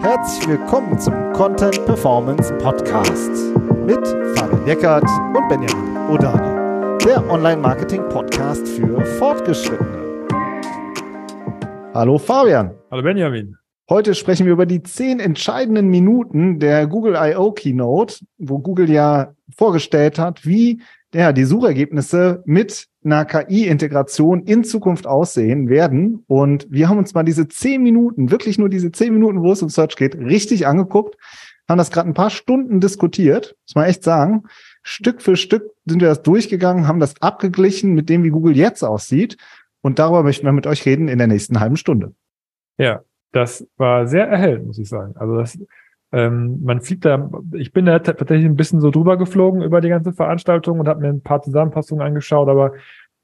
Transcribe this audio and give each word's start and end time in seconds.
Herzlich 0.00 0.48
willkommen 0.48 0.98
zum 0.98 1.14
Content 1.32 1.84
Performance 1.84 2.52
Podcast 2.58 3.30
mit 3.86 4.06
Fabian 4.36 4.66
Eckert 4.66 5.04
und 5.36 5.48
Benjamin 5.48 5.96
Odani, 6.10 6.98
der 7.04 7.28
Online-Marketing-Podcast 7.30 8.66
für 8.66 9.04
Fortgeschrittene. 9.04 10.26
Hallo 11.94 12.18
Fabian. 12.18 12.74
Hallo 12.90 13.02
Benjamin. 13.02 13.56
Heute 13.90 14.14
sprechen 14.14 14.46
wir 14.46 14.54
über 14.54 14.66
die 14.66 14.82
zehn 14.82 15.20
entscheidenden 15.20 15.88
Minuten 15.88 16.58
der 16.58 16.86
Google 16.86 17.14
I.O. 17.16 17.52
Keynote, 17.52 18.24
wo 18.38 18.58
Google 18.58 18.88
ja 18.88 19.34
vorgestellt 19.54 20.18
hat, 20.18 20.46
wie 20.46 20.80
ja, 21.14 21.32
die 21.32 21.44
Suchergebnisse 21.44 22.42
mit 22.46 22.88
einer 23.04 23.24
KI-Integration 23.24 24.44
in 24.44 24.64
Zukunft 24.64 25.06
aussehen 25.06 25.68
werden. 25.68 26.24
Und 26.26 26.66
wir 26.70 26.88
haben 26.88 26.98
uns 26.98 27.14
mal 27.14 27.22
diese 27.22 27.48
zehn 27.48 27.82
Minuten, 27.82 28.30
wirklich 28.30 28.58
nur 28.58 28.68
diese 28.68 28.92
zehn 28.92 29.12
Minuten, 29.12 29.42
wo 29.42 29.52
es 29.52 29.62
um 29.62 29.68
Search 29.68 29.96
geht, 29.96 30.14
richtig 30.16 30.66
angeguckt, 30.66 31.16
haben 31.68 31.78
das 31.78 31.90
gerade 31.90 32.08
ein 32.08 32.14
paar 32.14 32.30
Stunden 32.30 32.80
diskutiert, 32.80 33.56
muss 33.66 33.74
man 33.74 33.86
echt 33.86 34.02
sagen. 34.02 34.44
Stück 34.82 35.22
für 35.22 35.36
Stück 35.36 35.70
sind 35.86 36.00
wir 36.00 36.08
das 36.08 36.22
durchgegangen, 36.22 36.88
haben 36.88 37.00
das 37.00 37.20
abgeglichen 37.20 37.92
mit 37.92 38.08
dem, 38.08 38.24
wie 38.24 38.30
Google 38.30 38.56
jetzt 38.56 38.82
aussieht. 38.82 39.36
Und 39.80 39.98
darüber 39.98 40.22
möchten 40.22 40.46
wir 40.46 40.52
mit 40.52 40.66
euch 40.66 40.86
reden 40.86 41.08
in 41.08 41.18
der 41.18 41.26
nächsten 41.26 41.60
halben 41.60 41.76
Stunde. 41.76 42.14
Ja, 42.78 43.02
das 43.32 43.66
war 43.76 44.06
sehr 44.06 44.26
erhellend, 44.28 44.66
muss 44.66 44.78
ich 44.78 44.88
sagen. 44.88 45.14
Also 45.16 45.36
das, 45.36 45.58
ähm, 46.12 46.62
man 46.62 46.80
fliegt 46.82 47.04
da, 47.04 47.30
ich 47.54 47.72
bin 47.72 47.86
da 47.86 47.98
tatsächlich 47.98 48.44
ein 48.44 48.56
bisschen 48.56 48.80
so 48.80 48.90
drüber 48.90 49.16
geflogen 49.16 49.62
über 49.62 49.80
die 49.80 49.88
ganze 49.88 50.12
Veranstaltung 50.12 50.78
und 50.78 50.88
habe 50.88 51.00
mir 51.00 51.08
ein 51.08 51.22
paar 51.22 51.42
Zusammenfassungen 51.42 52.06
angeschaut, 52.06 52.48
aber 52.48 52.74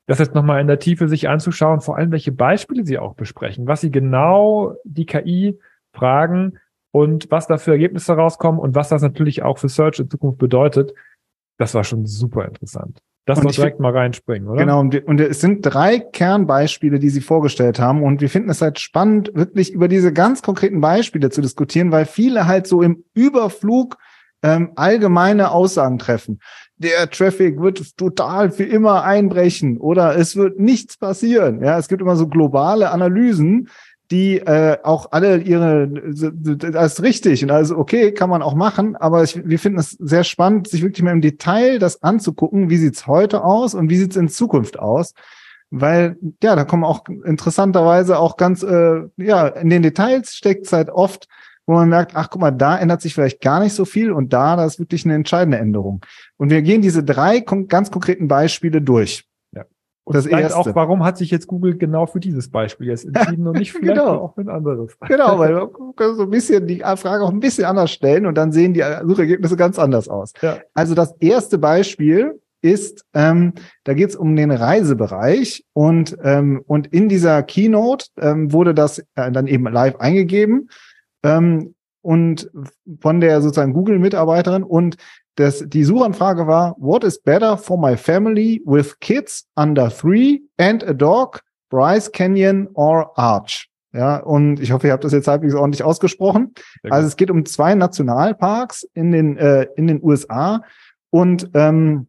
das 0.06 0.19
jetzt 0.19 0.34
nochmal 0.34 0.62
in 0.62 0.66
der 0.69 0.78
Tiefe 0.78 1.06
sich 1.06 1.28
anzuschauen, 1.28 1.83
vor 1.83 1.98
allem 1.98 2.11
welche 2.12 2.33
Beispiele 2.33 2.87
sie 2.87 2.98
auch 2.98 3.14
besprechen, 3.14 3.66
was 3.66 3.83
sie 3.83 3.91
genau 3.91 4.74
die 4.84 5.05
KI 5.05 5.59
fragen 5.92 6.59
und 6.92 7.30
was 7.30 7.47
da 7.47 7.58
für 7.58 7.72
Ergebnisse 7.72 8.14
rauskommen 8.14 8.58
und 8.58 8.75
was 8.75 8.89
das 8.89 9.02
natürlich 9.02 9.42
auch 9.42 9.58
für 9.58 9.69
Search 9.69 9.98
in 9.98 10.08
Zukunft 10.08 10.39
bedeutet, 10.39 10.95
das 11.58 11.75
war 11.75 11.84
schon 11.84 12.06
super 12.06 12.47
interessant. 12.47 13.02
Lass 13.28 13.44
uns 13.44 13.56
direkt 13.56 13.78
mal 13.78 13.92
reinspringen, 13.92 14.48
oder? 14.48 14.60
Genau, 14.60 14.80
und, 14.80 15.20
es 15.20 15.40
sind 15.40 15.60
drei 15.62 15.98
Kernbeispiele, 15.98 16.98
die 16.98 17.10
Sie 17.10 17.20
vorgestellt 17.20 17.78
haben. 17.78 18.02
Und 18.02 18.20
wir 18.22 18.30
finden 18.30 18.48
es 18.48 18.62
halt 18.62 18.78
spannend, 18.78 19.30
wirklich 19.34 19.72
über 19.72 19.86
diese 19.86 20.12
ganz 20.12 20.40
konkreten 20.42 20.80
Beispiele 20.80 21.28
zu 21.30 21.42
diskutieren, 21.42 21.92
weil 21.92 22.06
viele 22.06 22.46
halt 22.46 22.66
so 22.66 22.82
im 22.82 23.04
Überflug 23.14 23.98
ähm, 24.42 24.72
allgemeine 24.76 25.50
Aussagen 25.50 25.98
treffen. 25.98 26.40
Der 26.76 27.10
Traffic 27.10 27.60
wird 27.60 27.96
total 27.96 28.50
für 28.50 28.64
immer 28.64 29.02
einbrechen 29.02 29.78
oder 29.78 30.16
es 30.16 30.36
wird 30.36 30.58
nichts 30.58 30.96
passieren. 30.96 31.62
Ja, 31.62 31.78
es 31.78 31.88
gibt 31.88 32.00
immer 32.00 32.16
so 32.16 32.28
globale 32.28 32.90
Analysen, 32.90 33.68
die 34.11 34.39
äh, 34.39 34.78
auch 34.83 35.12
alle 35.12 35.39
ihre, 35.39 35.89
das 35.89 36.95
ist 36.95 37.03
richtig 37.03 37.42
und 37.42 37.51
also 37.51 37.77
okay, 37.77 38.12
kann 38.12 38.31
man 38.31 38.42
auch 38.42 38.55
machen, 38.55 38.97
aber 38.97 39.23
ich, 39.23 39.47
wir 39.47 39.59
finden 39.59 39.78
es 39.78 39.91
sehr 39.91 40.25
spannend, 40.25 40.69
sich 40.69 40.83
wirklich 40.83 41.03
mal 41.03 41.12
im 41.12 41.20
Detail 41.20 41.78
das 41.78 42.03
anzugucken, 42.03 42.70
wie 42.70 42.79
sieht's 42.79 43.06
heute 43.06 43.45
aus 43.45 43.75
und 43.75 43.91
wie 43.91 43.97
sieht's 43.97 44.17
in 44.17 44.29
Zukunft 44.29 44.79
aus, 44.79 45.12
weil 45.70 46.17
ja, 46.42 46.56
da 46.56 46.64
kommen 46.64 46.84
auch 46.84 47.05
interessanterweise 47.25 48.19
auch 48.19 48.39
ganz, 48.39 48.62
äh, 48.62 49.03
ja, 49.19 49.47
in 49.48 49.69
den 49.69 49.83
Details 49.83 50.34
steckt 50.34 50.67
es 50.67 50.73
halt 50.73 50.89
oft, 50.89 51.29
wo 51.67 51.75
man 51.75 51.91
merkt, 51.91 52.12
ach 52.14 52.31
guck 52.31 52.41
mal, 52.41 52.51
da 52.51 52.79
ändert 52.79 53.03
sich 53.03 53.12
vielleicht 53.12 53.42
gar 53.42 53.61
nicht 53.61 53.75
so 53.75 53.84
viel 53.84 54.11
und 54.11 54.33
da, 54.33 54.56
da 54.56 54.64
ist 54.64 54.79
wirklich 54.79 55.05
eine 55.05 55.14
entscheidende 55.14 55.59
Änderung. 55.59 56.01
Und 56.39 56.48
wir 56.48 56.62
gehen 56.62 56.81
diese 56.81 57.05
drei 57.05 57.41
ganz 57.41 57.91
konkreten 57.91 58.27
Beispiele 58.27 58.81
durch. 58.81 59.27
Und 60.09 60.14
das 60.14 60.25
erste. 60.25 60.59
auch, 60.59 60.75
warum 60.75 61.05
hat 61.05 61.19
sich 61.19 61.31
jetzt 61.31 61.47
Google 61.47 61.77
genau 61.77 62.06
für 62.06 62.19
dieses 62.19 62.51
Beispiel 62.51 62.87
jetzt 62.87 63.05
entschieden 63.05 63.47
und 63.47 63.59
nicht 63.59 63.73
vielleicht 63.78 63.98
genau. 63.98 64.14
auch 64.14 64.34
für 64.34 64.41
ein 64.41 64.48
anderes? 64.48 64.97
Genau, 65.06 65.39
weil 65.39 65.55
wir 65.55 65.70
können 65.97 66.17
so 66.17 66.23
ein 66.23 66.31
bisschen 66.31 66.67
die 66.67 66.78
Frage 66.97 67.23
auch 67.23 67.31
ein 67.31 67.41
bisschen 67.41 67.67
anders 67.67 67.91
stellen 67.91 68.25
und 68.25 68.34
dann 68.34 68.51
sehen 68.51 68.73
die 68.73 68.83
Suchergebnisse 69.05 69.56
ganz 69.59 69.79
anders 69.79 70.09
aus. 70.09 70.33
Ja. 70.41 70.61
Also 70.73 70.95
das 70.95 71.14
erste 71.20 71.58
Beispiel 71.58 72.41
ist, 72.63 73.05
ähm, 73.13 73.52
da 73.85 73.92
geht 73.92 74.08
es 74.08 74.17
um 74.17 74.35
den 74.35 74.51
Reisebereich 74.51 75.67
und 75.74 76.17
ähm, 76.24 76.63
und 76.67 76.86
in 76.86 77.11
dieser 77.11 77.42
Keynote 77.42 78.07
ähm, 78.18 78.51
wurde 78.51 78.73
das 78.73 79.01
äh, 79.14 79.30
dann 79.30 79.47
eben 79.47 79.70
live 79.70 79.97
eingegeben 79.97 80.70
ähm, 81.23 81.74
und 82.08 82.51
von 83.02 83.20
der 83.20 83.42
sozusagen 83.42 83.74
Google-Mitarbeiterin 83.74 84.63
und 84.63 84.96
das, 85.35 85.63
die 85.67 85.85
Suchanfrage 85.85 86.46
war, 86.46 86.74
what 86.79 87.05
is 87.05 87.20
better 87.23 87.58
for 87.58 87.79
my 87.79 87.98
family 87.98 88.63
with 88.64 88.98
kids 89.01 89.46
under 89.57 89.91
three 89.91 90.41
and 90.57 90.83
a 90.85 90.95
dog, 90.95 91.42
Bryce 91.68 92.11
Canyon 92.11 92.67
or 92.73 93.13
Arch? 93.18 93.68
Ja, 93.92 94.20
und 94.20 94.58
ich 94.58 94.73
hoffe, 94.73 94.86
ihr 94.86 94.95
habt 94.95 95.05
das 95.05 95.13
jetzt 95.13 95.29
halbwegs 95.29 95.55
ordentlich 95.55 95.85
ausgesprochen. 95.85 96.55
Also 96.89 97.07
es 97.07 97.17
geht 97.17 97.30
um 97.30 97.45
zwei 97.45 97.74
Nationalparks 97.74 98.89
in 98.95 99.13
den, 99.13 99.36
äh, 99.36 99.67
in 99.77 99.86
den 99.86 100.02
USA. 100.02 100.63
Und, 101.11 101.51
ähm, 101.52 102.07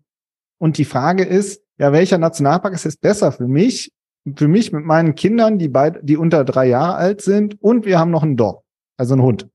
und 0.59 0.77
die 0.77 0.85
Frage 0.85 1.25
ist, 1.25 1.61
ja, 1.77 1.91
welcher 1.91 2.19
Nationalpark 2.19 2.73
ist 2.73 2.85
jetzt 2.85 3.01
besser 3.01 3.33
für 3.33 3.49
mich? 3.49 3.91
Für 4.33 4.47
mich 4.47 4.71
mit 4.71 4.85
meinen 4.85 5.15
Kindern, 5.15 5.59
die 5.59 5.67
beide, 5.67 5.99
die 6.03 6.15
unter 6.15 6.45
drei 6.45 6.67
Jahre 6.67 6.95
alt 6.95 7.21
sind, 7.21 7.61
und 7.61 7.85
wir 7.85 7.99
haben 7.99 8.11
noch 8.11 8.23
einen 8.23 8.37
Dog, 8.37 8.63
also 8.95 9.15
einen 9.15 9.23
Hund. 9.23 9.49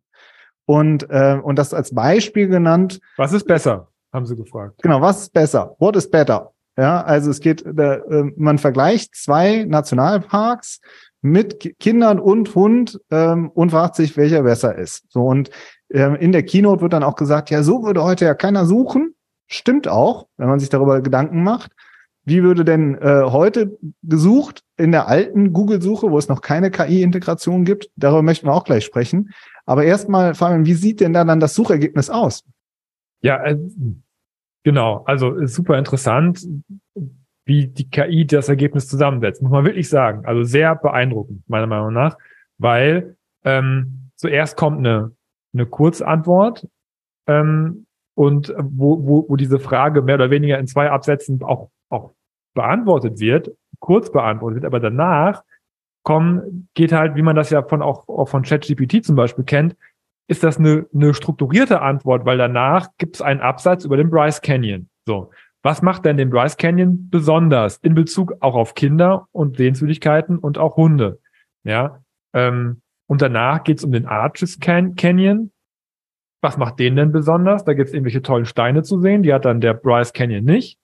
Und, 0.66 1.08
äh, 1.10 1.38
und 1.42 1.58
das 1.58 1.74
als 1.74 1.94
Beispiel 1.94 2.48
genannt. 2.48 3.00
Was 3.16 3.32
ist 3.32 3.46
besser? 3.46 3.88
Haben 4.12 4.26
sie 4.26 4.36
gefragt. 4.36 4.80
Genau, 4.82 5.00
was 5.00 5.22
ist 5.22 5.32
besser? 5.32 5.74
What 5.78 5.96
is 5.96 6.10
better? 6.10 6.52
Ja, 6.76 7.02
also 7.02 7.30
es 7.30 7.40
geht, 7.40 7.64
äh, 7.64 8.00
man 8.36 8.58
vergleicht 8.58 9.14
zwei 9.14 9.64
Nationalparks 9.64 10.80
mit 11.22 11.76
Kindern 11.78 12.18
und 12.18 12.54
Hund 12.54 13.00
ähm, 13.10 13.50
und 13.50 13.70
fragt 13.70 13.96
sich, 13.96 14.16
welcher 14.16 14.42
besser 14.42 14.76
ist. 14.76 15.04
So 15.10 15.26
und 15.26 15.50
äh, 15.88 16.16
in 16.22 16.32
der 16.32 16.42
Keynote 16.42 16.82
wird 16.82 16.92
dann 16.92 17.04
auch 17.04 17.16
gesagt, 17.16 17.50
ja, 17.50 17.62
so 17.62 17.84
würde 17.84 18.02
heute 18.02 18.24
ja 18.24 18.34
keiner 18.34 18.66
suchen. 18.66 19.14
Stimmt 19.46 19.88
auch, 19.88 20.26
wenn 20.36 20.48
man 20.48 20.60
sich 20.60 20.68
darüber 20.68 21.00
Gedanken 21.00 21.42
macht. 21.42 21.72
Wie 22.24 22.42
würde 22.42 22.64
denn 22.64 22.96
äh, 22.96 23.22
heute 23.24 23.78
gesucht 24.02 24.62
in 24.76 24.92
der 24.92 25.08
alten 25.08 25.52
Google-Suche, 25.52 26.10
wo 26.10 26.18
es 26.18 26.28
noch 26.28 26.40
keine 26.40 26.70
KI-Integration 26.70 27.64
gibt? 27.64 27.90
Darüber 27.96 28.22
möchten 28.22 28.46
wir 28.46 28.54
auch 28.54 28.64
gleich 28.64 28.84
sprechen. 28.84 29.30
Aber 29.66 29.84
erstmal, 29.84 30.34
Fabian, 30.34 30.66
wie 30.66 30.74
sieht 30.74 31.00
denn 31.00 31.12
da 31.12 31.24
dann 31.24 31.40
das 31.40 31.54
Suchergebnis 31.54 32.10
aus? 32.10 32.44
Ja, 33.22 33.42
äh, 33.44 33.58
genau. 34.62 35.02
Also 35.06 35.46
super 35.46 35.78
interessant, 35.78 36.46
wie 37.46 37.68
die 37.68 37.88
KI 37.88 38.26
das 38.26 38.48
Ergebnis 38.48 38.88
zusammensetzt, 38.88 39.42
muss 39.42 39.52
man 39.52 39.64
wirklich 39.64 39.88
sagen. 39.88 40.24
Also 40.26 40.44
sehr 40.44 40.74
beeindruckend, 40.74 41.48
meiner 41.48 41.66
Meinung 41.66 41.92
nach, 41.92 42.18
weil 42.58 43.16
ähm, 43.44 44.10
zuerst 44.16 44.56
kommt 44.56 44.78
eine, 44.78 45.12
eine 45.52 45.66
Kurzantwort 45.66 46.66
ähm, 47.26 47.86
und 48.14 48.54
wo, 48.58 49.06
wo, 49.06 49.28
wo 49.28 49.36
diese 49.36 49.58
Frage 49.58 50.02
mehr 50.02 50.14
oder 50.16 50.30
weniger 50.30 50.58
in 50.58 50.66
zwei 50.66 50.90
Absätzen 50.90 51.42
auch, 51.42 51.70
auch 51.90 52.14
beantwortet 52.54 53.20
wird, 53.20 53.50
kurz 53.80 54.10
beantwortet 54.12 54.62
wird, 54.62 54.66
aber 54.66 54.80
danach 54.80 55.42
kommen, 56.04 56.68
geht 56.74 56.92
halt, 56.92 57.16
wie 57.16 57.22
man 57.22 57.34
das 57.34 57.50
ja 57.50 57.62
von 57.62 57.82
auch, 57.82 58.06
auch 58.08 58.28
von 58.28 58.42
ChatGPT 58.42 59.04
zum 59.04 59.16
Beispiel 59.16 59.44
kennt, 59.44 59.74
ist 60.28 60.44
das 60.44 60.58
eine, 60.58 60.86
eine 60.94 61.12
strukturierte 61.14 61.82
Antwort, 61.82 62.24
weil 62.24 62.38
danach 62.38 62.88
gibt 62.98 63.16
es 63.16 63.22
einen 63.22 63.40
Absatz 63.40 63.84
über 63.84 63.96
den 63.96 64.10
Bryce 64.10 64.40
Canyon. 64.40 64.88
So. 65.06 65.30
Was 65.62 65.82
macht 65.82 66.04
denn 66.04 66.18
den 66.18 66.30
Bryce 66.30 66.56
Canyon 66.56 67.08
besonders 67.10 67.78
in 67.78 67.94
Bezug 67.94 68.34
auch 68.40 68.54
auf 68.54 68.74
Kinder 68.74 69.28
und 69.32 69.56
Sehenswürdigkeiten 69.56 70.38
und 70.38 70.58
auch 70.58 70.76
Hunde? 70.76 71.20
Ja. 71.64 72.02
Ähm, 72.34 72.82
und 73.06 73.22
danach 73.22 73.64
geht 73.64 73.78
es 73.78 73.84
um 73.84 73.92
den 73.92 74.06
Arches 74.06 74.60
Can 74.60 74.94
Canyon. 74.94 75.52
Was 76.42 76.58
macht 76.58 76.78
den 76.78 76.96
denn 76.96 77.12
besonders? 77.12 77.64
Da 77.64 77.72
gibt 77.72 77.88
es 77.88 77.94
irgendwelche 77.94 78.20
tollen 78.20 78.44
Steine 78.44 78.82
zu 78.82 79.00
sehen, 79.00 79.22
die 79.22 79.32
hat 79.32 79.46
dann 79.46 79.62
der 79.62 79.72
Bryce 79.72 80.12
Canyon 80.12 80.44
nicht. 80.44 80.78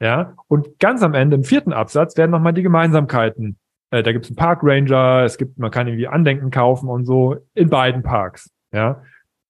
Ja. 0.00 0.34
Und 0.48 0.80
ganz 0.80 1.02
am 1.02 1.14
Ende, 1.14 1.36
im 1.36 1.44
vierten 1.44 1.72
Absatz, 1.72 2.16
werden 2.16 2.32
nochmal 2.32 2.52
die 2.52 2.62
Gemeinsamkeiten 2.62 3.56
äh, 3.94 4.02
da 4.02 4.12
gibt 4.12 4.24
es 4.24 4.30
einen 4.30 4.36
Park 4.36 4.60
Ranger, 4.62 5.22
es 5.24 5.38
gibt, 5.38 5.58
man 5.58 5.70
kann 5.70 5.86
irgendwie 5.86 6.08
Andenken 6.08 6.50
kaufen 6.50 6.88
und 6.88 7.04
so 7.04 7.36
in 7.54 7.70
beiden 7.70 8.02
Parks. 8.02 8.50
Ja. 8.72 9.02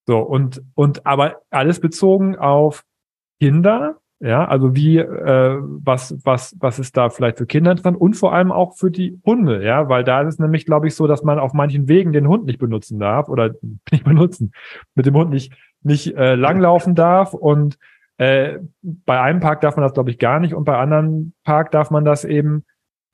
So, 0.07 0.19
und, 0.19 0.63
und 0.75 1.07
aber 1.07 1.41
alles 1.51 1.81
bezogen 1.81 2.37
auf 2.37 2.85
Kinder, 3.41 3.97
ja, 4.21 4.45
also 4.45 4.77
wie, 4.77 4.99
äh, 4.99 5.59
was, 5.61 6.19
was, 6.25 6.57
was 6.61 6.79
ist 6.79 6.97
da 6.97 7.09
vielleicht 7.09 7.39
für 7.39 7.47
Kinder 7.47 7.75
dran 7.75 7.97
und 7.97 8.15
vor 8.15 8.35
allem 8.35 8.53
auch 8.53 8.77
für 8.77 8.91
die 8.91 9.19
Hunde, 9.25 9.65
ja, 9.65 9.89
weil 9.89 10.05
da 10.05 10.21
ist 10.21 10.35
es 10.35 10.39
nämlich, 10.39 10.67
glaube 10.67 10.89
ich, 10.89 10.95
so, 10.95 11.07
dass 11.07 11.23
man 11.23 11.39
auf 11.39 11.55
manchen 11.55 11.89
Wegen 11.89 12.13
den 12.13 12.29
Hund 12.29 12.45
nicht 12.45 12.59
benutzen 12.59 12.99
darf 12.99 13.31
oder 13.31 13.55
nicht 13.91 14.05
benutzen, 14.05 14.53
mit 14.95 15.07
dem 15.07 15.15
Hund 15.15 15.31
nicht, 15.31 15.55
nicht 15.83 16.15
äh, 16.17 16.35
langlaufen 16.35 16.95
darf 16.95 17.33
und 17.33 17.79
äh, 18.19 18.59
bei 18.83 19.21
einem 19.21 19.41
Park 19.41 19.63
darf 19.63 19.77
man 19.77 19.85
das, 19.85 19.95
glaube 19.95 20.11
ich, 20.11 20.19
gar 20.19 20.39
nicht 20.39 20.55
und 20.55 20.65
bei 20.65 20.77
anderen 20.77 21.33
Park 21.45 21.71
darf 21.71 21.91
man 21.91 22.05
das 22.05 22.25
eben 22.27 22.65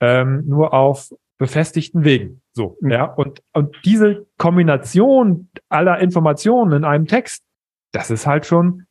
ähm, 0.01 0.45
nur 0.47 0.73
auf 0.75 1.11
befestigten 1.39 2.05
Wegen. 2.05 2.43
So, 2.53 2.77
mhm. 2.81 2.91
ja. 2.91 3.05
Und, 3.05 3.43
und 3.53 3.77
diese 3.85 4.27
Kombination 4.39 5.49
aller 5.69 5.99
Informationen 6.01 6.73
in 6.73 6.85
einem 6.85 7.07
Text, 7.07 7.43
das 7.93 8.11
ist 8.11 8.27
halt 8.27 8.47
schon 8.47 8.87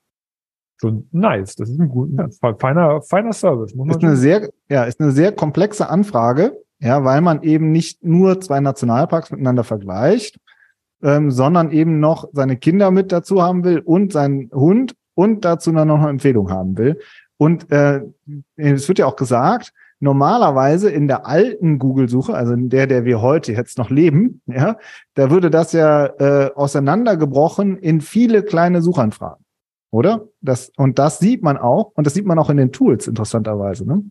so 0.82 1.06
nice. 1.12 1.56
Das 1.56 1.70
ist 1.70 1.80
ein 1.80 1.90
guter, 1.90 2.30
feiner, 2.60 3.02
feiner 3.02 3.34
Service. 3.34 3.76
Muss 3.76 3.88
man 3.88 3.98
ist 3.98 4.04
eine 4.04 4.16
sehr, 4.16 4.50
ja, 4.70 4.84
ist 4.86 5.00
eine 5.00 5.12
sehr 5.12 5.32
komplexe 5.32 5.90
Anfrage. 5.90 6.58
Ja, 6.82 7.04
weil 7.04 7.20
man 7.20 7.44
eben 7.44 7.72
nicht 7.74 8.06
nur 8.06 8.40
zwei 8.40 8.62
Nationalparks 8.62 9.32
miteinander 9.32 9.66
vergleicht, 9.66 10.40
ähm, 11.04 11.30
sondern 11.30 11.72
eben 11.72 12.00
noch 12.00 12.30
seine 12.32 12.56
Kinder 12.56 12.90
mit 12.90 13.12
dazu 13.12 13.42
haben 13.42 13.66
will 13.66 13.80
und 13.80 14.14
seinen 14.14 14.50
Hund 14.52 14.96
und 15.14 15.44
dazu 15.44 15.74
dann 15.74 15.90
noch 15.90 16.00
eine 16.00 16.10
Empfehlung 16.10 16.50
haben 16.50 16.78
will. 16.78 16.98
Und 17.36 17.70
äh, 17.72 18.02
es 18.56 18.88
wird 18.88 19.00
ja 19.00 19.08
auch 19.08 19.18
gesagt, 19.18 19.74
normalerweise 20.00 20.90
in 20.90 21.08
der 21.08 21.28
alten 21.28 21.78
Google-Suche, 21.80 22.34
also 22.34 22.54
in 22.54 22.70
der, 22.70 22.88
der 22.88 23.06
wir 23.06 23.22
heute 23.22 23.52
jetzt 23.52 23.78
noch 23.78 23.90
leben, 23.90 24.42
ja, 24.46 24.78
da 25.16 25.30
würde 25.30 25.50
das 25.50 25.74
ja 25.74 26.06
äh, 26.06 26.52
auseinandergebrochen 26.54 27.78
in 27.78 28.02
viele 28.02 28.44
kleine 28.44 28.82
Suchanfragen, 28.82 29.44
oder? 29.92 30.28
Das 30.42 30.72
und 30.78 31.00
das 31.00 31.20
sieht 31.20 31.44
man 31.44 31.58
auch 31.58 31.92
und 31.96 32.08
das 32.08 32.14
sieht 32.14 32.26
man 32.26 32.40
auch 32.40 32.50
in 32.50 32.58
den 32.58 32.72
Tools 32.72 33.08
interessanterweise, 33.08 33.86
ne? 33.86 34.04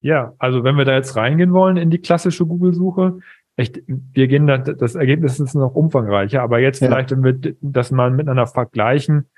Ja, 0.00 0.34
also 0.38 0.62
wenn 0.62 0.76
wir 0.76 0.84
da 0.84 0.94
jetzt 0.94 1.16
reingehen 1.16 1.52
wollen 1.52 1.76
in 1.76 1.90
die 1.90 1.98
klassische 1.98 2.46
Google-Suche, 2.46 3.18
echt, 3.56 3.82
wir 3.86 4.28
gehen 4.28 4.46
da, 4.46 4.58
das 4.58 4.94
Ergebnis 4.94 5.40
ist 5.40 5.54
noch 5.54 5.74
umfangreicher, 5.74 6.42
aber 6.42 6.60
jetzt 6.60 6.80
ja. 6.80 6.88
vielleicht, 6.88 7.10
wenn 7.10 7.24
wir 7.24 7.54
das 7.60 7.90
mal 7.90 8.10
miteinander 8.10 8.46
vergleichen, 8.46 9.28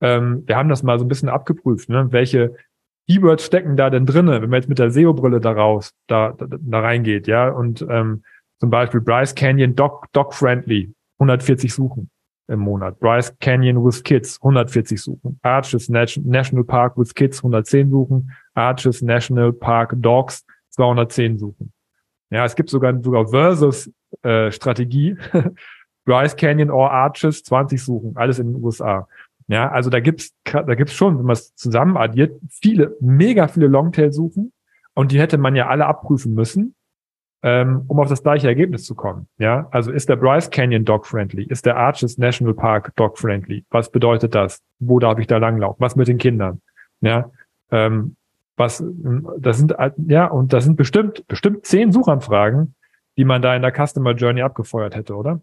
ähm, 0.00 0.44
wir 0.46 0.56
haben 0.56 0.68
das 0.68 0.82
mal 0.82 0.98
so 0.98 1.04
ein 1.04 1.08
bisschen 1.08 1.28
abgeprüft, 1.28 1.88
ne? 1.88 2.08
welche 2.10 2.54
Keywords 3.08 3.46
stecken 3.46 3.76
da 3.76 3.90
denn 3.90 4.06
drinne, 4.06 4.42
wenn 4.42 4.50
man 4.50 4.60
jetzt 4.60 4.68
mit 4.68 4.78
der 4.78 4.90
SEO-Brille 4.90 5.40
da 5.40 5.52
raus, 5.52 5.92
da, 6.08 6.32
da, 6.32 6.46
da 6.48 6.80
reingeht, 6.80 7.26
ja, 7.26 7.48
und 7.48 7.86
ähm, 7.88 8.24
zum 8.58 8.70
Beispiel 8.70 9.00
Bryce 9.00 9.34
Canyon 9.34 9.74
Dog, 9.74 10.06
Dog 10.12 10.34
Friendly, 10.34 10.92
140 11.18 11.72
Suchen 11.72 12.10
im 12.48 12.60
Monat. 12.60 12.98
Bryce 13.00 13.36
Canyon 13.40 13.84
with 13.84 14.02
Kids, 14.02 14.38
140 14.42 15.00
Suchen. 15.00 15.38
Arches 15.42 15.88
National 15.88 16.64
Park 16.64 16.96
with 16.96 17.14
Kids, 17.14 17.38
110 17.38 17.90
Suchen. 17.90 18.30
Arches 18.54 19.02
National 19.02 19.52
Park 19.52 19.94
Dogs, 19.96 20.44
210 20.70 21.38
Suchen. 21.38 21.72
Ja, 22.30 22.44
es 22.44 22.54
gibt 22.54 22.70
sogar, 22.70 23.00
sogar 23.02 23.28
Versus 23.28 23.90
äh. 24.22 24.50
Bryce 26.04 26.36
Canyon 26.36 26.70
or 26.70 26.90
Arches, 26.90 27.42
20 27.42 27.82
Suchen, 27.82 28.16
alles 28.16 28.38
in 28.38 28.52
den 28.52 28.64
USA. 28.64 29.08
Ja, 29.48 29.70
also 29.70 29.90
da 29.90 30.00
gibt's, 30.00 30.34
da 30.44 30.74
gibt's 30.74 30.94
schon, 30.94 31.18
wenn 31.18 31.24
man 31.24 31.34
es 31.34 31.54
zusammen 31.54 31.96
addiert, 31.96 32.40
viele, 32.50 32.96
mega 33.00 33.46
viele 33.46 33.68
Longtail-Suchen 33.68 34.52
und 34.94 35.12
die 35.12 35.20
hätte 35.20 35.38
man 35.38 35.54
ja 35.54 35.68
alle 35.68 35.86
abprüfen 35.86 36.34
müssen, 36.34 36.74
ähm, 37.42 37.84
um 37.86 38.00
auf 38.00 38.08
das 38.08 38.24
gleiche 38.24 38.48
Ergebnis 38.48 38.84
zu 38.84 38.96
kommen. 38.96 39.28
Ja, 39.38 39.68
also 39.70 39.92
ist 39.92 40.08
der 40.08 40.16
Bryce 40.16 40.50
Canyon 40.50 40.84
dog-friendly? 40.84 41.44
Ist 41.44 41.64
der 41.64 41.76
Arches 41.76 42.18
National 42.18 42.54
Park 42.54 42.92
dog-friendly? 42.96 43.64
Was 43.70 43.90
bedeutet 43.90 44.34
das? 44.34 44.62
Wo 44.80 44.98
darf 44.98 45.18
ich 45.20 45.28
da 45.28 45.36
langlaufen? 45.36 45.80
Was 45.80 45.94
mit 45.94 46.08
den 46.08 46.18
Kindern? 46.18 46.60
Ja, 47.00 47.30
ähm, 47.70 48.16
was, 48.56 48.82
das 49.38 49.58
sind, 49.58 49.74
ja, 50.08 50.26
und 50.26 50.52
das 50.52 50.64
sind 50.64 50.76
bestimmt, 50.76 51.26
bestimmt 51.28 51.66
zehn 51.66 51.92
Suchanfragen, 51.92 52.74
die 53.16 53.24
man 53.24 53.42
da 53.42 53.54
in 53.54 53.62
der 53.62 53.72
Customer 53.72 54.12
Journey 54.12 54.42
abgefeuert 54.42 54.96
hätte, 54.96 55.14
oder? 55.14 55.40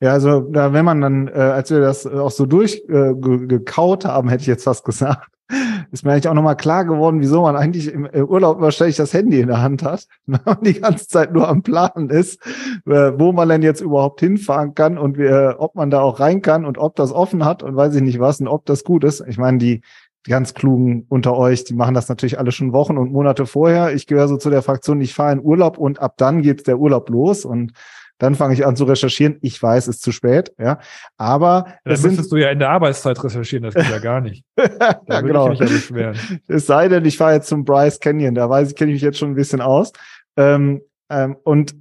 Ja, 0.00 0.12
also 0.12 0.40
da, 0.40 0.74
wenn 0.74 0.84
man 0.84 1.00
dann, 1.00 1.28
äh, 1.28 1.32
als 1.32 1.70
wir 1.70 1.80
das 1.80 2.06
auch 2.06 2.30
so 2.30 2.44
durchgekaut 2.44 4.04
äh, 4.04 4.08
haben, 4.08 4.28
hätte 4.28 4.42
ich 4.42 4.46
jetzt 4.46 4.64
fast 4.64 4.84
gesagt, 4.84 5.28
ist 5.90 6.04
mir 6.04 6.12
eigentlich 6.12 6.28
auch 6.28 6.34
nochmal 6.34 6.56
klar 6.56 6.84
geworden, 6.84 7.20
wieso 7.20 7.42
man 7.42 7.56
eigentlich 7.56 7.90
im 7.90 8.04
Urlaub 8.04 8.60
wahrscheinlich 8.60 8.96
das 8.96 9.14
Handy 9.14 9.40
in 9.40 9.46
der 9.46 9.62
Hand 9.62 9.82
hat, 9.82 10.06
wenn 10.26 10.40
man 10.44 10.58
die 10.60 10.80
ganze 10.80 11.08
Zeit 11.08 11.32
nur 11.32 11.48
am 11.48 11.62
Planen 11.62 12.10
ist, 12.10 12.44
äh, 12.86 13.12
wo 13.16 13.32
man 13.32 13.48
denn 13.48 13.62
jetzt 13.62 13.80
überhaupt 13.80 14.20
hinfahren 14.20 14.74
kann 14.74 14.98
und 14.98 15.16
wie, 15.16 15.24
äh, 15.24 15.54
ob 15.56 15.76
man 15.76 15.90
da 15.90 16.00
auch 16.00 16.20
rein 16.20 16.42
kann 16.42 16.66
und 16.66 16.76
ob 16.76 16.96
das 16.96 17.12
offen 17.12 17.44
hat 17.44 17.62
und 17.62 17.76
weiß 17.76 17.94
ich 17.94 18.02
nicht 18.02 18.20
was 18.20 18.40
und 18.40 18.48
ob 18.48 18.66
das 18.66 18.84
gut 18.84 19.02
ist. 19.02 19.24
Ich 19.26 19.38
meine, 19.38 19.56
die, 19.56 19.80
die 20.26 20.30
ganz 20.30 20.52
klugen 20.52 21.06
unter 21.08 21.36
euch, 21.36 21.64
die 21.64 21.74
machen 21.74 21.94
das 21.94 22.08
natürlich 22.10 22.38
alle 22.38 22.52
schon 22.52 22.74
Wochen 22.74 22.98
und 22.98 23.12
Monate 23.12 23.46
vorher. 23.46 23.94
Ich 23.94 24.06
gehöre 24.06 24.28
so 24.28 24.36
zu 24.36 24.50
der 24.50 24.62
Fraktion, 24.62 25.00
ich 25.00 25.14
fahre 25.14 25.32
in 25.32 25.40
Urlaub 25.40 25.78
und 25.78 26.00
ab 26.00 26.14
dann 26.18 26.42
geht 26.42 26.66
der 26.66 26.78
Urlaub 26.78 27.08
los 27.08 27.46
und 27.46 27.72
dann 28.18 28.34
fange 28.34 28.54
ich 28.54 28.64
an 28.64 28.76
zu 28.76 28.84
recherchieren. 28.84 29.38
Ich 29.42 29.62
weiß, 29.62 29.88
es 29.88 29.96
ist 29.96 30.02
zu 30.02 30.12
spät, 30.12 30.52
ja. 30.58 30.78
Aber 31.16 31.66
ja, 31.66 31.92
dann 31.94 32.02
müsstest 32.02 32.32
du 32.32 32.36
ja 32.36 32.50
in 32.50 32.58
der 32.58 32.70
Arbeitszeit 32.70 33.22
recherchieren, 33.22 33.64
das 33.64 33.74
geht 33.74 33.90
ja 33.90 33.98
gar 33.98 34.20
nicht. 34.20 34.44
Da 34.56 35.00
ja, 35.06 35.20
genau. 35.20 35.52
Ich 35.52 35.60
mich 35.60 35.70
ja 35.70 35.76
beschweren. 35.76 36.40
Es 36.48 36.66
sei 36.66 36.88
denn, 36.88 37.04
ich 37.04 37.16
fahre 37.16 37.34
jetzt 37.34 37.48
zum 37.48 37.64
Bryce 37.64 38.00
Canyon, 38.00 38.34
da 38.34 38.48
weiß 38.48 38.70
ich, 38.70 38.76
kenne 38.76 38.90
ich 38.90 38.96
mich 38.96 39.02
jetzt 39.02 39.18
schon 39.18 39.30
ein 39.30 39.34
bisschen 39.34 39.60
aus. 39.60 39.92
Ähm, 40.36 40.80
ähm, 41.10 41.36
und 41.44 41.76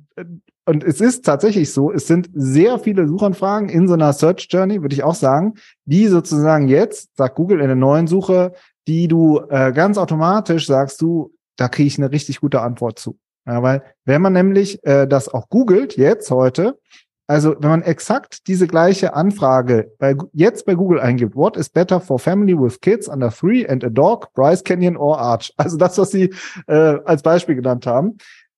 und 0.67 0.83
es 0.83 0.99
ist 0.99 1.23
tatsächlich 1.23 1.71
so, 1.71 1.91
es 1.91 2.07
sind 2.07 2.29
sehr 2.33 2.79
viele 2.79 3.07
Suchanfragen 3.07 3.69
in 3.69 3.87
so 3.87 3.93
einer 3.93 4.13
Search 4.13 4.47
Journey, 4.49 4.81
würde 4.81 4.95
ich 4.95 5.03
auch 5.03 5.13
sagen, 5.13 5.53
die 5.85 6.07
sozusagen 6.07 6.67
jetzt, 6.67 7.15
sagt 7.15 7.35
Google 7.35 7.61
in 7.61 7.67
der 7.67 7.75
neuen 7.75 8.07
Suche, 8.07 8.53
die 8.87 9.07
du 9.07 9.41
äh, 9.49 9.71
ganz 9.73 9.99
automatisch 9.99 10.65
sagst 10.65 11.01
du, 11.01 11.31
da 11.55 11.67
kriege 11.67 11.87
ich 11.87 11.99
eine 11.99 12.11
richtig 12.11 12.41
gute 12.41 12.61
Antwort 12.61 12.97
zu. 12.97 13.17
Ja, 13.45 13.61
weil 13.61 13.83
wenn 14.05 14.21
man 14.21 14.33
nämlich 14.33 14.83
äh, 14.85 15.07
das 15.07 15.29
auch 15.29 15.49
googelt, 15.49 15.97
jetzt 15.97 16.31
heute, 16.31 16.79
also 17.27 17.55
wenn 17.59 17.69
man 17.69 17.81
exakt 17.81 18.47
diese 18.47 18.67
gleiche 18.67 19.15
Anfrage 19.15 19.91
bei, 19.97 20.15
jetzt 20.33 20.65
bei 20.65 20.75
Google 20.75 20.99
eingibt, 20.99 21.35
what 21.35 21.57
is 21.57 21.69
better 21.69 21.99
for 21.99 22.19
family 22.19 22.57
with 22.57 22.81
kids 22.81 23.07
under 23.07 23.31
three 23.31 23.67
and 23.67 23.83
a 23.83 23.89
dog, 23.89 24.31
Bryce 24.33 24.63
Canyon 24.63 24.95
or 24.95 25.19
Arch? 25.19 25.51
Also 25.57 25.77
das, 25.77 25.97
was 25.97 26.11
Sie 26.11 26.33
äh, 26.67 26.97
als 27.05 27.23
Beispiel 27.23 27.55
genannt 27.55 27.87
haben, 27.87 28.17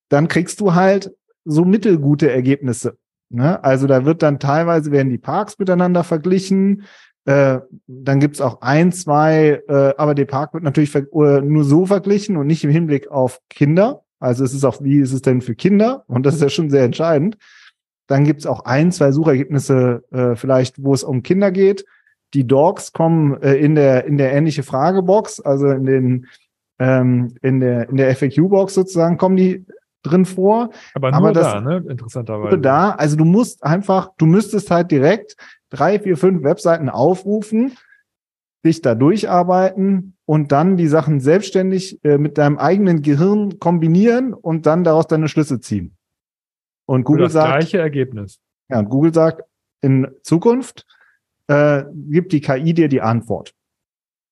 dann 0.09 0.27
kriegst 0.27 0.59
du 0.59 0.73
halt 0.73 1.13
so 1.45 1.63
mittelgute 1.63 2.31
Ergebnisse. 2.31 2.97
Ne? 3.29 3.63
Also 3.63 3.87
da 3.87 4.05
wird 4.05 4.21
dann 4.21 4.39
teilweise 4.39 4.91
werden 4.91 5.09
die 5.09 5.17
Parks 5.17 5.57
miteinander 5.59 6.03
verglichen. 6.03 6.83
Äh, 7.25 7.59
dann 7.87 8.19
gibt's 8.19 8.41
auch 8.41 8.61
ein, 8.61 8.91
zwei, 8.91 9.61
äh, 9.67 9.93
aber 9.97 10.15
der 10.15 10.25
Park 10.25 10.53
wird 10.53 10.63
natürlich 10.63 10.93
äh, 10.95 11.41
nur 11.41 11.63
so 11.63 11.85
verglichen 11.85 12.37
und 12.37 12.47
nicht 12.47 12.63
im 12.63 12.69
Hinblick 12.69 13.09
auf 13.09 13.39
Kinder. 13.49 14.03
Also 14.19 14.43
es 14.43 14.53
ist 14.53 14.63
auch, 14.63 14.81
wie 14.81 14.99
ist 14.99 15.13
es 15.13 15.21
denn 15.21 15.41
für 15.41 15.55
Kinder? 15.55 16.03
Und 16.07 16.25
das 16.25 16.35
ist 16.35 16.41
ja 16.41 16.49
schon 16.49 16.69
sehr 16.69 16.83
entscheidend. 16.83 17.37
Dann 18.07 18.23
gibt's 18.23 18.45
auch 18.45 18.65
ein, 18.65 18.91
zwei 18.91 19.11
Suchergebnisse, 19.11 20.03
äh, 20.11 20.35
vielleicht, 20.35 20.83
wo 20.83 20.93
es 20.93 21.03
um 21.03 21.23
Kinder 21.23 21.51
geht. 21.51 21.85
Die 22.33 22.47
Dogs 22.47 22.93
kommen 22.93 23.41
äh, 23.41 23.55
in 23.55 23.75
der 23.75 24.05
in 24.05 24.17
der 24.17 24.33
ähnliche 24.33 24.63
Fragebox, 24.63 25.39
also 25.39 25.69
in 25.69 25.85
den 25.85 26.27
ähm, 26.79 27.35
in 27.41 27.59
der 27.59 27.89
in 27.89 27.97
der 27.97 28.15
FAQ-Box 28.15 28.73
sozusagen 28.73 29.17
kommen 29.17 29.37
die 29.37 29.65
drin 30.03 30.25
vor. 30.25 30.69
Aber 30.93 31.11
nur 31.11 31.17
Aber 31.17 31.33
das, 31.33 31.53
da, 31.53 31.61
ne? 31.61 31.83
Interessanterweise. 31.89 32.55
Nur 32.55 32.61
da. 32.61 32.91
Also 32.91 33.15
du 33.15 33.25
musst 33.25 33.63
einfach, 33.63 34.11
du 34.17 34.25
müsstest 34.25 34.71
halt 34.71 34.91
direkt 34.91 35.35
drei, 35.69 35.99
vier, 35.99 36.17
fünf 36.17 36.43
Webseiten 36.43 36.89
aufrufen, 36.89 37.77
dich 38.65 38.81
da 38.81 38.95
durcharbeiten 38.95 40.16
und 40.27 40.51
dann 40.51 40.75
die 40.75 40.87
Sachen 40.87 41.21
selbstständig 41.21 42.03
äh, 42.03 42.17
mit 42.17 42.37
deinem 42.37 42.57
eigenen 42.57 43.01
Gehirn 43.01 43.59
kombinieren 43.59 44.33
und 44.33 44.65
dann 44.65 44.83
daraus 44.83 45.07
deine 45.07 45.29
Schlüsse 45.29 45.61
ziehen. 45.61 45.95
Und 46.85 47.05
Google 47.05 47.23
das 47.23 47.33
sagt. 47.33 47.47
gleiche 47.47 47.77
Ergebnis. 47.79 48.39
Ja, 48.69 48.79
und 48.79 48.89
Google 48.89 49.13
sagt, 49.13 49.43
in 49.81 50.07
Zukunft 50.23 50.85
äh, 51.47 51.83
gibt 51.93 52.33
die 52.33 52.41
KI 52.41 52.73
dir 52.73 52.89
die 52.89 53.01
Antwort. 53.01 53.53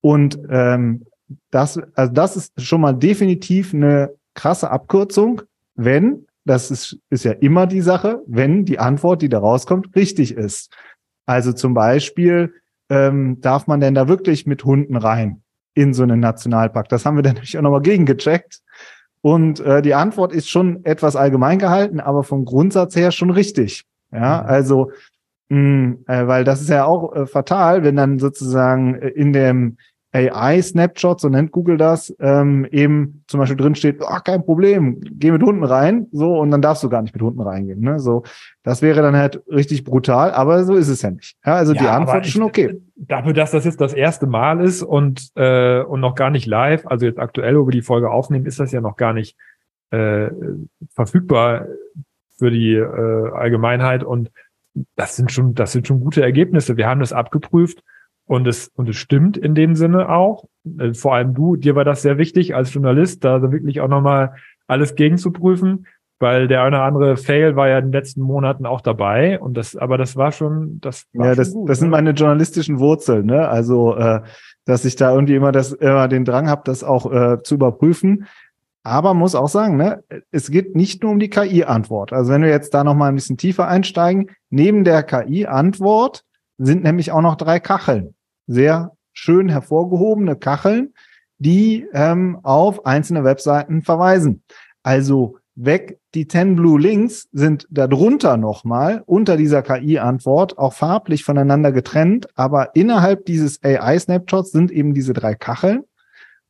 Und 0.02 0.38
ähm, 0.50 1.06
das, 1.50 1.80
also 1.96 2.12
das 2.12 2.36
ist 2.36 2.62
schon 2.62 2.82
mal 2.82 2.94
definitiv 2.94 3.74
eine 3.74 4.14
krasse 4.34 4.70
Abkürzung, 4.70 5.44
wenn, 5.76 6.28
das 6.44 6.72
ist, 6.72 7.00
ist 7.10 7.24
ja 7.24 7.32
immer 7.32 7.68
die 7.68 7.82
Sache, 7.82 8.22
wenn 8.28 8.66
die 8.66 8.80
Antwort, 8.80 9.22
die 9.22 9.30
da 9.30 9.40
rauskommt, 9.40 9.96
richtig 9.96 10.34
ist. 10.34 10.76
Also 11.26 11.54
zum 11.54 11.74
Beispiel, 11.74 12.54
ähm, 12.90 13.40
darf 13.40 13.66
man 13.66 13.80
denn 13.80 13.96
da 13.96 14.10
wirklich 14.10 14.46
mit 14.46 14.66
Hunden 14.66 14.98
rein 14.98 15.42
in 15.76 15.94
so 15.94 16.02
einen 16.02 16.20
Nationalpark? 16.20 16.90
Das 16.90 17.06
haben 17.06 17.16
wir 17.16 17.24
dann 17.24 17.36
nämlich 17.36 17.58
auch 17.58 17.62
nochmal 17.62 17.82
gegengecheckt. 17.82 18.62
Und 19.22 19.60
äh, 19.60 19.82
die 19.82 19.96
Antwort 19.96 20.34
ist 20.34 20.50
schon 20.50 20.84
etwas 20.86 21.16
allgemein 21.16 21.60
gehalten, 21.60 22.00
aber 22.00 22.24
vom 22.24 22.46
Grundsatz 22.46 22.96
her 22.96 23.12
schon 23.12 23.32
richtig. 23.32 23.86
Ja, 24.12 24.42
mhm. 24.42 24.50
also 24.50 24.92
mh, 25.50 25.96
äh, 26.08 26.28
weil 26.28 26.44
das 26.44 26.62
ist 26.62 26.70
ja 26.70 26.86
auch 26.86 27.16
äh, 27.16 27.26
fatal, 27.26 27.84
wenn 27.84 27.96
dann 27.96 28.20
sozusagen 28.20 28.96
äh, 28.96 29.10
in 29.10 29.34
dem 29.34 29.78
AI-Snapshot, 30.16 31.20
so 31.20 31.28
nennt 31.28 31.52
Google 31.52 31.78
das, 31.78 32.16
ähm, 32.20 32.66
eben 32.72 33.24
zum 33.28 33.40
Beispiel 33.42 33.58
drin 33.58 33.76
steht, 33.76 34.02
ach, 34.02 34.24
kein 34.24 34.46
Problem, 34.46 35.02
geh 35.02 35.32
mit 35.32 35.44
Hunden 35.44 35.64
rein, 35.64 36.08
so, 36.14 36.40
und 36.40 36.52
dann 36.52 36.62
darfst 36.62 36.84
du 36.84 36.90
gar 36.90 37.02
nicht 37.02 37.14
mit 37.14 37.22
Hunden 37.22 37.42
reingehen. 37.42 37.82
Ne? 37.82 38.00
So, 38.00 38.24
das 38.64 38.82
wäre 38.82 39.02
dann 39.02 39.16
halt 39.16 39.44
richtig 39.50 39.84
brutal, 39.84 40.32
aber 40.32 40.64
so 40.64 40.76
ist 40.76 40.88
es 40.88 41.02
ja 41.02 41.12
nicht. 41.12 41.36
Ja, 41.46 41.56
also 41.56 41.74
ja, 41.74 41.82
die 41.82 41.88
Antwort 41.88 42.26
ist 42.26 42.32
schon 42.32 42.44
okay. 42.44 42.80
Dafür, 42.96 43.34
dass 43.34 43.52
das 43.52 43.66
jetzt 43.66 43.82
das 43.82 43.94
erste 43.94 44.26
Mal 44.26 44.62
ist 44.62 44.84
und, 44.84 45.32
äh, 45.36 45.82
und 45.82 46.00
noch 46.00 46.16
gar 46.16 46.30
nicht 46.30 46.46
live, 46.46 46.88
also 46.88 47.06
jetzt 47.06 47.20
aktuell, 47.20 47.60
wo 47.60 47.68
wir 47.68 47.72
die 47.72 47.82
Folge 47.82 48.10
aufnehmen, 48.10 48.46
ist 48.46 48.60
das 48.60 48.72
ja 48.72 48.80
noch 48.80 48.96
gar 48.96 49.12
nicht 49.12 49.36
äh, 49.92 50.30
verfügbar 50.94 51.68
für 52.38 52.52
die 52.52 52.74
äh, 52.74 53.32
Allgemeinheit 53.34 54.04
und 54.04 54.32
das 54.96 55.16
sind 55.16 55.32
schon, 55.32 55.56
das 55.56 55.72
sind 55.72 55.88
schon 55.88 56.00
gute 56.00 56.22
Ergebnisse. 56.22 56.78
Wir 56.78 56.88
haben 56.88 57.00
das 57.00 57.14
abgeprüft 57.14 57.82
und 58.28 58.48
es, 58.48 58.70
und 58.76 58.90
es 58.90 58.96
stimmt 58.96 59.38
in 59.38 59.56
dem 59.56 59.76
Sinne 59.76 60.10
auch. 60.10 60.46
Äh, 60.80 60.94
vor 60.94 61.16
allem 61.16 61.34
du, 61.34 61.56
dir 61.56 61.76
war 61.76 61.86
das 61.86 62.02
sehr 62.02 62.18
wichtig 62.18 62.56
als 62.56 62.74
Journalist, 62.74 63.24
da 63.24 63.42
wirklich 63.52 63.82
auch 63.82 63.88
nochmal 63.88 64.34
alles 64.68 64.96
gegenzuprüfen, 64.96 65.86
weil 66.20 66.48
der 66.48 66.64
eine 66.64 66.78
oder 66.78 66.86
andere 66.86 67.18
Fail 67.18 67.56
war 67.56 67.68
ja 67.68 67.78
in 67.78 67.86
den 67.86 67.92
letzten 67.92 68.22
Monaten 68.22 68.66
auch 68.66 68.82
dabei. 68.82 69.40
Und 69.40 69.56
das, 69.56 69.76
aber 69.76 69.98
das 69.98 70.16
war 70.16 70.32
schon, 70.32 70.80
das 70.82 71.06
war 71.14 71.28
Ja, 71.28 71.36
das, 71.36 71.54
gut, 71.54 71.70
das 71.70 71.80
sind 71.80 71.90
ne? 71.90 71.98
meine 71.98 72.12
journalistischen 72.12 72.80
Wurzeln, 72.80 73.28
ne? 73.28 73.48
Also, 73.48 73.96
äh, 73.96 74.22
dass 74.66 74.86
ich 74.86 74.96
da 74.96 75.14
irgendwie 75.14 75.36
immer 75.36 75.52
das, 75.52 75.74
immer 75.74 76.08
den 76.08 76.26
Drang 76.26 76.50
habe, 76.50 76.64
das 76.66 76.84
auch 76.84 77.12
äh, 77.12 77.44
zu 77.44 77.56
überprüfen. 77.56 78.26
Aber 78.82 79.16
muss 79.16 79.36
auch 79.36 79.48
sagen, 79.48 79.78
ne, 79.78 80.04
es 80.32 80.52
geht 80.52 80.76
nicht 80.76 81.02
nur 81.02 81.12
um 81.12 81.20
die 81.20 81.30
KI-Antwort. 81.30 82.14
Also 82.14 82.32
wenn 82.32 82.44
wir 82.44 82.50
jetzt 82.50 82.72
da 82.74 82.84
noch 82.84 82.94
mal 82.94 83.10
ein 83.10 83.16
bisschen 83.16 83.36
tiefer 83.36 83.68
einsteigen, 83.68 84.30
neben 84.52 84.84
der 84.84 85.02
KI-Antwort 85.02 86.24
sind 86.58 86.84
nämlich 86.84 87.12
auch 87.12 87.22
noch 87.22 87.36
drei 87.36 87.60
Kacheln. 87.60 88.15
Sehr 88.48 88.92
schön 89.14 89.50
hervorgehobene 89.50 90.36
Kacheln, 90.36 90.94
die 91.38 91.88
ähm, 91.94 92.40
auf 92.44 92.86
einzelne 92.86 93.24
Webseiten 93.24 93.82
verweisen. 93.82 94.44
Also 94.84 95.38
weg 95.56 96.00
die 96.14 96.28
10 96.28 96.56
Blue 96.56 96.80
Links 96.80 97.28
sind 97.32 97.68
darunter 97.70 98.38
nochmal 98.38 99.04
unter 99.06 99.38
dieser 99.38 99.62
KI-Antwort 99.62 100.58
auch 100.58 100.74
farblich 100.74 101.24
voneinander 101.24 101.72
getrennt, 101.72 102.28
aber 102.36 102.76
innerhalb 102.76 103.26
dieses 103.26 103.64
AI-Snapshots 103.64 104.52
sind 104.52 104.72
eben 104.72 104.94
diese 104.94 105.14
drei 105.14 105.36
Kacheln 105.36 105.84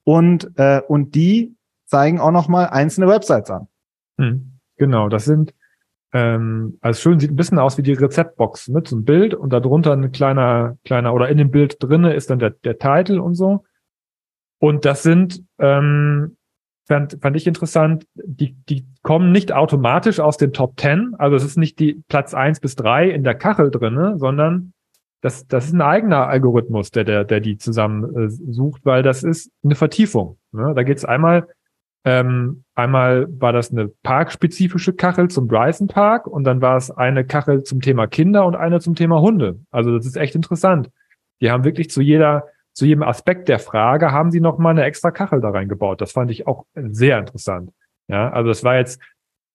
und, 0.04 0.52
äh, 0.58 0.82
und 0.88 1.16
die 1.16 1.56
zeigen 1.86 2.20
auch 2.20 2.32
nochmal 2.32 2.70
einzelne 2.70 3.08
Websites 3.08 3.50
an. 3.50 3.68
Hm, 4.20 4.60
genau, 4.78 5.10
das 5.10 5.26
sind 5.26 5.54
ähm, 6.16 6.78
also 6.82 7.02
schön 7.02 7.20
sieht 7.20 7.32
ein 7.32 7.36
bisschen 7.36 7.60
aus 7.60 7.78
wie 7.78 7.84
die 7.84 7.94
Rezeptbox 7.94 8.70
mit 8.70 8.88
so 8.88 8.96
ein 8.96 9.04
Bild 9.04 9.34
und 9.34 9.52
darunter 9.52 9.92
ein 9.92 10.12
kleiner 10.12 10.78
kleiner 10.86 11.14
oder 11.14 11.30
in 11.30 11.38
dem 11.38 11.52
Bild 11.52 11.78
drinne 11.80 12.14
ist 12.14 12.30
dann 12.30 12.40
der 12.40 12.52
der 12.52 12.80
Titel 12.80 13.20
und 13.20 13.36
so 13.36 13.64
und 14.60 14.86
das 14.86 15.04
sind 15.04 15.44
ähm, 15.60 16.38
fand, 16.88 17.18
fand 17.22 17.36
ich 17.36 17.48
interessant, 17.48 18.06
die, 18.14 18.56
die 18.70 18.86
kommen 19.02 19.32
nicht 19.32 19.52
automatisch 19.52 20.20
aus 20.20 20.38
den 20.38 20.54
Top 20.54 20.80
10, 20.80 21.16
also 21.18 21.36
es 21.36 21.44
ist 21.44 21.58
nicht 21.58 21.80
die 21.80 22.04
Platz 22.08 22.34
eins 22.34 22.60
bis 22.60 22.76
drei 22.76 23.10
in 23.10 23.24
der 23.24 23.36
Kachel 23.36 23.72
drinne, 23.72 24.18
sondern 24.18 24.74
das, 25.22 25.48
das 25.48 25.66
ist 25.66 25.74
ein 25.74 25.82
eigener 25.82 26.28
Algorithmus, 26.28 26.92
der, 26.92 27.04
der, 27.04 27.24
der 27.24 27.40
die 27.40 27.58
zusammen 27.58 28.16
äh, 28.16 28.30
sucht, 28.30 28.86
weil 28.86 29.02
das 29.02 29.24
ist 29.24 29.52
eine 29.64 29.76
Vertiefung. 29.76 30.38
Ne? 30.52 30.74
Da 30.76 30.84
geht 30.84 30.98
es 30.98 31.06
einmal, 31.06 31.48
ähm, 32.04 32.64
einmal 32.76 33.28
war 33.40 33.54
das 33.54 33.72
eine 33.72 33.88
parkspezifische 33.88 34.94
Kachel 34.94 35.30
zum 35.30 35.48
Bryson 35.48 35.88
Park 35.88 36.28
und 36.28 36.44
dann 36.44 36.62
war 36.62 36.78
es 36.78 36.92
eine 36.92 37.26
Kachel 37.26 37.64
zum 37.64 37.82
Thema 37.82 38.08
Kinder 38.08 38.46
und 38.46 38.56
eine 38.56 38.80
zum 38.80 38.96
Thema 38.96 39.22
Hunde. 39.22 39.60
Also 39.72 39.96
das 39.96 40.06
ist 40.06 40.18
echt 40.18 40.36
interessant. 40.36 40.92
Die 41.42 41.52
haben 41.52 41.64
wirklich 41.64 41.90
zu 41.90 42.02
jeder 42.02 42.46
zu 42.74 42.86
jedem 42.86 43.04
Aspekt 43.04 43.48
der 43.48 43.60
Frage 43.60 44.12
haben 44.12 44.32
sie 44.32 44.42
noch 44.42 44.58
mal 44.58 44.72
eine 44.72 44.84
extra 44.84 45.10
Kachel 45.10 45.40
da 45.40 45.50
reingebaut. 45.50 46.02
Das 46.02 46.12
fand 46.12 46.30
ich 46.30 46.46
auch 46.46 46.66
sehr 46.76 47.18
interessant. 47.18 47.72
Ja, 48.10 48.30
also 48.30 48.50
das 48.50 48.64
war 48.66 48.76
jetzt 48.76 49.02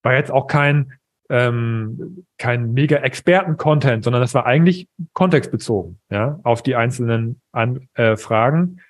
war 0.02 0.14
jetzt 0.14 0.30
auch 0.30 0.46
kein 0.46 0.94
ähm, 1.28 2.24
kein 2.38 2.72
mega 2.72 2.96
Experten-Content, 2.96 4.02
sondern 4.02 4.22
das 4.22 4.34
war 4.34 4.46
eigentlich 4.46 4.88
kontextbezogen, 5.12 6.00
ja, 6.10 6.40
auf 6.42 6.62
die 6.62 6.74
einzelnen 6.74 7.40
An 7.52 7.88
äh, 7.94 8.16
Fragen. 8.16 8.80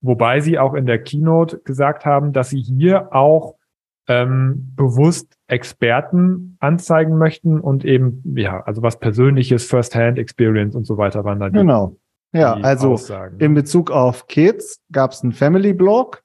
Wobei 0.00 0.40
sie 0.40 0.58
auch 0.60 0.74
in 0.74 0.86
der 0.86 1.02
Keynote 1.02 1.58
gesagt 1.64 2.04
haben, 2.04 2.32
dass 2.32 2.50
sie 2.50 2.60
hier 2.60 3.12
auch 3.12 3.56
ähm, 4.08 4.72
bewusst 4.74 5.36
Experten 5.46 6.56
anzeigen 6.60 7.18
möchten 7.18 7.60
und 7.60 7.84
eben, 7.84 8.22
ja, 8.36 8.60
also 8.62 8.82
was 8.82 8.98
persönliches, 8.98 9.66
First-Hand-Experience 9.66 10.74
und 10.74 10.84
so 10.84 10.96
weiter 10.96 11.24
waren 11.24 11.38
dann. 11.38 11.52
Genau. 11.52 11.96
Ja, 12.32 12.54
also 12.54 12.92
Aussagen. 12.92 13.36
Ne? 13.36 13.44
in 13.44 13.54
Bezug 13.54 13.90
auf 13.90 14.26
Kids 14.26 14.80
gab 14.92 15.12
es 15.12 15.22
einen 15.22 15.32
Family 15.32 15.72
Blog, 15.72 16.22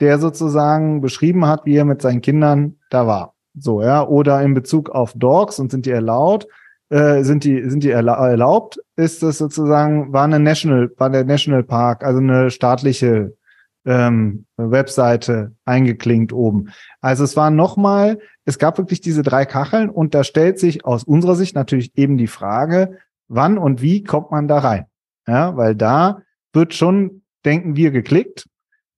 der 0.00 0.18
sozusagen 0.18 1.00
beschrieben 1.00 1.46
hat, 1.46 1.64
wie 1.64 1.76
er 1.76 1.84
mit 1.84 2.02
seinen 2.02 2.20
Kindern 2.20 2.76
da 2.90 3.06
war. 3.06 3.34
So, 3.54 3.82
ja, 3.82 4.06
oder 4.06 4.40
in 4.42 4.54
Bezug 4.54 4.90
auf 4.90 5.12
Dogs 5.14 5.58
und 5.58 5.70
sind 5.70 5.84
die 5.84 5.90
erlaubt, 5.90 6.46
äh, 6.88 7.22
sind 7.22 7.44
die, 7.44 7.68
sind 7.68 7.82
die 7.82 7.90
erlaubt, 7.90 8.78
ist 8.96 9.22
das 9.22 9.38
sozusagen, 9.38 10.12
war 10.12 10.24
eine 10.24 10.38
National, 10.38 10.90
war 10.96 11.10
der 11.10 11.24
National 11.24 11.62
Park, 11.62 12.04
also 12.04 12.18
eine 12.18 12.50
staatliche 12.50 13.34
ähm, 13.84 14.46
Webseite 14.56 15.54
eingeklinkt 15.64 16.32
oben. 16.32 16.70
Also 17.00 17.24
es 17.24 17.36
war 17.36 17.50
nochmal, 17.50 18.18
es 18.44 18.58
gab 18.58 18.78
wirklich 18.78 19.00
diese 19.00 19.22
drei 19.22 19.44
Kacheln 19.44 19.90
und 19.90 20.14
da 20.14 20.24
stellt 20.24 20.58
sich 20.58 20.84
aus 20.84 21.04
unserer 21.04 21.34
Sicht 21.34 21.54
natürlich 21.54 21.96
eben 21.96 22.16
die 22.16 22.26
Frage, 22.26 22.98
wann 23.28 23.58
und 23.58 23.82
wie 23.82 24.02
kommt 24.02 24.30
man 24.30 24.48
da 24.48 24.58
rein? 24.58 24.86
Ja, 25.26 25.56
weil 25.56 25.74
da 25.74 26.22
wird 26.52 26.74
schon, 26.74 27.22
denken 27.44 27.76
wir, 27.76 27.90
geklickt. 27.90 28.48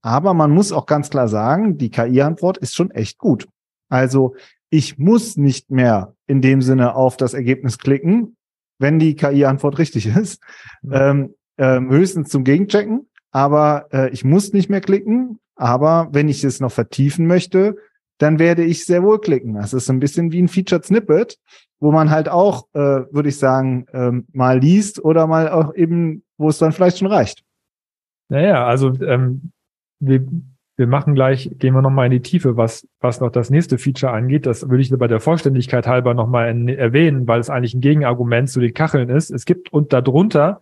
Aber 0.02 0.34
man 0.34 0.50
muss 0.50 0.72
auch 0.72 0.86
ganz 0.86 1.08
klar 1.08 1.28
sagen, 1.28 1.78
die 1.78 1.90
KI-Antwort 1.90 2.58
ist 2.58 2.74
schon 2.74 2.90
echt 2.90 3.18
gut. 3.18 3.48
Also 3.88 4.34
ich 4.68 4.98
muss 4.98 5.36
nicht 5.36 5.70
mehr 5.70 6.14
in 6.26 6.42
dem 6.42 6.60
Sinne 6.60 6.94
auf 6.94 7.16
das 7.16 7.32
Ergebnis 7.32 7.78
klicken, 7.78 8.36
wenn 8.78 8.98
die 8.98 9.14
KI-Antwort 9.14 9.78
richtig 9.78 10.06
ist. 10.16 10.42
Ja. 10.82 11.10
Ähm, 11.10 11.34
ähm, 11.56 11.88
höchstens 11.88 12.30
zum 12.30 12.42
Gegenchecken, 12.42 13.06
aber 13.34 13.88
äh, 13.92 14.10
ich 14.10 14.24
muss 14.24 14.54
nicht 14.54 14.70
mehr 14.70 14.80
klicken. 14.80 15.38
Aber 15.56 16.08
wenn 16.12 16.28
ich 16.28 16.42
es 16.42 16.58
noch 16.60 16.72
vertiefen 16.72 17.26
möchte, 17.26 17.76
dann 18.18 18.38
werde 18.38 18.64
ich 18.64 18.86
sehr 18.86 19.02
wohl 19.02 19.20
klicken. 19.20 19.54
Das 19.54 19.72
ist 19.72 19.90
ein 19.90 20.00
bisschen 20.00 20.32
wie 20.32 20.42
ein 20.42 20.48
Featured 20.48 20.84
Snippet 20.84 21.38
wo 21.84 21.92
man 21.92 22.10
halt 22.10 22.30
auch, 22.30 22.66
äh, 22.72 22.78
würde 22.78 23.28
ich 23.28 23.38
sagen, 23.38 23.86
ähm, 23.92 24.26
mal 24.32 24.58
liest 24.58 25.04
oder 25.04 25.26
mal 25.26 25.50
auch 25.50 25.74
eben, 25.74 26.22
wo 26.38 26.48
es 26.48 26.56
dann 26.56 26.72
vielleicht 26.72 26.98
schon 26.98 27.08
reicht. 27.08 27.44
Naja, 28.30 28.66
also 28.66 28.94
ähm, 29.02 29.52
wir, 30.00 30.26
wir 30.78 30.86
machen 30.86 31.14
gleich, 31.14 31.50
gehen 31.58 31.74
wir 31.74 31.82
nochmal 31.82 32.06
in 32.06 32.12
die 32.12 32.22
Tiefe, 32.22 32.56
was, 32.56 32.88
was 33.00 33.20
noch 33.20 33.30
das 33.30 33.50
nächste 33.50 33.76
Feature 33.76 34.12
angeht. 34.12 34.46
Das 34.46 34.68
würde 34.68 34.80
ich 34.82 34.90
bei 34.96 35.06
der 35.06 35.20
Vollständigkeit 35.20 35.86
halber 35.86 36.14
nochmal 36.14 36.68
erwähnen, 36.70 37.28
weil 37.28 37.40
es 37.40 37.50
eigentlich 37.50 37.74
ein 37.74 37.82
Gegenargument 37.82 38.48
zu 38.48 38.60
den 38.60 38.72
Kacheln 38.72 39.10
ist. 39.10 39.30
Es 39.30 39.44
gibt 39.44 39.70
und 39.70 39.92
darunter 39.92 40.60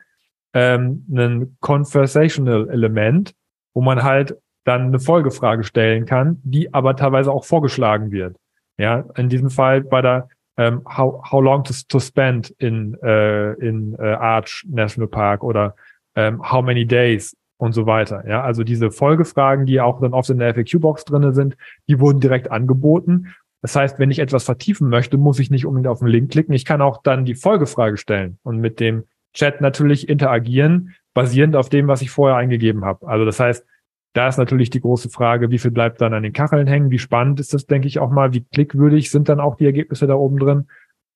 ähm, 0.54 1.06
ein 1.11 1.56
Conversational 1.61 2.68
Element, 2.71 3.35
wo 3.75 3.80
man 3.80 4.02
halt 4.02 4.37
dann 4.64 4.82
eine 4.82 5.00
Folgefrage 5.00 5.64
stellen 5.64 6.06
kann, 6.06 6.40
die 6.44 6.73
aber 6.73 6.97
teilweise 6.97 7.32
auch 7.32 7.44
vorgeschlagen 7.44 8.11
wird. 8.11 8.37
Ja, 8.78 9.04
in 9.16 9.28
diesem 9.28 9.50
Fall 9.50 9.82
bei 9.82 10.02
der 10.02 10.28
ähm, 10.56 10.82
how, 10.85 11.23
how 11.30 11.42
long 11.42 11.64
to, 11.64 11.73
to 11.88 11.99
spend 11.99 12.50
in, 12.59 12.94
äh, 13.02 13.52
in 13.54 13.94
äh, 13.99 14.02
Arch 14.02 14.66
National 14.68 15.09
Park 15.09 15.42
oder 15.42 15.75
ähm, 16.14 16.42
how 16.42 16.62
many 16.62 16.87
days 16.87 17.37
und 17.56 17.73
so 17.73 17.87
weiter. 17.87 18.26
Ja, 18.28 18.42
also 18.42 18.64
diese 18.64 18.90
Folgefragen, 18.90 19.66
die 19.66 19.80
auch 19.80 20.00
dann 20.00 20.14
oft 20.14 20.28
in 20.30 20.38
der 20.38 20.54
FAQ-Box 20.54 21.04
drinne 21.04 21.32
sind, 21.32 21.56
die 21.88 22.00
wurden 22.00 22.21
direkt 22.21 22.50
angeboten. 22.50 23.35
Das 23.62 23.76
heißt, 23.76 23.99
wenn 23.99 24.11
ich 24.11 24.18
etwas 24.18 24.44
vertiefen 24.44 24.88
möchte, 24.88 25.16
muss 25.16 25.38
ich 25.38 25.50
nicht 25.50 25.64
unbedingt 25.64 25.88
auf 25.88 26.00
den 26.00 26.09
Link 26.09 26.32
klicken. 26.32 26.52
Ich 26.52 26.64
kann 26.64 26.82
auch 26.82 27.02
dann 27.02 27.25
die 27.25 27.37
Folgefrage 27.37 27.97
stellen 27.97 28.38
und 28.42 28.59
mit 28.59 28.80
dem 28.80 29.04
Chat 29.35 29.61
natürlich 29.61 30.09
interagieren, 30.09 30.95
basierend 31.15 31.57
auf 31.57 31.69
dem, 31.69 31.89
was 31.89 32.03
ich 32.03 32.11
vorher 32.11 32.37
eingegeben 32.37 32.85
habe. 32.85 33.07
Also 33.07 33.25
das 33.25 33.41
heißt, 33.41 33.67
da 34.15 34.29
ist 34.29 34.37
natürlich 34.37 34.71
die 34.71 34.81
große 34.81 35.09
Frage, 35.09 35.51
wie 35.51 35.59
viel 35.59 35.71
bleibt 35.71 36.01
dann 36.01 36.12
an 36.12 36.23
den 36.23 36.35
Kacheln 36.35 36.67
hängen? 36.67 36.91
Wie 36.91 36.99
spannend 36.99 37.41
ist 37.41 37.55
das, 37.55 37.67
denke 37.67 37.89
ich 37.89 37.99
auch 37.99 38.11
mal? 38.11 38.35
Wie 38.35 38.45
klickwürdig 38.45 39.11
sind 39.11 39.29
dann 39.29 39.41
auch 39.41 39.57
die 39.57 39.65
Ergebnisse 39.65 40.07
da 40.07 40.15
oben 40.15 40.39
drin? 40.39 40.69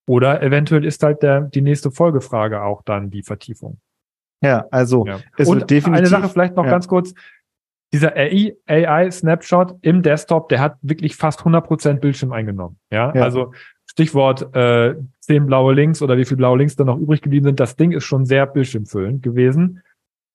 Oder 0.09 0.43
eventuell 0.43 0.85
ist 0.85 1.03
halt 1.03 1.23
der, 1.23 1.43
die 1.43 1.61
nächste 1.61 1.91
Folgefrage 1.91 2.63
auch 2.63 2.83
dann 2.83 3.11
die 3.11 3.23
Vertiefung. 3.23 3.81
Ja, 4.43 4.67
also 4.71 5.05
ja. 5.07 5.19
es 5.37 5.49
Und 5.49 5.61
wird 5.61 5.71
definitiv. 5.71 5.99
Eine 5.99 6.07
Sache 6.07 6.29
vielleicht 6.29 6.57
noch 6.57 6.65
ja. 6.65 6.71
ganz 6.71 6.89
kurz. 6.89 7.13
Dieser 7.93 8.17
AI, 8.17 8.57
AI 8.67 9.11
Snapshot 9.11 9.77
im 9.83 10.03
Desktop, 10.03 10.49
der 10.49 10.61
hat 10.61 10.77
wirklich 10.83 11.17
fast 11.17 11.41
100% 11.41 11.95
Bildschirm 12.01 12.33
eingenommen. 12.33 12.79
Ja, 12.91 13.15
ja. 13.15 13.23
also 13.23 13.53
Stichwort 13.97 14.55
äh, 14.55 14.95
zehn 15.21 15.47
blaue 15.47 15.73
Links 15.73 16.03
oder 16.03 16.19
wie 16.19 16.27
viel 16.27 16.37
blaue 16.37 16.59
Links 16.59 16.77
da 16.77 16.85
noch 16.85 16.99
übrig 16.99 17.23
geblieben 17.23 17.47
sind. 17.47 17.59
Das 17.59 17.77
Ding 17.77 17.93
ist 17.93 18.05
schon 18.05 18.27
sehr 18.27 18.47
bildschirmfüllend 18.47 19.23
gewesen 19.23 19.81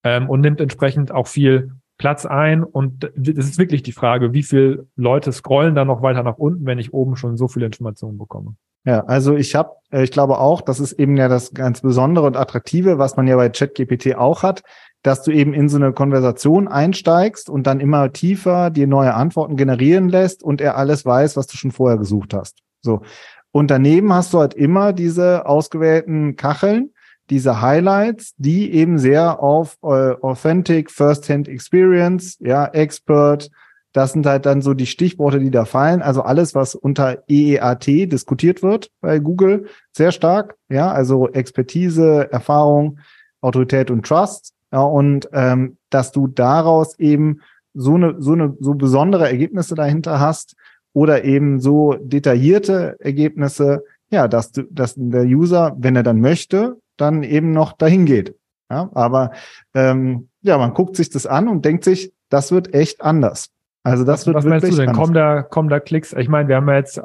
ähm, 0.03 0.27
und 0.27 0.41
nimmt 0.41 0.59
entsprechend 0.59 1.11
auch 1.11 1.27
viel 1.27 1.73
Platz 1.99 2.25
ein. 2.25 2.63
Und 2.63 3.11
es 3.15 3.37
ist 3.37 3.59
wirklich 3.59 3.83
die 3.83 3.91
Frage, 3.91 4.33
wie 4.33 4.41
viele 4.41 4.87
Leute 4.95 5.31
scrollen 5.31 5.75
da 5.75 5.85
noch 5.85 6.01
weiter 6.01 6.23
nach 6.23 6.39
unten, 6.39 6.65
wenn 6.65 6.79
ich 6.79 6.91
oben 6.91 7.15
schon 7.15 7.37
so 7.37 7.47
viele 7.47 7.67
Informationen 7.67 8.17
bekomme. 8.17 8.55
Ja, 8.83 9.01
also 9.01 9.35
ich 9.35 9.53
habe, 9.53 9.73
äh, 9.91 10.03
ich 10.03 10.09
glaube 10.09 10.39
auch, 10.39 10.61
das 10.61 10.79
ist 10.79 10.93
eben 10.93 11.15
ja 11.15 11.27
das 11.27 11.53
ganz 11.53 11.81
Besondere 11.81 12.25
und 12.25 12.37
Attraktive, 12.37 12.97
was 12.97 13.15
man 13.15 13.27
ja 13.27 13.35
bei 13.35 13.49
ChatGPT 13.49 14.15
auch 14.15 14.41
hat, 14.41 14.63
dass 15.03 15.21
du 15.21 15.29
eben 15.29 15.53
in 15.53 15.69
so 15.69 15.77
eine 15.77 15.93
Konversation 15.93 16.67
einsteigst 16.67 17.47
und 17.47 17.67
dann 17.67 17.79
immer 17.79 18.11
tiefer 18.11 18.71
dir 18.71 18.87
neue 18.87 19.13
Antworten 19.13 19.55
generieren 19.55 20.09
lässt 20.09 20.41
und 20.41 20.61
er 20.61 20.77
alles 20.77 21.05
weiß, 21.05 21.37
was 21.37 21.45
du 21.45 21.57
schon 21.57 21.71
vorher 21.71 21.99
gesucht 21.99 22.33
hast. 22.33 22.57
So. 22.81 23.01
Und 23.51 23.71
daneben 23.71 24.13
hast 24.13 24.33
du 24.33 24.39
halt 24.39 24.53
immer 24.53 24.93
diese 24.93 25.45
ausgewählten 25.45 26.35
Kacheln, 26.35 26.91
diese 27.29 27.61
Highlights, 27.61 28.33
die 28.37 28.73
eben 28.73 28.97
sehr 28.97 29.41
auf 29.41 29.77
äh, 29.83 29.87
Authentic 30.21 30.91
First-Hand 30.91 31.47
Experience, 31.47 32.37
ja, 32.39 32.65
Expert, 32.65 33.49
das 33.93 34.13
sind 34.13 34.25
halt 34.25 34.45
dann 34.45 34.61
so 34.61 34.73
die 34.73 34.85
Stichworte, 34.85 35.39
die 35.39 35.51
da 35.51 35.65
fallen. 35.65 36.01
Also 36.01 36.21
alles, 36.21 36.55
was 36.55 36.75
unter 36.75 37.23
EEAT 37.27 38.11
diskutiert 38.11 38.63
wird 38.63 38.89
bei 39.01 39.19
Google, 39.19 39.67
sehr 39.91 40.11
stark. 40.11 40.55
Ja, 40.69 40.91
also 40.91 41.29
Expertise, 41.29 42.31
Erfahrung, 42.31 42.99
Autorität 43.41 43.91
und 43.91 44.05
Trust. 44.05 44.53
Ja, 44.71 44.81
und 44.81 45.29
ähm, 45.33 45.77
dass 45.89 46.13
du 46.13 46.27
daraus 46.27 46.97
eben 46.99 47.41
so 47.73 47.95
eine, 47.95 48.15
so 48.19 48.33
eine, 48.33 48.55
so 48.59 48.75
besondere 48.75 49.27
Ergebnisse 49.27 49.75
dahinter 49.75 50.19
hast 50.19 50.55
oder 50.93 51.23
eben 51.23 51.59
so 51.59 51.93
detaillierte 51.93 52.97
Ergebnisse, 52.99 53.83
ja, 54.09 54.27
dass 54.27 54.51
du, 54.51 54.63
dass 54.69 54.95
der 54.97 55.23
User, 55.23 55.75
wenn 55.77 55.95
er 55.95 56.03
dann 56.03 56.19
möchte, 56.19 56.77
dann 56.97 57.23
eben 57.23 57.51
noch 57.51 57.73
dahin 57.73 58.05
geht. 58.05 58.35
Ja, 58.69 58.89
aber 58.93 59.31
ähm, 59.73 60.29
ja, 60.41 60.57
man 60.57 60.73
guckt 60.73 60.95
sich 60.95 61.09
das 61.09 61.25
an 61.25 61.47
und 61.47 61.65
denkt 61.65 61.83
sich, 61.83 62.13
das 62.29 62.51
wird 62.51 62.73
echt 62.73 63.01
anders. 63.01 63.49
Also 63.83 64.05
das 64.05 64.25
wird 64.25 64.35
Was 64.35 64.45
meinst 64.45 64.71
du 64.71 64.75
denn? 64.75 64.93
Kommen 64.93 65.13
da, 65.13 65.41
kommen 65.41 65.69
da 65.69 65.79
Klicks? 65.79 66.13
Ich 66.13 66.29
meine, 66.29 66.47
wir 66.47 66.55
haben 66.55 66.67
ja 66.69 66.75
jetzt 66.75 67.01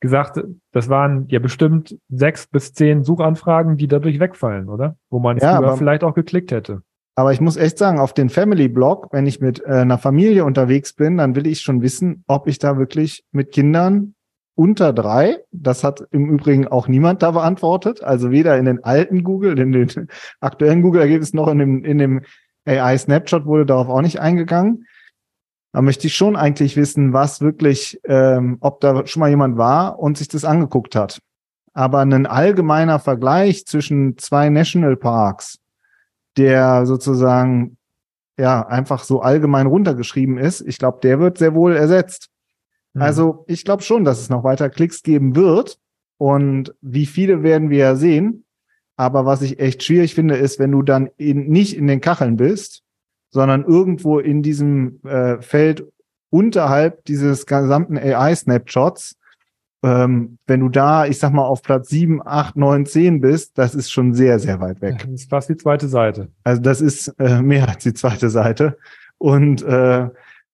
gesagt, 0.00 0.42
das 0.72 0.88
waren 0.88 1.26
ja 1.28 1.38
bestimmt 1.38 1.98
sechs 2.08 2.46
bis 2.46 2.72
zehn 2.72 3.04
Suchanfragen, 3.04 3.76
die 3.76 3.88
dadurch 3.88 4.20
wegfallen, 4.20 4.68
oder? 4.68 4.96
Wo 5.10 5.18
man 5.18 5.38
ja, 5.38 5.56
früher 5.56 5.76
vielleicht 5.76 6.04
auch 6.04 6.14
geklickt 6.14 6.52
hätte. 6.52 6.82
Aber 7.16 7.32
ich 7.32 7.40
muss 7.40 7.56
echt 7.56 7.78
sagen, 7.78 8.00
auf 8.00 8.12
den 8.12 8.28
Family 8.28 8.68
Blog, 8.68 9.08
wenn 9.12 9.26
ich 9.26 9.40
mit 9.40 9.60
äh, 9.60 9.68
einer 9.68 9.98
Familie 9.98 10.44
unterwegs 10.44 10.94
bin, 10.94 11.16
dann 11.16 11.36
will 11.36 11.46
ich 11.46 11.60
schon 11.60 11.80
wissen, 11.80 12.24
ob 12.26 12.48
ich 12.48 12.58
da 12.58 12.76
wirklich 12.76 13.24
mit 13.30 13.52
Kindern 13.52 14.14
unter 14.56 14.92
drei, 14.92 15.38
das 15.50 15.82
hat 15.82 16.04
im 16.10 16.30
Übrigen 16.30 16.68
auch 16.68 16.86
niemand 16.86 17.22
da 17.22 17.32
beantwortet, 17.32 18.02
also 18.02 18.30
weder 18.30 18.56
in 18.56 18.66
den 18.66 18.84
alten 18.84 19.24
Google, 19.24 19.58
in 19.58 19.72
den 19.72 20.08
aktuellen 20.40 20.82
Google-Ergebnissen 20.82 21.36
noch 21.36 21.48
in 21.48 21.58
dem, 21.58 21.84
in 21.84 21.98
dem 21.98 22.22
AI-Snapshot 22.66 23.46
wurde 23.46 23.66
darauf 23.66 23.88
auch 23.88 24.00
nicht 24.00 24.20
eingegangen. 24.20 24.86
Da 25.72 25.82
möchte 25.82 26.06
ich 26.06 26.14
schon 26.14 26.36
eigentlich 26.36 26.76
wissen, 26.76 27.12
was 27.12 27.40
wirklich, 27.40 28.00
ähm, 28.04 28.58
ob 28.60 28.80
da 28.80 29.06
schon 29.06 29.20
mal 29.20 29.30
jemand 29.30 29.58
war 29.58 29.98
und 29.98 30.16
sich 30.18 30.28
das 30.28 30.44
angeguckt 30.44 30.94
hat. 30.94 31.20
Aber 31.72 31.98
ein 31.98 32.26
allgemeiner 32.26 33.00
Vergleich 33.00 33.66
zwischen 33.66 34.16
zwei 34.16 34.50
Nationalparks, 34.50 35.58
der 36.36 36.86
sozusagen 36.86 37.76
ja 38.38 38.66
einfach 38.66 39.04
so 39.04 39.20
allgemein 39.20 39.66
runtergeschrieben 39.66 40.38
ist, 40.38 40.60
ich 40.60 40.78
glaube, 40.78 40.98
der 41.02 41.20
wird 41.20 41.38
sehr 41.38 41.54
wohl 41.54 41.76
ersetzt. 41.76 42.30
Mhm. 42.94 43.02
Also 43.02 43.44
ich 43.48 43.64
glaube 43.64 43.82
schon, 43.82 44.04
dass 44.04 44.20
es 44.20 44.30
noch 44.30 44.44
weiter 44.44 44.70
Klicks 44.70 45.02
geben 45.02 45.36
wird. 45.36 45.78
Und 46.16 46.74
wie 46.80 47.06
viele 47.06 47.42
werden 47.42 47.70
wir 47.70 47.78
ja 47.78 47.96
sehen. 47.96 48.44
Aber 48.96 49.26
was 49.26 49.42
ich 49.42 49.58
echt 49.58 49.82
schwierig 49.82 50.14
finde, 50.14 50.36
ist, 50.36 50.58
wenn 50.58 50.70
du 50.70 50.82
dann 50.82 51.10
in, 51.16 51.48
nicht 51.48 51.76
in 51.76 51.88
den 51.88 52.00
Kacheln 52.00 52.36
bist, 52.36 52.82
sondern 53.30 53.64
irgendwo 53.64 54.20
in 54.20 54.42
diesem 54.42 55.00
äh, 55.04 55.42
Feld 55.42 55.84
unterhalb 56.30 57.04
dieses 57.04 57.46
gesamten 57.46 57.98
AI-Snapshots, 57.98 59.16
ähm, 59.84 60.38
wenn 60.46 60.60
du 60.60 60.70
da, 60.70 61.04
ich 61.04 61.18
sag 61.18 61.32
mal, 61.32 61.44
auf 61.44 61.62
Platz 61.62 61.90
7, 61.90 62.26
8, 62.26 62.56
9, 62.56 62.86
10 62.86 63.20
bist, 63.20 63.58
das 63.58 63.74
ist 63.74 63.90
schon 63.90 64.14
sehr, 64.14 64.38
sehr 64.38 64.58
weit 64.60 64.80
weg. 64.80 65.00
Das 65.02 65.10
ist 65.10 65.30
fast 65.30 65.50
die 65.50 65.56
zweite 65.56 65.88
Seite. 65.88 66.28
Also 66.42 66.62
das 66.62 66.80
ist 66.80 67.08
äh, 67.18 67.42
mehr 67.42 67.68
als 67.68 67.82
die 67.82 67.92
zweite 67.92 68.30
Seite. 68.30 68.78
Und, 69.18 69.62
äh, 69.62 70.08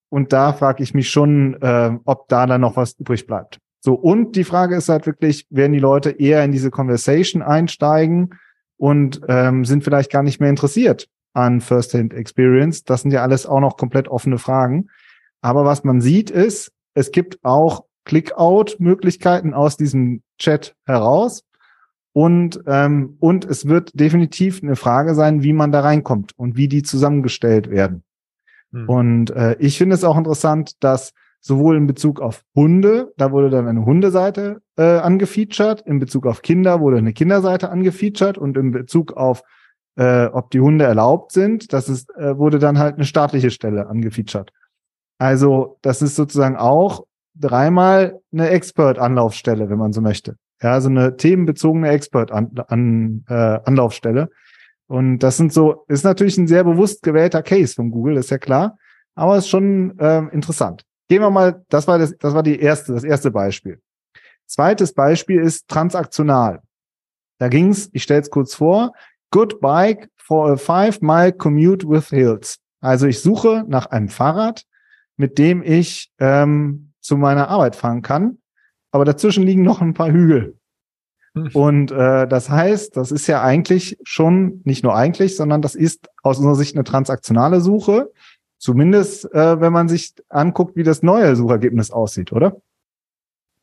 und 0.09 0.33
da 0.33 0.53
frage 0.53 0.83
ich 0.83 0.95
mich 0.95 1.11
schon, 1.11 1.55
äh, 1.63 1.93
ob 2.05 2.29
da 2.29 2.45
dann 2.47 2.61
noch 2.61 2.77
was 2.77 2.99
übrig 2.99 3.27
bleibt. 3.27 3.59
So, 3.81 3.95
und 3.95 4.35
die 4.35 4.45
Frage 4.45 4.77
ist 4.77 4.89
halt 4.89 5.07
wirklich, 5.07 5.47
werden 5.49 5.73
die 5.73 5.79
Leute 5.79 6.11
eher 6.11 6.45
in 6.45 6.51
diese 6.51 6.71
Conversation 6.71 7.41
einsteigen 7.41 8.35
und 8.77 9.21
ähm, 9.29 9.65
sind 9.65 9.85
vielleicht 9.85 10.11
gar 10.11 10.25
nicht 10.25 10.41
mehr 10.41 10.51
interessiert 10.51 11.09
an 11.35 11.61
First-Hand 11.61 12.13
Experience. 12.13 12.83
Das 12.83 13.03
sind 13.03 13.13
ja 13.13 13.23
alles 13.23 13.47
auch 13.47 13.61
noch 13.61 13.77
komplett 13.77 14.09
offene 14.09 14.39
Fragen. 14.39 14.89
Aber 15.41 15.65
was 15.65 15.85
man 15.85 16.01
sieht 16.01 16.31
ist, 16.31 16.73
es 16.95 17.13
gibt 17.13 17.39
auch 17.45 17.85
Click-out-Möglichkeiten 18.11 19.55
aus 19.55 19.77
diesem 19.77 20.23
Chat 20.37 20.75
heraus. 20.85 21.45
Und, 22.13 22.61
ähm, 22.67 23.17
und 23.21 23.45
es 23.45 23.69
wird 23.69 23.93
definitiv 23.95 24.65
eine 24.65 24.75
Frage 24.75 25.15
sein, 25.15 25.45
wie 25.45 25.53
man 25.53 25.71
da 25.71 25.79
reinkommt 25.79 26.33
und 26.37 26.57
wie 26.57 26.67
die 26.67 26.83
zusammengestellt 26.83 27.71
werden. 27.71 28.03
Hm. 28.73 28.89
Und 28.89 29.31
äh, 29.31 29.55
ich 29.61 29.79
finde 29.79 29.95
es 29.95 30.03
auch 30.03 30.19
interessant, 30.19 30.83
dass 30.83 31.13
sowohl 31.41 31.77
in 31.77 31.87
Bezug 31.87 32.21
auf 32.21 32.43
Hunde, 32.57 33.13
da 33.17 33.31
wurde 33.31 33.49
dann 33.49 33.69
eine 33.69 33.85
Hundeseite 33.85 34.61
äh, 34.77 34.83
angefeatured, 34.83 35.83
in 35.83 36.01
Bezug 36.01 36.27
auf 36.27 36.43
Kinder 36.43 36.81
wurde 36.81 36.99
eine 36.99 37.13
Kinderseite 37.13 37.71
angefeatured 37.71 38.39
und 38.39 38.57
in 38.57 38.73
Bezug 38.73 39.13
auf 39.13 39.45
äh, 39.95 40.27
ob 40.27 40.51
die 40.51 40.61
Hunde 40.61 40.85
erlaubt 40.85 41.31
sind, 41.31 41.73
das 41.73 41.89
ist, 41.89 42.11
äh, 42.17 42.37
wurde 42.37 42.59
dann 42.59 42.79
halt 42.79 42.97
eine 42.97 43.05
staatliche 43.05 43.53
Stelle 43.53 43.87
angefeatured. 43.87 44.53
Also 45.19 45.79
das 45.83 46.03
ist 46.03 46.17
sozusagen 46.17 46.57
auch 46.57 47.05
dreimal 47.41 48.21
eine 48.33 48.51
Expert-Anlaufstelle, 48.51 49.69
wenn 49.71 49.79
man 49.79 49.93
so 49.93 50.01
möchte. 50.01 50.37
Ja, 50.63 50.75
also 50.75 50.89
eine 50.89 51.17
themenbezogene 51.17 51.89
Expert-Anlaufstelle. 51.89 54.23
-An 54.23 54.29
Und 54.87 55.19
das 55.21 55.37
sind 55.37 55.53
so, 55.53 55.85
ist 55.89 56.05
natürlich 56.05 56.39
ein 56.39 56.47
sehr 56.47 56.63
bewusst 56.65 57.03
gewählter 57.03 57.43
Case 57.43 57.75
von 57.75 57.91
Google, 57.91 58.19
ist 58.19 58.31
ja 58.31 58.39
klar, 58.39 58.79
aber 59.15 59.37
ist 59.37 59.49
schon 59.49 59.99
äh, 59.99 60.23
interessant. 60.33 60.85
Gehen 61.09 61.23
wir 61.23 61.31
mal, 61.31 61.65
das 61.71 61.89
war 61.89 61.99
das, 61.99 62.15
das 62.19 62.35
war 62.35 62.43
die 62.43 62.61
erste, 62.61 62.93
das 62.93 63.05
erste 63.05 63.31
Beispiel. 63.31 63.81
Zweites 64.47 64.93
Beispiel 64.93 65.41
ist 65.41 65.67
transaktional. 65.69 66.61
Da 67.39 67.49
ging's, 67.49 67.89
ich 67.93 68.03
stelle 68.03 68.21
es 68.21 68.29
kurz 68.31 68.55
vor, 68.55 68.93
Good 69.33 69.61
bike 69.61 70.11
for 70.17 70.51
a 70.51 70.57
five 70.57 71.01
mile 71.01 71.33
commute 71.33 71.89
with 71.89 72.09
hills. 72.09 72.59
Also 72.81 73.07
ich 73.07 73.21
suche 73.21 73.65
nach 73.69 73.87
einem 73.87 74.09
Fahrrad, 74.09 74.65
mit 75.17 75.39
dem 75.39 75.63
ich 75.63 76.11
ähm, 76.19 76.90
zu 77.01 77.17
meiner 77.17 77.49
Arbeit 77.49 77.77
fahren 77.77 78.03
kann. 78.03 78.39
Aber 78.91 79.05
dazwischen 79.05 79.45
liegen 79.45 79.63
noch 79.63 79.81
ein 79.81 79.95
paar 79.95 80.11
Hügel. 80.11 80.57
Hm. 81.35 81.51
Und 81.55 81.93
äh, 81.93 82.27
das 82.27 82.51
heißt, 82.51 82.97
das 82.97 83.13
ist 83.13 83.27
ja 83.27 83.43
eigentlich 83.43 83.99
schon, 84.03 84.63
nicht 84.65 84.83
nur 84.83 84.95
eigentlich, 84.95 85.37
sondern 85.37 85.63
das 85.63 85.75
ist 85.75 86.09
aus 86.23 86.39
unserer 86.39 86.57
Sicht 86.57 86.75
eine 86.75 86.85
transaktionale 86.85 87.61
Suche. 87.61 88.11
Zumindest, 88.59 89.33
äh, 89.33 89.61
wenn 89.61 89.73
man 89.73 89.89
sich 89.89 90.15
anguckt, 90.29 90.77
wie 90.77 90.83
das 90.83 91.03
neue 91.03 91.35
Suchergebnis 91.37 91.91
aussieht, 91.91 92.33
oder? 92.33 92.57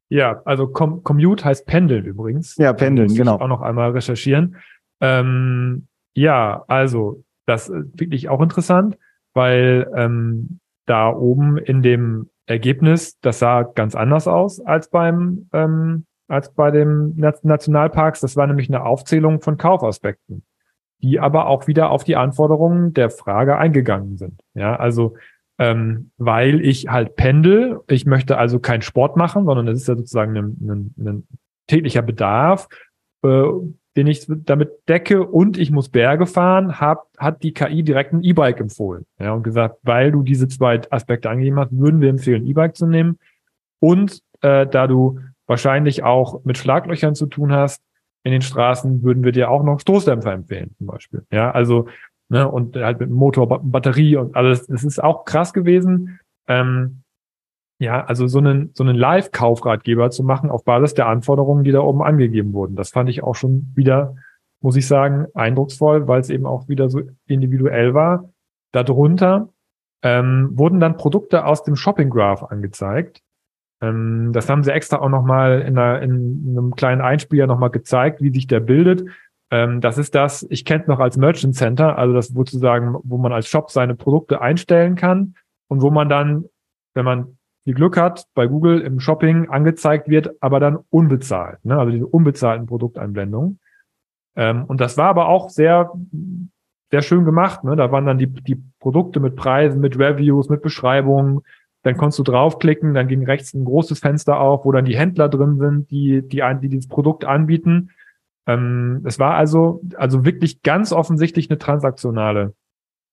Ja, 0.10 0.42
also 0.46 0.68
Com 0.68 1.04
Commute 1.04 1.44
heißt 1.44 1.66
Pendeln 1.66 2.06
übrigens. 2.06 2.56
Ja, 2.56 2.74
Pendeln, 2.74 3.14
genau. 3.14 3.36
auch 3.36 3.48
noch 3.48 3.62
einmal 3.62 3.92
recherchieren. 3.92 4.56
Ähm, 5.02 5.88
ja, 6.14 6.64
also 6.68 7.24
das 7.46 7.70
ist 7.70 8.00
wirklich 8.00 8.30
auch 8.30 8.42
interessant, 8.42 8.98
weil 9.34 9.92
ähm, 9.96 10.60
da 10.86 11.10
oben 11.10 11.58
in 11.58 11.84
dem 11.84 12.30
Ergebnis, 12.48 13.20
das 13.20 13.40
sah 13.40 13.64
ganz 13.64 13.94
anders 13.94 14.28
aus 14.28 14.60
als 14.60 14.90
beim 14.90 15.50
ähm, 15.54 16.06
als 16.28 16.54
bei 16.54 16.72
dem 16.72 17.14
Nationalparks. 17.16 18.20
Das 18.22 18.36
war 18.36 18.48
nämlich 18.48 18.70
eine 18.70 18.84
Aufzählung 18.84 19.42
von 19.42 19.58
Kaufaspekten, 19.58 20.44
die 21.02 21.20
aber 21.20 21.48
auch 21.48 21.68
wieder 21.68 21.90
auf 21.92 22.04
die 22.04 22.16
Anforderungen 22.16 22.94
der 22.94 23.10
Frage 23.10 23.58
eingegangen 23.58 24.18
sind. 24.18 24.42
Ja, 24.54 24.76
also 24.76 25.16
ähm, 25.60 26.12
weil 26.18 26.62
ich 26.62 26.88
halt 26.88 27.16
pendel, 27.16 27.80
ich 27.88 28.06
möchte 28.06 28.38
also 28.38 28.60
keinen 28.60 28.82
Sport 28.82 29.18
machen, 29.18 29.46
sondern 29.46 29.66
das 29.66 29.78
ist 29.78 29.88
ja 29.88 29.96
sozusagen 29.96 30.38
ein, 30.38 30.58
ein, 30.62 30.94
ein 30.98 31.28
täglicher 31.68 32.02
Bedarf. 32.02 32.68
Äh, 33.24 33.44
den 33.98 34.06
ich 34.06 34.26
damit 34.28 34.88
decke 34.88 35.26
und 35.26 35.58
ich 35.58 35.72
muss 35.72 35.90
Berge 35.90 36.28
fahren, 36.28 36.80
hab, 36.80 37.08
hat 37.18 37.42
die 37.42 37.52
KI 37.52 37.82
direkt 37.82 38.14
ein 38.14 38.24
E-Bike 38.24 38.60
empfohlen. 38.60 39.06
Ja, 39.20 39.34
und 39.34 39.42
gesagt, 39.42 39.80
weil 39.82 40.12
du 40.12 40.22
diese 40.22 40.48
zwei 40.48 40.80
Aspekte 40.92 41.32
angegeben 41.32 41.60
hast, 41.60 41.72
würden 41.72 42.00
wir 42.00 42.10
empfehlen, 42.10 42.46
E-Bike 42.46 42.78
zu 42.78 42.86
nehmen. 42.86 43.18
Und 43.80 44.22
äh, 44.42 44.68
da 44.68 44.86
du 44.86 45.20
wahrscheinlich 45.48 46.04
auch 46.04 46.44
mit 46.46 46.60
Schlaglöchern 46.60 47.16
zu 47.16 47.26
tun 47.26 47.52
hast 47.52 47.82
in 48.24 48.32
den 48.32 48.44
Straßen, 48.44 49.02
würden 49.02 49.24
wir 49.24 49.32
dir 49.32 49.50
auch 49.50 49.64
noch 49.64 49.80
Stoßdämpfer 49.80 50.32
empfehlen, 50.32 50.76
zum 50.78 50.88
Beispiel. 50.88 51.26
Ja, 51.32 51.50
also, 51.50 51.88
ne, 52.30 52.48
und 52.48 52.76
halt 52.76 53.00
mit 53.00 53.10
Motor, 53.10 53.64
Batterie 53.64 54.16
und 54.16 54.36
alles. 54.36 54.68
Das 54.68 54.84
ist 54.84 55.04
auch 55.04 55.26
krass 55.26 55.54
gewesen. 55.54 56.20
Ähm, 56.48 57.02
ja, 57.80 58.04
also 58.06 58.28
so 58.28 58.40
einen, 58.40 58.72
so 58.74 58.84
einen 58.84 58.96
Live-Kaufratgeber 58.96 60.10
zu 60.10 60.24
machen 60.24 60.50
auf 60.50 60.64
Basis 60.64 60.94
der 60.96 61.08
Anforderungen, 61.08 61.64
die 61.64 61.72
da 61.72 61.82
oben 61.82 62.02
angegeben 62.02 62.54
wurden. 62.54 62.76
Das 62.76 62.90
fand 62.90 63.10
ich 63.10 63.24
auch 63.24 63.36
schon 63.36 63.72
wieder, 63.76 64.16
muss 64.62 64.76
ich 64.76 64.88
sagen, 64.88 65.28
eindrucksvoll, 65.36 66.08
weil 66.08 66.22
es 66.22 66.30
eben 66.30 66.46
auch 66.46 66.68
wieder 66.68 66.90
so 66.90 67.02
individuell 67.28 67.94
war. 67.94 68.30
Darunter 68.72 69.50
ähm, 70.04 70.50
wurden 70.54 70.80
dann 70.80 70.98
Produkte 70.98 71.46
aus 71.46 71.64
dem 71.64 71.76
Shopping 71.76 72.10
Graph 72.10 72.44
angezeigt. 72.44 73.22
Ähm, 73.82 74.32
das 74.34 74.50
haben 74.50 74.64
sie 74.64 74.74
extra 74.74 74.98
auch 75.00 75.10
nochmal 75.10 75.62
in, 75.62 75.78
in 75.78 76.58
einem 76.58 76.76
kleinen 76.76 77.02
Einspieler 77.02 77.46
nochmal 77.46 77.70
gezeigt, 77.70 78.22
wie 78.22 78.34
sich 78.34 78.48
der 78.48 78.60
bildet. 78.60 79.06
Ähm, 79.52 79.82
das 79.82 79.98
ist 79.98 80.16
das, 80.16 80.46
ich 80.50 80.66
kenne 80.66 80.82
es 80.82 80.88
noch 80.88 81.00
als 81.00 81.18
Merchant 81.18 81.56
Center, 81.56 81.98
also 81.98 82.14
das 82.14 82.30
sozusagen, 82.30 82.96
wo 83.04 83.18
man 83.18 83.32
als 83.32 83.48
Shop 83.48 83.70
seine 83.70 83.96
Produkte 83.96 84.42
einstellen 84.42 84.96
kann 84.96 85.36
und 85.68 85.82
wo 85.82 85.92
man 85.92 86.10
dann, 86.10 86.46
wenn 86.96 87.06
man 87.06 87.37
viel 87.68 87.74
Glück 87.74 87.98
hat, 87.98 88.28
bei 88.34 88.48
Google 88.48 88.80
im 88.80 89.02
Shopping 89.02 89.50
angezeigt 89.50 90.08
wird, 90.08 90.42
aber 90.42 90.62
dann 90.62 90.78
unbezahlt. 90.90 91.66
Ne? 91.66 91.78
Also 91.78 91.92
diese 91.92 92.08
unbezahlten 92.08 92.66
Produkteinblendungen. 92.66 93.60
Ähm, 94.38 94.64
und 94.64 94.80
das 94.80 94.96
war 94.96 95.10
aber 95.10 95.28
auch 95.28 95.50
sehr, 95.50 95.92
sehr 96.92 97.02
schön 97.02 97.26
gemacht. 97.26 97.66
Ne? 97.66 97.76
Da 97.76 97.92
waren 97.92 98.06
dann 98.06 98.20
die, 98.20 98.28
die 98.28 98.64
Produkte 98.80 99.20
mit 99.20 99.36
Preisen, 99.36 99.82
mit 99.82 100.00
Reviews, 100.00 100.48
mit 100.48 100.62
Beschreibungen. 100.62 101.42
Dann 101.84 101.98
konntest 101.98 102.20
du 102.20 102.24
draufklicken, 102.24 102.94
dann 102.94 103.10
ging 103.10 103.26
rechts 103.26 103.54
ein 103.54 103.66
großes 103.66 104.00
Fenster 104.00 104.40
auf, 104.40 104.64
wo 104.64 104.72
dann 104.72 104.86
die 104.86 104.98
Händler 104.98 105.28
drin 105.28 105.58
sind, 105.58 105.92
die, 105.92 106.22
die, 106.26 106.42
die 106.62 106.70
dieses 106.70 106.88
Produkt 106.88 107.26
anbieten. 107.26 107.90
Ähm, 108.46 109.02
es 109.04 109.20
war 109.20 109.36
also, 109.36 109.82
also 109.98 110.24
wirklich 110.24 110.62
ganz 110.62 110.94
offensichtlich 110.94 111.50
eine 111.50 111.58
transaktionale, 111.58 112.54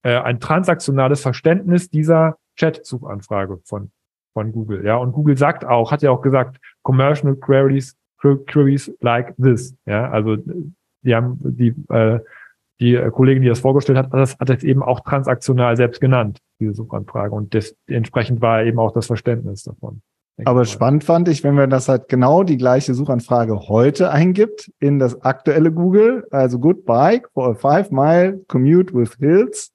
äh, 0.05 0.17
ein 0.17 0.39
transaktionales 0.39 1.23
Verständnis 1.23 1.91
dieser 1.91 2.37
Chat-Suchanfrage 2.55 3.59
von 3.65 3.91
von 4.35 4.53
Google. 4.53 4.85
Ja, 4.85 4.97
und 4.97 5.13
Google 5.13 5.39
sagt 5.39 5.65
auch, 5.65 5.91
hat 5.91 6.03
ja 6.03 6.11
auch 6.11 6.21
gesagt, 6.21 6.59
commercial 6.83 7.35
queries, 7.37 7.97
queries 8.19 8.93
like 9.01 9.35
this. 9.37 9.75
Ja, 9.87 10.11
also 10.11 10.37
die 11.03 11.15
haben 11.15 11.39
die 11.43 11.75
äh, 11.89 12.21
die 12.81 13.01
Kollegin, 13.13 13.43
die 13.43 13.49
das 13.49 13.61
vorgestellt 13.61 13.99
hat, 13.99 14.13
das 14.13 14.39
hat 14.39 14.49
jetzt 14.49 14.65
eben 14.65 14.83
auch 14.83 15.01
transaktional 15.01 15.77
selbst 15.77 16.01
genannt, 16.01 16.39
diese 16.61 16.75
Suchanfrage. 16.75 17.35
Und 17.35 17.55
das, 17.55 17.75
entsprechend 17.87 18.41
war 18.41 18.65
eben 18.65 18.79
auch 18.79 18.93
das 18.93 19.07
Verständnis 19.07 19.63
davon. 19.63 20.03
Aber 20.45 20.65
spannend 20.65 21.05
fand 21.05 21.29
ich, 21.29 21.45
wenn 21.45 21.55
man 21.55 21.71
das 21.71 21.89
halt 21.89 22.09
genau 22.09 22.43
die 22.43 22.57
gleiche 22.57 22.93
Suchanfrage 22.95 23.69
heute 23.69 24.11
eingibt 24.11 24.73
in 24.81 24.99
das 24.99 25.23
aktuelle 25.23 25.71
Google, 25.71 26.27
also 26.33 26.59
Good 26.59 26.85
Bike 26.85 27.29
for 27.33 27.51
a 27.51 27.55
Five 27.55 27.93
Mile 27.93 28.41
Commute 28.49 28.93
with 28.93 29.15
Hills, 29.21 29.73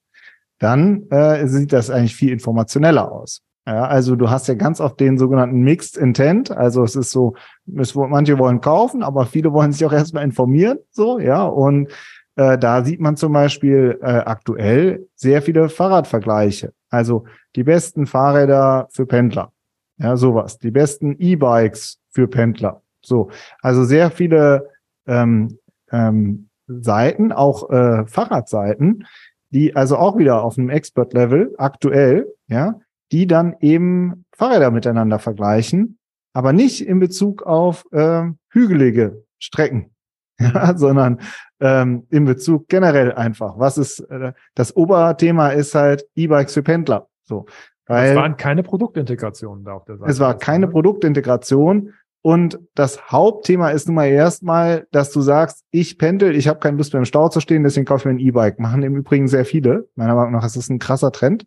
dann 0.59 1.09
äh, 1.09 1.47
sieht 1.47 1.71
das 1.71 1.89
eigentlich 1.89 2.15
viel 2.15 2.33
informationeller 2.33 3.09
aus. 3.09 3.41
Ja, 3.69 3.85
also 3.85 4.15
du 4.15 4.31
hast 4.31 4.47
ja 4.47 4.55
ganz 4.55 4.81
oft 4.81 4.99
den 4.99 5.19
sogenannten 5.19 5.59
Mixed 5.61 5.95
Intent. 5.95 6.49
Also 6.49 6.83
es 6.83 6.95
ist 6.95 7.11
so, 7.11 7.35
es, 7.77 7.93
manche 7.93 8.39
wollen 8.39 8.61
kaufen, 8.61 9.03
aber 9.03 9.27
viele 9.27 9.53
wollen 9.53 9.71
sich 9.71 9.85
auch 9.85 9.93
erstmal 9.93 10.23
informieren. 10.23 10.79
So, 10.89 11.19
ja. 11.19 11.43
Und 11.43 11.91
äh, 12.35 12.57
da 12.57 12.83
sieht 12.83 12.99
man 12.99 13.15
zum 13.15 13.31
Beispiel 13.31 13.99
äh, 14.01 14.07
aktuell 14.07 15.07
sehr 15.13 15.43
viele 15.43 15.69
Fahrradvergleiche. 15.69 16.73
Also 16.89 17.25
die 17.55 17.63
besten 17.63 18.07
Fahrräder 18.07 18.87
für 18.89 19.05
Pendler. 19.05 19.51
Ja, 19.99 20.17
sowas. 20.17 20.57
Die 20.57 20.71
besten 20.71 21.15
E-Bikes 21.19 21.99
für 22.09 22.27
Pendler. 22.27 22.81
So. 23.03 23.29
Also 23.61 23.83
sehr 23.83 24.09
viele 24.09 24.67
ähm, 25.05 25.59
ähm, 25.91 26.49
Seiten, 26.65 27.31
auch 27.31 27.69
äh, 27.69 28.07
Fahrradseiten, 28.07 29.05
die 29.51 29.75
also 29.75 29.95
auch 29.97 30.17
wieder 30.17 30.43
auf 30.43 30.57
einem 30.57 30.71
Expert-Level 30.71 31.53
aktuell, 31.59 32.33
ja, 32.47 32.79
die 33.11 33.27
dann 33.27 33.55
eben 33.59 34.25
Fahrräder 34.35 34.71
miteinander 34.71 35.19
vergleichen, 35.19 35.97
aber 36.33 36.53
nicht 36.53 36.85
in 36.85 36.99
Bezug 36.99 37.43
auf 37.43 37.85
äh, 37.91 38.23
hügelige 38.49 39.25
Strecken, 39.39 39.91
ja, 40.39 40.73
sondern 40.77 41.19
ähm, 41.59 42.05
in 42.09 42.25
Bezug 42.25 42.67
generell 42.67 43.13
einfach. 43.13 43.57
Was 43.57 43.77
ist 43.77 43.99
äh, 43.99 44.33
das 44.55 44.75
Oberthema 44.75 45.49
ist 45.49 45.75
halt 45.75 46.05
E-Bikes 46.15 46.53
für 46.53 46.63
Pendler. 46.63 47.07
So, 47.23 47.45
weil 47.87 48.11
es 48.11 48.15
waren 48.15 48.37
keine 48.37 48.63
Produktintegrationen 48.63 49.65
da 49.65 49.73
auf 49.73 49.85
der 49.85 49.97
Seite. 49.97 50.11
Es 50.11 50.19
war 50.19 50.37
keine 50.37 50.67
Produktintegration. 50.67 51.93
Und 52.21 52.59
das 52.75 53.11
Hauptthema 53.11 53.69
ist 53.69 53.87
nun 53.87 53.95
mal 53.95 54.09
erstmal, 54.09 54.87
dass 54.91 55.11
du 55.11 55.21
sagst, 55.21 55.63
ich 55.71 55.97
pendel, 55.97 56.35
ich 56.35 56.49
habe 56.49 56.59
keine 56.59 56.75
Lust 56.75 56.91
mehr 56.91 56.99
im 56.99 57.05
Stau 57.05 57.29
zu 57.29 57.39
stehen, 57.39 57.63
deswegen 57.63 57.85
kaufe 57.85 58.01
ich 58.01 58.05
mir 58.05 58.11
ein 58.11 58.19
E-Bike. 58.19 58.59
Machen 58.59 58.83
im 58.83 58.97
Übrigen 58.97 59.29
sehr 59.29 59.45
viele. 59.45 59.87
Meiner 59.95 60.15
Meinung 60.15 60.33
nach 60.33 60.45
ist 60.45 60.57
das 60.57 60.69
ein 60.69 60.79
krasser 60.79 61.13
Trend. 61.13 61.45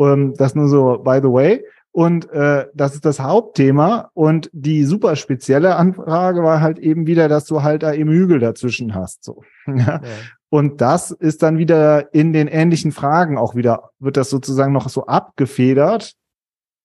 Um, 0.00 0.32
das 0.32 0.54
nur 0.54 0.66
so 0.66 0.96
by 1.04 1.18
the 1.22 1.30
way. 1.30 1.62
Und 1.92 2.30
äh, 2.30 2.68
das 2.72 2.94
ist 2.94 3.04
das 3.04 3.20
Hauptthema. 3.20 4.10
Und 4.14 4.48
die 4.54 4.84
super 4.84 5.14
spezielle 5.14 5.76
Anfrage 5.76 6.42
war 6.42 6.62
halt 6.62 6.78
eben 6.78 7.06
wieder, 7.06 7.28
dass 7.28 7.44
du 7.44 7.62
halt 7.62 7.82
da 7.82 7.92
eben 7.92 8.10
Hügel 8.10 8.38
dazwischen 8.38 8.94
hast. 8.94 9.24
So. 9.24 9.42
ja. 9.66 10.00
Und 10.48 10.80
das 10.80 11.10
ist 11.10 11.42
dann 11.42 11.58
wieder 11.58 12.14
in 12.14 12.32
den 12.32 12.48
ähnlichen 12.48 12.92
Fragen 12.92 13.36
auch 13.36 13.54
wieder, 13.54 13.90
wird 13.98 14.16
das 14.16 14.30
sozusagen 14.30 14.72
noch 14.72 14.88
so 14.88 15.04
abgefedert, 15.04 16.14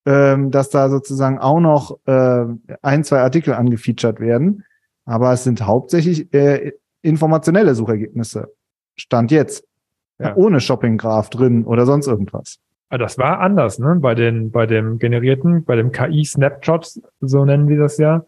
ähm, 0.05 0.51
dass 0.51 0.69
da 0.69 0.89
sozusagen 0.89 1.39
auch 1.39 1.61
noch 1.61 1.97
äh, 2.05 2.45
ein, 2.81 3.05
zwei 3.05 3.21
Artikel 3.21 3.53
angefeatured 3.53 4.19
werden. 4.19 4.65
Aber 5.05 5.31
es 5.31 5.45
sind 5.45 5.65
hauptsächlich 5.65 6.33
äh, 6.33 6.73
informationelle 7.01 7.75
Suchergebnisse. 7.75 8.53
Stand 8.97 9.31
jetzt. 9.31 9.65
Ja. 10.19 10.35
Ohne 10.35 10.59
Shopping-Graph 10.59 11.29
drin 11.29 11.63
oder 11.63 11.85
sonst 11.85 12.07
irgendwas. 12.07 12.59
Ah, 12.89 12.97
das 12.97 13.17
war 13.17 13.39
anders, 13.39 13.79
ne? 13.79 13.95
Bei 13.99 14.15
den, 14.15 14.51
bei 14.51 14.65
dem 14.65 14.99
generierten, 14.99 15.63
bei 15.63 15.75
dem 15.75 15.91
KI-Snapshots, 15.91 17.01
so 17.19 17.43
nennen 17.43 17.67
wir 17.67 17.79
das 17.79 17.97
ja, 17.97 18.25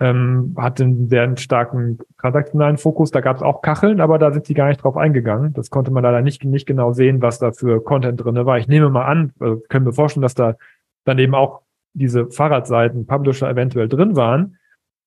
ähm, 0.00 0.54
hat 0.58 0.80
einen 0.80 1.08
sehr 1.08 1.36
starken 1.36 1.98
transaktionalen 2.20 2.78
Fokus. 2.78 3.10
Da 3.10 3.20
gab 3.20 3.36
es 3.36 3.42
auch 3.42 3.62
Kacheln, 3.62 4.00
aber 4.00 4.18
da 4.18 4.32
sind 4.32 4.46
sie 4.46 4.54
gar 4.54 4.68
nicht 4.68 4.82
drauf 4.82 4.96
eingegangen. 4.96 5.52
Das 5.54 5.70
konnte 5.70 5.90
man 5.90 6.02
leider 6.02 6.20
nicht, 6.20 6.44
nicht 6.44 6.66
genau 6.66 6.92
sehen, 6.92 7.22
was 7.22 7.38
da 7.38 7.52
für 7.52 7.82
Content 7.82 8.22
drinne 8.22 8.44
war. 8.44 8.58
Ich 8.58 8.68
nehme 8.68 8.90
mal 8.90 9.06
an, 9.06 9.32
also 9.40 9.62
können 9.68 9.86
wir 9.86 9.92
vorstellen, 9.92 10.22
dass 10.22 10.34
da 10.34 10.56
dann 11.04 11.18
eben 11.18 11.34
auch 11.34 11.62
diese 11.94 12.26
Fahrradseiten, 12.26 13.06
Publisher 13.06 13.48
eventuell 13.48 13.88
drin 13.88 14.16
waren. 14.16 14.58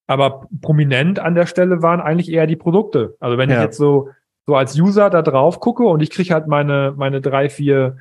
Aber 0.08 0.48
prominent 0.60 1.20
an 1.20 1.36
der 1.36 1.46
Stelle 1.46 1.82
waren 1.82 2.00
eigentlich 2.00 2.32
eher 2.32 2.48
die 2.48 2.56
Produkte. 2.56 3.16
Also 3.20 3.38
wenn 3.38 3.48
ja. 3.48 3.56
ich 3.58 3.62
jetzt 3.62 3.76
so, 3.76 4.08
so 4.46 4.56
als 4.56 4.76
User 4.76 5.08
da 5.08 5.22
drauf 5.22 5.60
gucke 5.60 5.84
und 5.84 6.02
ich 6.02 6.10
kriege 6.10 6.34
halt 6.34 6.48
meine, 6.48 6.94
meine 6.96 7.20
drei, 7.20 7.48
vier 7.48 7.98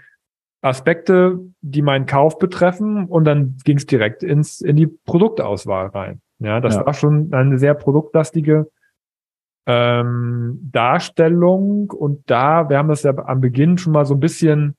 Aspekte, 0.62 1.40
die 1.62 1.82
meinen 1.82 2.06
Kauf 2.06 2.38
betreffen 2.38 3.06
und 3.06 3.26
dann 3.26 3.58
ging 3.64 3.78
es 3.78 3.86
direkt 3.86 4.24
ins 4.24 4.62
in 4.62 4.76
die 4.76 4.88
Produktauswahl 4.88 5.88
rein. 5.88 6.22
Ja, 6.40 6.60
das 6.60 6.76
ja. 6.76 6.86
war 6.86 6.94
schon 6.94 7.34
eine 7.34 7.58
sehr 7.58 7.74
produktlastige 7.74 8.70
ähm, 9.66 10.60
Darstellung 10.72 11.92
und 11.92 12.30
da, 12.30 12.70
wir 12.70 12.78
haben 12.78 12.90
das 12.90 13.04
ja 13.04 13.18
am 13.18 13.42
Beginn 13.42 13.78
schon 13.78 13.94
mal 13.94 14.06
so 14.06 14.16
ein 14.16 14.20
bisschen 14.20 14.76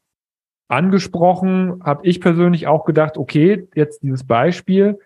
angesprochen, 0.68 1.82
habe 1.82 2.06
ich 2.06 2.20
persönlich 2.20 2.66
auch 2.66 2.84
gedacht, 2.84 3.16
okay, 3.18 3.68
jetzt 3.74 4.02
dieses 4.02 4.24
Beispiel, 4.24 4.98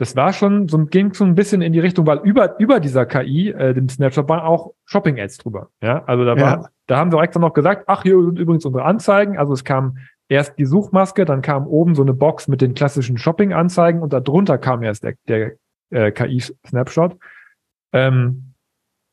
das 0.00 0.16
war 0.16 0.32
schon 0.32 0.66
so 0.66 0.78
ging 0.86 1.12
schon 1.12 1.28
ein 1.28 1.34
bisschen 1.34 1.60
in 1.60 1.74
die 1.74 1.78
Richtung, 1.78 2.06
weil 2.06 2.20
über 2.20 2.58
über 2.58 2.80
dieser 2.80 3.04
KI, 3.04 3.50
äh, 3.50 3.74
dem 3.74 3.86
Snapshot 3.86 4.30
waren 4.30 4.40
auch 4.40 4.72
Shopping 4.86 5.20
Ads 5.20 5.36
drüber. 5.36 5.68
Ja, 5.82 6.02
also 6.06 6.24
da 6.24 6.36
war, 6.36 6.62
ja. 6.62 6.68
da 6.86 6.96
haben 6.96 7.12
wir 7.12 7.22
extra 7.22 7.38
noch 7.38 7.52
gesagt, 7.52 7.84
ach 7.86 8.02
hier 8.02 8.18
sind 8.18 8.38
übrigens 8.38 8.64
unsere 8.64 8.86
Anzeigen. 8.86 9.36
Also 9.36 9.52
es 9.52 9.62
kam 9.62 9.98
erst 10.26 10.58
die 10.58 10.64
Suchmaske, 10.64 11.26
dann 11.26 11.42
kam 11.42 11.66
oben 11.66 11.94
so 11.94 12.00
eine 12.00 12.14
Box 12.14 12.48
mit 12.48 12.62
den 12.62 12.72
klassischen 12.72 13.18
Shopping 13.18 13.52
Anzeigen 13.52 14.00
und 14.00 14.14
darunter 14.14 14.56
kam 14.56 14.82
erst 14.82 15.04
der, 15.04 15.16
der 15.28 15.52
äh, 15.90 16.12
KI 16.12 16.40
Snapshot, 16.66 17.18
ähm, 17.92 18.54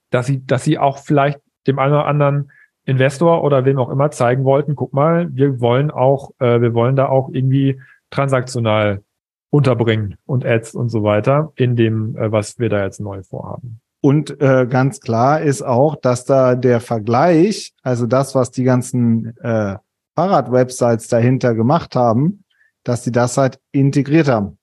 dass 0.09 0.27
sie 0.27 0.45
dass 0.45 0.63
sie 0.63 0.77
auch 0.77 0.99
vielleicht 0.99 1.41
dem 1.67 1.79
einen 1.79 1.95
oder 1.95 2.05
anderen 2.05 2.49
Investor 2.85 3.43
oder 3.43 3.65
wem 3.65 3.77
auch 3.77 3.89
immer 3.89 4.09
zeigen 4.11 4.45
wollten, 4.45 4.77
guck 4.77 4.93
mal, 4.93 5.27
wir 5.35 5.59
wollen 5.59 5.91
auch, 5.91 6.31
äh, 6.39 6.61
wir 6.61 6.73
wollen 6.73 6.95
da 6.95 7.09
auch 7.09 7.27
irgendwie 7.29 7.81
transaktional 8.09 9.03
unterbringen 9.49 10.15
und 10.25 10.45
Ads 10.45 10.75
und 10.75 10.89
so 10.89 11.03
weiter 11.03 11.51
in 11.55 11.75
dem, 11.75 12.15
äh, 12.17 12.31
was 12.31 12.59
wir 12.59 12.69
da 12.69 12.83
jetzt 12.83 12.99
neu 12.99 13.23
vorhaben. 13.23 13.79
Und 14.01 14.39
äh, 14.41 14.67
ganz 14.69 14.99
klar 14.99 15.41
ist 15.41 15.63
auch, 15.63 15.95
dass 15.95 16.25
da 16.25 16.55
der 16.55 16.79
Vergleich, 16.79 17.73
also 17.81 18.05
das, 18.05 18.35
was 18.35 18.51
die 18.51 18.63
ganzen 18.63 19.35
äh, 19.37 19.75
Fahrrad-Websites 20.15 21.07
dahinter 21.07 21.55
gemacht 21.55 21.95
haben, 21.95 22.43
dass 22.83 23.03
sie 23.03 23.11
das 23.11 23.37
halt 23.37 23.59
integriert 23.71 24.27
haben 24.27 24.57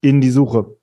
in 0.00 0.20
die 0.20 0.30
Suche. 0.30 0.76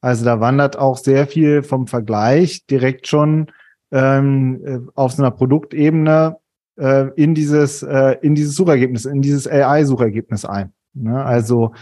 Also 0.00 0.24
da 0.24 0.40
wandert 0.40 0.78
auch 0.78 0.98
sehr 0.98 1.26
viel 1.26 1.62
vom 1.62 1.86
Vergleich 1.86 2.66
direkt 2.66 3.06
schon 3.06 3.50
ähm, 3.90 4.60
äh, 4.64 4.80
auf 4.94 5.12
so 5.12 5.22
einer 5.22 5.30
Produktebene 5.30 6.36
äh, 6.76 7.08
in 7.14 7.34
dieses 7.34 7.82
äh, 7.82 8.16
in 8.20 8.34
dieses 8.34 8.54
Suchergebnis, 8.56 9.04
in 9.04 9.22
dieses 9.22 9.46
AI-Suchergebnis 9.48 10.44
ein. 10.44 10.72
Ne? 10.92 11.24
Also 11.24 11.72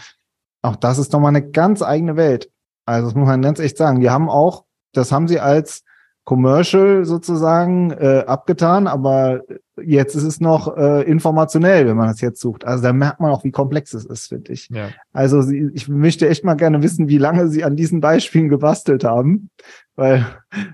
auch 0.63 0.77
das 0.77 0.99
ist 0.99 1.13
nochmal 1.13 1.35
eine 1.35 1.51
ganz 1.51 1.83
eigene 1.83 2.17
Welt. 2.17 2.51
Also 2.87 3.09
das 3.09 3.15
muss 3.15 3.27
man 3.27 3.43
ganz 3.43 3.59
echt 3.61 3.77
sagen. 3.77 4.01
Die 4.01 4.11
haben 4.11 4.29
auch, 4.29 4.65
das 4.93 5.13
haben 5.13 5.29
sie 5.29 5.41
als 5.41 5.85
Commercial 6.25 7.05
sozusagen 7.05 7.91
äh, 7.91 8.25
abgetan, 8.27 8.87
aber 8.87 9.43
jetzt 9.83 10.15
ist 10.15 10.23
es 10.23 10.41
noch 10.41 10.77
äh, 10.77 11.03
informationell, 11.03 11.87
wenn 11.87 11.97
man 11.97 12.07
das 12.07 12.21
jetzt 12.21 12.41
sucht. 12.41 12.65
Also 12.65 12.85
da 12.85 12.93
merkt 12.93 13.19
man 13.19 13.33
auch, 13.33 13.43
wie 13.43 13.51
komplex 13.51 13.93
es 13.93 14.05
ist, 14.05 14.29
finde 14.29 14.53
ich. 14.53 14.69
Ja. 14.71 14.91
Also 15.13 15.43
sie, 15.43 15.71
ich 15.75 15.89
möchte 15.89 16.29
echt 16.29 16.45
mal 16.45 16.55
gerne 16.55 16.81
wissen, 16.81 17.09
wie 17.09 17.19
lange 17.19 17.49
sie 17.49 17.65
an 17.65 17.75
diesen 17.75 18.01
Beispielen 18.01 18.49
gebastelt 18.49 19.03
haben, 19.03 19.51
weil 19.97 20.25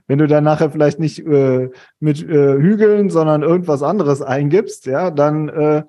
wenn 0.07 0.19
du 0.19 0.27
dann 0.27 0.45
nachher 0.45 0.71
vielleicht 0.71 0.99
nicht 0.99 1.27
äh, 1.27 1.71
mit 1.99 2.23
äh, 2.23 2.59
Hügeln, 2.59 3.09
sondern 3.09 3.43
irgendwas 3.43 3.83
anderes 3.83 4.21
eingibst, 4.21 4.85
ja, 4.85 5.11
dann 5.11 5.49
äh, 5.49 5.83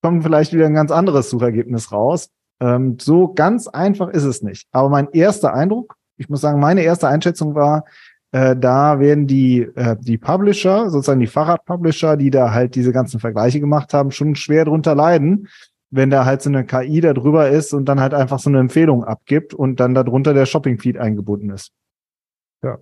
kommt 0.00 0.22
vielleicht 0.22 0.54
wieder 0.54 0.66
ein 0.66 0.74
ganz 0.74 0.90
anderes 0.90 1.28
Suchergebnis 1.28 1.92
raus. 1.92 2.30
Ähm, 2.64 2.96
so 2.98 3.34
ganz 3.34 3.68
einfach 3.68 4.08
ist 4.08 4.24
es 4.24 4.42
nicht. 4.42 4.66
Aber 4.72 4.88
mein 4.88 5.10
erster 5.12 5.52
Eindruck, 5.52 5.96
ich 6.16 6.30
muss 6.30 6.40
sagen, 6.40 6.60
meine 6.60 6.80
erste 6.80 7.08
Einschätzung 7.08 7.54
war, 7.54 7.84
äh, 8.32 8.56
da 8.56 9.00
werden 9.00 9.26
die, 9.26 9.60
äh, 9.74 9.96
die 10.00 10.16
Publisher, 10.16 10.88
sozusagen 10.88 11.20
die 11.20 11.26
Fahrradpublisher, 11.26 12.16
die 12.16 12.30
da 12.30 12.52
halt 12.52 12.74
diese 12.74 12.92
ganzen 12.92 13.20
Vergleiche 13.20 13.60
gemacht 13.60 13.92
haben, 13.92 14.12
schon 14.12 14.34
schwer 14.34 14.64
drunter 14.64 14.94
leiden, 14.94 15.48
wenn 15.90 16.08
da 16.08 16.24
halt 16.24 16.40
so 16.40 16.48
eine 16.48 16.64
KI 16.64 17.02
da 17.02 17.12
drüber 17.12 17.50
ist 17.50 17.74
und 17.74 17.84
dann 17.84 18.00
halt 18.00 18.14
einfach 18.14 18.38
so 18.38 18.48
eine 18.48 18.60
Empfehlung 18.60 19.04
abgibt 19.04 19.52
und 19.52 19.78
dann 19.78 19.92
darunter 19.94 20.32
der 20.32 20.46
Shopping-Feed 20.46 20.96
eingebunden 20.96 21.50
ist. 21.50 21.70
Ja. 22.62 22.78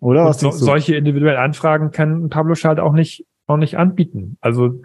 Oder 0.00 0.24
was? 0.24 0.40
So, 0.40 0.50
solche 0.50 0.96
individuellen 0.96 1.38
Anfragen 1.38 1.92
kann 1.92 2.24
ein 2.24 2.30
Publisher 2.30 2.70
halt 2.70 2.80
auch 2.80 2.94
nicht, 2.94 3.26
auch 3.46 3.58
nicht 3.58 3.78
anbieten. 3.78 4.38
Also 4.40 4.82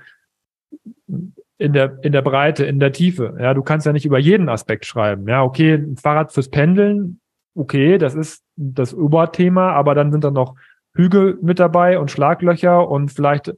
in 1.57 1.73
der, 1.73 1.99
in 2.03 2.11
der 2.11 2.21
Breite, 2.21 2.65
in 2.65 2.79
der 2.79 2.91
Tiefe. 2.91 3.37
Ja, 3.39 3.53
du 3.53 3.63
kannst 3.63 3.85
ja 3.85 3.93
nicht 3.93 4.05
über 4.05 4.19
jeden 4.19 4.49
Aspekt 4.49 4.85
schreiben. 4.85 5.27
Ja, 5.27 5.43
okay, 5.43 5.75
ein 5.75 5.95
Fahrrad 5.97 6.33
fürs 6.33 6.49
Pendeln, 6.49 7.19
okay, 7.55 7.97
das 7.97 8.15
ist 8.15 8.43
das 8.57 8.91
Überthema, 8.91 9.71
aber 9.71 9.95
dann 9.95 10.11
sind 10.11 10.23
da 10.23 10.31
noch 10.31 10.55
Hügel 10.93 11.37
mit 11.41 11.59
dabei 11.59 11.99
und 11.99 12.11
Schlaglöcher 12.11 12.89
und 12.89 13.11
vielleicht, 13.11 13.53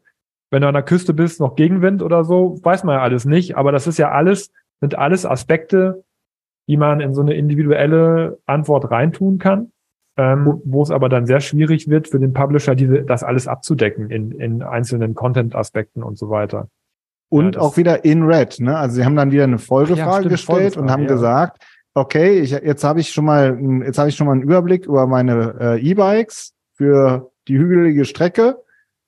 wenn 0.52 0.62
du 0.62 0.68
an 0.68 0.74
der 0.74 0.84
Küste 0.84 1.14
bist, 1.14 1.40
noch 1.40 1.56
Gegenwind 1.56 2.02
oder 2.04 2.24
so, 2.24 2.60
weiß 2.64 2.84
man 2.84 2.96
ja 2.96 3.02
alles 3.02 3.26
nicht. 3.26 3.58
Aber 3.58 3.72
das 3.72 3.88
ist 3.88 3.98
ja 3.98 4.12
alles, 4.12 4.52
sind 4.80 4.96
alles 4.96 5.26
Aspekte, 5.26 6.04
die 6.68 6.78
man 6.78 7.00
in 7.00 7.14
so 7.14 7.22
eine 7.22 7.34
individuelle 7.34 8.40
Antwort 8.46 8.92
reintun 8.92 9.40
kann. 9.40 9.72
ähm, 10.18 10.62
wo 10.66 10.82
es 10.82 10.92
aber 10.92 11.10
dann 11.10 11.28
sehr 11.28 11.40
schwierig 11.40 11.88
wird 11.90 12.08
für 12.08 12.20
den 12.20 12.34
Publisher, 12.34 12.76
diese, 12.76 13.04
das 13.04 13.24
alles 13.24 13.48
abzudecken 13.48 14.10
in, 14.10 14.32
in 14.32 14.64
einzelnen 14.64 15.14
Content-Aspekten 15.14 16.02
und 16.02 16.18
so 16.18 16.30
weiter. 16.30 16.70
Und 17.30 17.56
ja, 17.56 17.62
auch 17.62 17.76
wieder 17.78 18.06
in 18.06 18.24
Red, 18.24 18.60
ne? 18.60 18.78
Also 18.78 18.96
sie 18.96 19.06
haben 19.06 19.16
dann 19.16 19.32
wieder 19.32 19.44
eine 19.44 19.58
Folgefrage 19.58 20.26
ja, 20.26 20.30
gestellt 20.30 20.76
Folgefrage, 20.76 20.80
und 20.80 20.92
haben 20.92 21.04
ja. 21.04 21.10
gesagt, 21.10 21.66
okay, 21.94 22.40
ich, 22.40 22.52
jetzt 22.52 22.84
habe 22.84 23.00
ich 23.00 23.10
schon 23.10 23.26
mal, 23.26 23.60
jetzt 23.86 23.98
habe 23.98 24.10
ich 24.10 24.16
schon 24.16 24.28
mal 24.28 24.34
einen 24.34 24.44
Überblick 24.44 24.86
über 24.86 25.08
meine 25.08 25.56
äh, 25.60 25.82
E-Bikes 25.82 26.54
für 26.74 27.32
die 27.48 27.58
hügelige 27.58 28.06
Strecke 28.06 28.64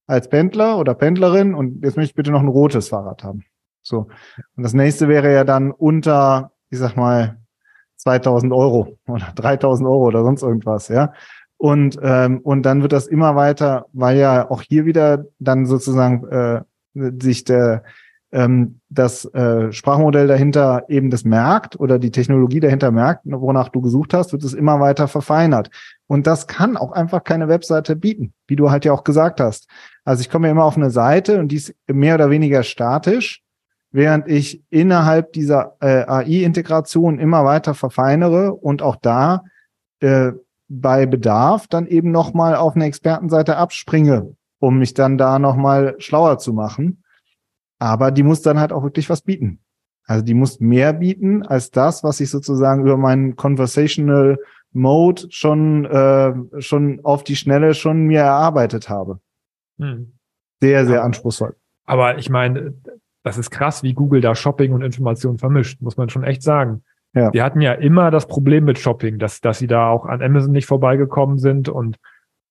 als 0.08 0.28
Pendler 0.28 0.78
oder 0.78 0.96
Pendlerin 0.96 1.54
und 1.54 1.84
jetzt 1.84 1.96
möchte 1.96 2.12
ich 2.12 2.16
bitte 2.16 2.32
noch 2.32 2.42
ein 2.42 2.48
rotes 2.48 2.90
Fahrrad 2.90 3.24
haben. 3.24 3.46
So. 3.84 4.08
Und 4.56 4.64
das 4.64 4.74
nächste 4.74 5.08
wäre 5.08 5.32
ja 5.32 5.44
dann 5.44 5.72
unter, 5.72 6.52
ich 6.70 6.80
sag 6.80 6.96
mal, 6.96 7.38
2000 7.98 8.52
Euro 8.52 8.98
oder 9.08 9.32
3000 9.36 9.88
Euro 9.88 10.08
oder 10.08 10.24
sonst 10.24 10.42
irgendwas, 10.42 10.88
ja. 10.88 11.14
Und, 11.58 12.00
ähm, 12.02 12.40
und 12.40 12.64
dann 12.64 12.82
wird 12.82 12.94
das 12.94 13.08
immer 13.08 13.36
weiter, 13.36 13.86
weil 13.92 14.18
ja 14.18 14.50
auch 14.50 14.62
hier 14.62 14.86
wieder 14.86 15.26
dann 15.40 15.66
sozusagen 15.66 16.26
äh, 16.30 16.62
sich 17.22 17.44
der, 17.44 17.84
ähm, 18.32 18.80
das 18.90 19.26
äh, 19.34 19.72
Sprachmodell 19.72 20.28
dahinter 20.28 20.84
eben 20.88 21.10
das 21.10 21.24
merkt 21.24 21.80
oder 21.80 21.98
die 21.98 22.12
Technologie 22.12 22.60
dahinter 22.60 22.92
merkt, 22.92 23.22
wonach 23.26 23.70
du 23.70 23.82
gesucht 23.82 24.14
hast, 24.14 24.32
wird 24.32 24.44
es 24.44 24.54
immer 24.54 24.80
weiter 24.80 25.08
verfeinert. 25.08 25.70
Und 26.08 26.28
das 26.28 26.48
kann 26.48 26.78
auch 26.78 26.92
einfach 26.92 27.24
keine 27.24 27.48
Webseite 27.48 27.96
bieten, 27.96 28.34
wie 28.48 28.56
du 28.56 28.70
halt 28.70 28.86
ja 28.86 28.94
auch 28.94 29.04
gesagt 29.04 29.40
hast. 29.40 29.68
Also 30.06 30.22
ich 30.22 30.30
komme 30.30 30.48
ja 30.48 30.52
immer 30.52 30.66
auf 30.66 30.78
eine 30.78 30.92
Seite 30.92 31.40
und 31.40 31.50
die 31.50 31.58
ist 31.58 31.74
mehr 31.88 32.16
oder 32.16 32.30
weniger 32.30 32.64
statisch, 32.64 33.42
während 33.92 34.28
ich 34.28 34.64
innerhalb 34.70 35.34
dieser 35.34 35.76
äh, 35.80 36.06
AI-Integration 36.08 37.20
immer 37.20 37.46
weiter 37.46 37.74
verfeinere 37.74 38.54
und 38.54 38.82
auch 38.82 38.96
da 38.96 39.44
äh, 40.02 40.32
bei 40.68 41.08
Bedarf 41.08 41.68
dann 41.68 41.88
eben 41.88 42.12
nochmal 42.12 42.56
auf 42.56 42.76
eine 42.76 42.86
Expertenseite 42.86 43.58
abspringe, 43.58 44.36
um 44.60 44.78
mich 44.78 44.94
dann 44.94 45.18
da 45.18 45.40
nochmal 45.40 45.96
schlauer 45.98 46.38
zu 46.38 46.54
machen. 46.54 47.04
Aber 47.80 48.12
die 48.12 48.24
muss 48.24 48.42
dann 48.42 48.60
halt 48.60 48.72
auch 48.74 48.84
wirklich 48.84 49.10
was 49.10 49.22
bieten. 49.22 49.60
Also 50.06 50.24
die 50.24 50.34
muss 50.34 50.60
mehr 50.60 50.94
bieten 50.94 51.46
als 51.46 51.72
das, 51.72 52.04
was 52.04 52.20
ich 52.20 52.30
sozusagen 52.30 52.82
über 52.82 52.98
meinen 52.98 53.36
Conversational 53.36 54.38
Mode 54.72 55.24
schon, 55.30 55.86
äh, 55.86 56.34
schon 56.62 57.00
auf 57.04 57.24
die 57.24 57.36
Schnelle 57.36 57.74
schon 57.74 58.06
mir 58.06 58.22
erarbeitet 58.22 58.90
habe. 58.90 59.20
Hm. 59.80 60.14
Sehr, 60.62 60.86
sehr 60.86 60.98
aber, 60.98 61.06
anspruchsvoll. 61.06 61.56
Aber 61.86 62.18
ich 62.18 62.30
meine, 62.30 62.74
das 63.24 63.38
ist 63.38 63.50
krass, 63.50 63.84
wie 63.84 63.94
Google 63.94 64.22
da 64.22 64.36
Shopping 64.36 64.74
und 64.74 64.82
Information 64.82 65.38
vermischt, 65.38 65.82
muss 65.82 65.98
man 65.98 66.10
schon 66.10 66.24
echt 66.24 66.44
sagen. 66.44 66.84
Ja. 67.14 67.32
Die 67.32 67.42
hatten 67.42 67.62
ja 67.62 67.74
immer 67.74 68.12
das 68.12 68.28
Problem 68.28 68.66
mit 68.66 68.78
Shopping, 68.78 69.18
dass, 69.18 69.42
dass 69.42 69.60
sie 69.60 69.68
da 69.68 69.90
auch 69.90 70.06
an 70.06 70.22
Amazon 70.22 70.52
nicht 70.52 70.68
vorbeigekommen 70.68 71.40
sind 71.40 71.70
und 71.70 71.98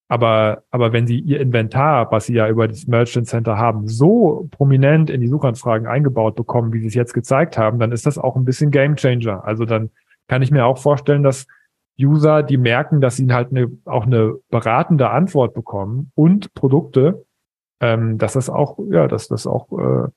aber, 0.08 0.62
aber 0.70 0.92
wenn 0.92 1.06
Sie 1.06 1.18
Ihr 1.18 1.40
Inventar, 1.40 2.10
was 2.10 2.26
Sie 2.26 2.34
ja 2.34 2.48
über 2.48 2.66
das 2.66 2.86
Merchant 2.86 3.26
Center 3.26 3.58
haben, 3.58 3.86
so 3.86 4.48
prominent 4.50 5.10
in 5.10 5.20
die 5.20 5.28
Suchanfragen 5.28 5.86
eingebaut 5.86 6.34
bekommen, 6.34 6.72
wie 6.72 6.80
Sie 6.80 6.86
es 6.86 6.94
jetzt 6.94 7.12
gezeigt 7.12 7.58
haben, 7.58 7.78
dann 7.78 7.92
ist 7.92 8.06
das 8.06 8.18
auch 8.18 8.34
ein 8.34 8.44
bisschen 8.44 8.70
Game 8.70 8.96
Changer. 8.96 9.44
Also 9.44 9.66
dann 9.66 9.90
kann 10.26 10.42
ich 10.42 10.50
mir 10.50 10.64
auch 10.64 10.78
vorstellen, 10.78 11.22
dass 11.22 11.46
User, 12.00 12.42
die 12.42 12.56
merken, 12.56 13.00
dass 13.00 13.16
sie 13.16 13.30
halt 13.32 13.50
eine, 13.50 13.70
auch 13.84 14.06
eine 14.06 14.36
beratende 14.50 15.10
Antwort 15.10 15.52
bekommen 15.52 16.12
und 16.14 16.54
Produkte, 16.54 17.26
ähm, 17.80 18.18
dass 18.18 18.34
das 18.34 18.48
auch, 18.48 18.78
ja, 18.90 19.08
dass 19.08 19.28
das 19.28 19.46
auch 19.46 19.66
äh, 19.78 20.08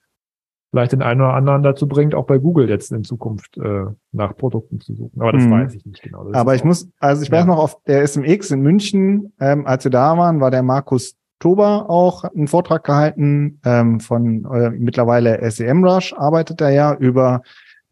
vielleicht 0.72 0.94
den 0.94 1.02
einen 1.02 1.22
oder 1.22 1.34
anderen 1.34 1.64
dazu 1.64 1.88
bringt, 1.88 2.16
auch 2.16 2.26
bei 2.26 2.38
Google 2.38 2.70
jetzt 2.70 2.92
in 2.92 3.04
Zukunft 3.04 3.58
äh, 3.58 3.86
nach 4.14 4.36
Produkten 4.36 4.80
zu 4.80 4.96
suchen. 4.96 5.22
Aber 5.22 5.34
das 5.34 5.44
mhm. 5.44 5.52
weiß 5.52 5.76
ich 5.76 5.86
nicht 5.86 6.02
genau. 6.02 6.24
Das 6.24 6.34
Aber 6.34 6.56
ich 6.56 6.64
muss, 6.64 6.90
also 7.00 7.22
ich 7.22 7.30
ja. 7.30 7.38
weiß 7.38 7.46
noch, 7.46 7.58
auf 7.58 7.84
der 7.84 8.08
SMX 8.08 8.52
in 8.52 8.62
München, 8.62 9.34
ähm, 9.40 9.68
als 9.68 9.84
wir 9.84 9.92
da 9.92 10.18
waren, 10.18 10.40
war 10.40 10.50
der 10.50 10.64
Markus 10.64 11.16
Tober 11.40 11.90
auch 11.90 12.24
einen 12.24 12.48
Vortrag 12.48 12.84
gehalten 12.84 13.60
ähm, 13.66 14.00
von 14.00 14.46
äh, 14.46 14.70
mittlerweile 14.70 15.40
SEMrush, 15.50 16.14
arbeitet 16.14 16.62
er 16.62 16.70
ja 16.70 16.94
über 16.94 17.42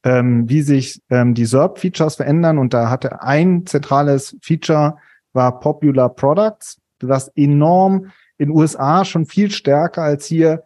ähm, 0.04 0.48
wie 0.48 0.62
sich 0.62 1.02
ähm, 1.10 1.34
die 1.34 1.46
SERP-Features 1.46 2.16
verändern. 2.16 2.58
Und 2.58 2.74
da 2.74 2.90
hatte 2.90 3.22
ein 3.22 3.66
zentrales 3.66 4.38
Feature 4.42 4.98
war 5.34 5.60
Popular 5.60 6.10
Products, 6.10 6.80
das 7.00 7.30
enorm 7.36 8.12
in 8.38 8.50
USA 8.50 9.04
schon 9.04 9.26
viel 9.26 9.52
stärker 9.52 10.02
als 10.02 10.26
hier 10.26 10.64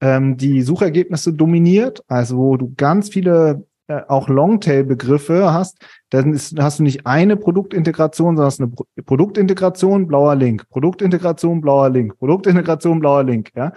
ähm, 0.00 0.36
die 0.36 0.62
Suchergebnisse 0.62 1.32
dominiert, 1.32 2.02
also 2.08 2.36
wo 2.36 2.56
du 2.56 2.72
ganz 2.76 3.08
viele 3.08 3.64
äh, 3.88 4.02
auch 4.08 4.28
Longtail-Begriffe 4.28 5.52
hast, 5.52 5.78
dann 6.10 6.32
ist, 6.32 6.58
hast 6.58 6.78
du 6.78 6.82
nicht 6.82 7.06
eine 7.06 7.36
Produktintegration, 7.36 8.36
sondern 8.36 8.46
hast 8.46 8.60
eine 8.60 8.70
Pro 8.70 8.84
Produktintegration, 9.04 10.06
blauer 10.06 10.34
Link, 10.34 10.68
Produktintegration, 10.68 11.60
blauer 11.60 11.88
Link, 11.88 12.18
Produktintegration, 12.18 13.00
blauer 13.00 13.24
Link, 13.24 13.52
ja. 13.54 13.72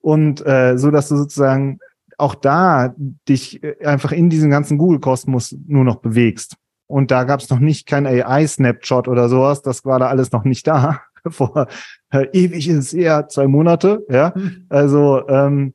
Und 0.00 0.44
äh, 0.46 0.78
so, 0.78 0.90
dass 0.90 1.08
du 1.08 1.16
sozusagen 1.16 1.78
auch 2.16 2.34
da 2.34 2.94
dich 3.28 3.62
äh, 3.62 3.84
einfach 3.84 4.12
in 4.12 4.30
diesen 4.30 4.50
ganzen 4.50 4.78
Google-Kosmos 4.78 5.56
nur 5.66 5.84
noch 5.84 5.96
bewegst. 5.96 6.56
Und 6.86 7.10
da 7.10 7.24
gab 7.24 7.40
es 7.40 7.50
noch 7.50 7.58
nicht 7.58 7.86
kein 7.86 8.06
AI-Snapshot 8.06 9.08
oder 9.08 9.28
sowas, 9.28 9.62
das 9.62 9.84
war 9.84 9.98
da 9.98 10.08
alles 10.08 10.32
noch 10.32 10.44
nicht 10.44 10.66
da. 10.66 11.00
vor 11.28 11.66
ewig 12.32 12.68
ist 12.68 12.78
es 12.78 12.94
eher 12.94 13.28
zwei 13.28 13.46
Monate, 13.46 14.04
ja. 14.08 14.34
Hm. 14.34 14.66
Also, 14.68 15.28
ähm, 15.28 15.74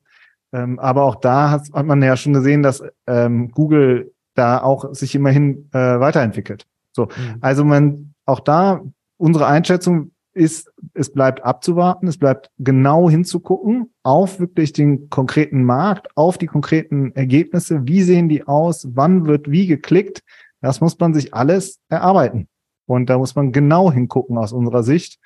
ähm, 0.51 0.79
aber 0.79 1.03
auch 1.03 1.15
da 1.15 1.51
hat, 1.51 1.63
hat 1.73 1.85
man 1.85 2.01
ja 2.01 2.15
schon 2.15 2.33
gesehen, 2.33 2.63
dass 2.63 2.83
ähm, 3.07 3.51
Google 3.51 4.13
da 4.35 4.61
auch 4.61 4.93
sich 4.93 5.15
immerhin 5.15 5.69
äh, 5.73 5.99
weiterentwickelt. 5.99 6.65
So, 6.91 7.03
mhm. 7.05 7.37
also 7.41 7.65
man 7.65 8.13
auch 8.25 8.39
da 8.39 8.81
unsere 9.17 9.47
Einschätzung 9.47 10.11
ist, 10.33 10.71
es 10.93 11.11
bleibt 11.11 11.43
abzuwarten, 11.43 12.07
es 12.07 12.17
bleibt 12.17 12.51
genau 12.57 13.09
hinzugucken 13.09 13.93
auf 14.03 14.39
wirklich 14.39 14.73
den 14.73 15.09
konkreten 15.09 15.63
Markt, 15.63 16.07
auf 16.15 16.37
die 16.37 16.47
konkreten 16.47 17.13
Ergebnisse, 17.15 17.87
wie 17.87 18.01
sehen 18.01 18.27
die 18.27 18.45
aus, 18.45 18.87
wann 18.93 19.25
wird 19.25 19.49
wie 19.49 19.67
geklickt, 19.67 20.23
das 20.61 20.81
muss 20.81 20.99
man 20.99 21.13
sich 21.13 21.33
alles 21.33 21.79
erarbeiten. 21.89 22.47
Und 22.85 23.09
da 23.09 23.17
muss 23.17 23.35
man 23.35 23.51
genau 23.51 23.91
hingucken 23.91 24.37
aus 24.37 24.51
unserer 24.51 24.83
Sicht. 24.83 25.19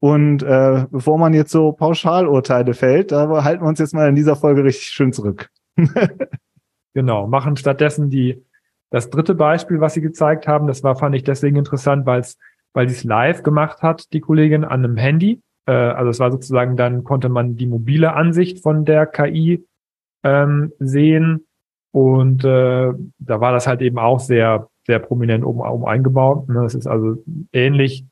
Und 0.00 0.42
äh, 0.42 0.86
bevor 0.90 1.18
man 1.18 1.34
jetzt 1.34 1.52
so 1.52 1.72
Pauschalurteile 1.72 2.74
fällt, 2.74 3.12
da 3.12 3.44
halten 3.44 3.62
wir 3.62 3.68
uns 3.68 3.78
jetzt 3.78 3.94
mal 3.94 4.08
in 4.08 4.14
dieser 4.14 4.34
Folge 4.34 4.64
richtig 4.64 4.86
schön 4.86 5.12
zurück. 5.12 5.50
genau, 6.94 7.26
machen 7.26 7.56
stattdessen 7.56 8.10
die 8.10 8.42
das 8.90 9.08
dritte 9.10 9.34
Beispiel, 9.34 9.80
was 9.80 9.94
Sie 9.94 10.00
gezeigt 10.00 10.48
haben, 10.48 10.66
das 10.66 10.82
war, 10.82 10.96
fand 10.96 11.14
ich 11.14 11.22
deswegen 11.22 11.56
interessant, 11.56 12.06
weil 12.06 12.20
es, 12.20 12.38
weil 12.72 12.88
sie 12.88 12.96
es 12.96 13.04
live 13.04 13.44
gemacht 13.44 13.82
hat, 13.82 14.12
die 14.12 14.20
Kollegin, 14.20 14.64
an 14.64 14.84
einem 14.84 14.96
Handy. 14.96 15.40
Äh, 15.66 15.72
also 15.72 16.10
es 16.10 16.18
war 16.18 16.32
sozusagen, 16.32 16.76
dann 16.76 17.04
konnte 17.04 17.28
man 17.28 17.54
die 17.54 17.66
mobile 17.66 18.14
Ansicht 18.14 18.62
von 18.62 18.84
der 18.84 19.06
KI 19.06 19.64
ähm, 20.24 20.72
sehen. 20.80 21.46
Und 21.92 22.44
äh, 22.44 22.92
da 23.18 23.40
war 23.40 23.52
das 23.52 23.68
halt 23.68 23.80
eben 23.80 23.98
auch 23.98 24.18
sehr 24.18 24.70
sehr 24.90 24.98
prominent 24.98 25.44
oben, 25.44 25.60
oben 25.60 25.86
eingebaut. 25.86 26.48
Ne? 26.48 26.62
Das 26.62 26.74
ist 26.74 26.86
also 26.86 27.22
ähnlich, 27.52 28.04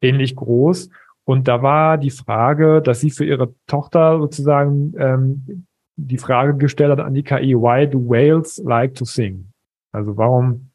ähnlich 0.00 0.36
groß. 0.36 0.88
Und 1.24 1.48
da 1.48 1.62
war 1.62 1.98
die 1.98 2.10
Frage, 2.10 2.82
dass 2.82 3.00
sie 3.00 3.10
für 3.10 3.24
ihre 3.24 3.54
Tochter 3.66 4.18
sozusagen 4.18 4.94
ähm, 4.98 5.66
die 5.96 6.18
Frage 6.18 6.56
gestellt 6.56 6.90
hat 6.90 7.00
an 7.00 7.14
die 7.14 7.22
KI, 7.22 7.54
why 7.54 7.88
do 7.88 7.98
whales 7.98 8.60
like 8.64 8.94
to 8.94 9.04
sing? 9.04 9.52
Also 9.92 10.16
warum, 10.16 10.70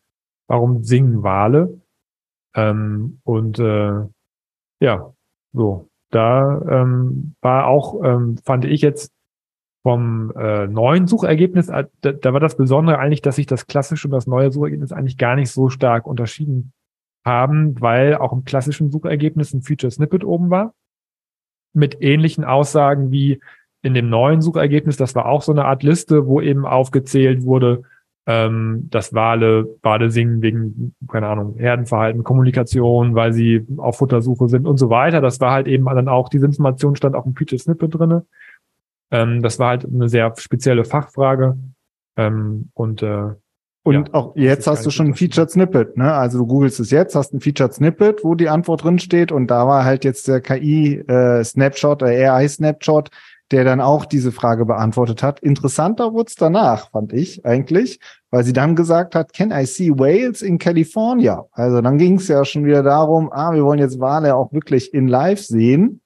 warum 0.47 0.83
singen 0.83 1.23
Wale? 1.23 1.81
Ähm, 2.55 3.19
und 3.23 3.59
äh, 3.59 4.05
ja, 4.79 5.13
so, 5.53 5.89
da 6.11 6.61
ähm, 6.69 7.35
war 7.41 7.67
auch, 7.67 8.03
ähm, 8.03 8.37
fand 8.43 8.65
ich 8.65 8.81
jetzt 8.81 9.11
vom 9.83 10.31
äh, 10.35 10.67
neuen 10.67 11.07
Suchergebnis, 11.07 11.69
äh, 11.69 11.85
da, 12.01 12.11
da 12.13 12.33
war 12.33 12.39
das 12.39 12.57
Besondere 12.57 12.99
eigentlich, 12.99 13.21
dass 13.21 13.37
sich 13.37 13.45
das 13.47 13.67
klassische 13.67 14.07
und 14.07 14.11
das 14.11 14.27
neue 14.27 14.51
Suchergebnis 14.51 14.91
eigentlich 14.91 15.17
gar 15.17 15.35
nicht 15.35 15.51
so 15.51 15.69
stark 15.69 16.07
unterschieden 16.07 16.73
haben, 17.27 17.79
weil 17.79 18.15
auch 18.15 18.33
im 18.33 18.43
klassischen 18.43 18.89
Suchergebnis 18.89 19.53
ein 19.53 19.61
Feature 19.61 19.91
Snippet 19.91 20.23
oben 20.23 20.49
war. 20.49 20.73
Mit 21.73 22.01
ähnlichen 22.01 22.43
Aussagen 22.43 23.11
wie 23.11 23.39
in 23.83 23.93
dem 23.93 24.09
neuen 24.09 24.41
Suchergebnis. 24.41 24.97
Das 24.97 25.13
war 25.13 25.27
auch 25.27 25.43
so 25.43 25.51
eine 25.51 25.65
Art 25.65 25.83
Liste, 25.83 26.25
wo 26.25 26.41
eben 26.41 26.65
aufgezählt 26.65 27.43
wurde, 27.43 27.83
ähm, 28.25 28.87
dass 28.89 29.13
Wale, 29.13 29.77
Wale 29.83 30.09
singen 30.09 30.41
wegen, 30.41 30.95
keine 31.07 31.27
Ahnung, 31.27 31.55
Herdenverhalten, 31.57 32.23
Kommunikation, 32.23 33.15
weil 33.15 33.31
sie 33.31 33.65
auf 33.77 33.97
Futtersuche 33.97 34.49
sind 34.49 34.65
und 34.65 34.77
so 34.77 34.89
weiter. 34.89 35.21
Das 35.21 35.39
war 35.39 35.51
halt 35.51 35.67
eben 35.67 35.85
dann 35.85 36.09
auch, 36.09 36.29
diese 36.29 36.45
Information 36.45 36.95
stand 36.95 37.15
auch 37.15 37.25
im 37.25 37.35
Feature 37.35 37.59
Snippet 37.59 37.93
drinne. 37.93 38.25
Ähm, 39.11 39.41
das 39.41 39.59
war 39.59 39.69
halt 39.69 39.85
eine 39.85 40.09
sehr 40.09 40.33
spezielle 40.37 40.83
Fachfrage. 40.83 41.57
Ähm, 42.17 42.69
und 42.73 43.03
äh, 43.03 43.29
und 43.95 44.09
ja, 44.09 44.13
auch 44.13 44.35
jetzt 44.35 44.67
hast 44.67 44.85
du 44.85 44.89
schon 44.89 45.07
ein 45.07 45.13
Featured 45.15 45.49
Snippet, 45.49 45.97
ne? 45.97 46.13
Also 46.13 46.39
du 46.39 46.45
googelst 46.45 46.79
es 46.79 46.91
jetzt, 46.91 47.15
hast 47.15 47.33
ein 47.33 47.39
Featured 47.39 47.73
Snippet, 47.73 48.23
wo 48.23 48.35
die 48.35 48.49
Antwort 48.49 48.83
drin 48.83 48.99
steht 48.99 49.31
und 49.31 49.47
da 49.47 49.65
war 49.67 49.85
halt 49.85 50.03
jetzt 50.03 50.27
der 50.27 50.41
KI 50.41 50.97
äh, 51.07 51.43
Snapshot, 51.43 52.01
der 52.01 52.33
AI 52.33 52.47
Snapshot 52.47 53.09
der 53.51 53.63
dann 53.63 53.79
auch 53.79 54.05
diese 54.05 54.31
Frage 54.31 54.65
beantwortet 54.65 55.23
hat. 55.23 55.39
Interessanter 55.39 56.13
wurde 56.13 56.27
es 56.27 56.35
danach, 56.35 56.91
fand 56.91 57.13
ich 57.13 57.45
eigentlich, 57.45 57.99
weil 58.29 58.43
sie 58.43 58.53
dann 58.53 58.75
gesagt 58.75 59.15
hat, 59.15 59.33
can 59.33 59.51
I 59.51 59.65
see 59.65 59.89
whales 59.89 60.41
in 60.41 60.57
California? 60.57 61.45
Also 61.51 61.81
dann 61.81 61.97
ging 61.97 62.15
es 62.15 62.27
ja 62.27 62.43
schon 62.43 62.65
wieder 62.65 62.83
darum, 62.83 63.31
ah, 63.31 63.53
wir 63.53 63.63
wollen 63.63 63.79
jetzt 63.79 63.99
Wale 63.99 64.35
auch 64.35 64.51
wirklich 64.51 64.93
in 64.93 65.07
Live 65.07 65.41
sehen. 65.41 66.01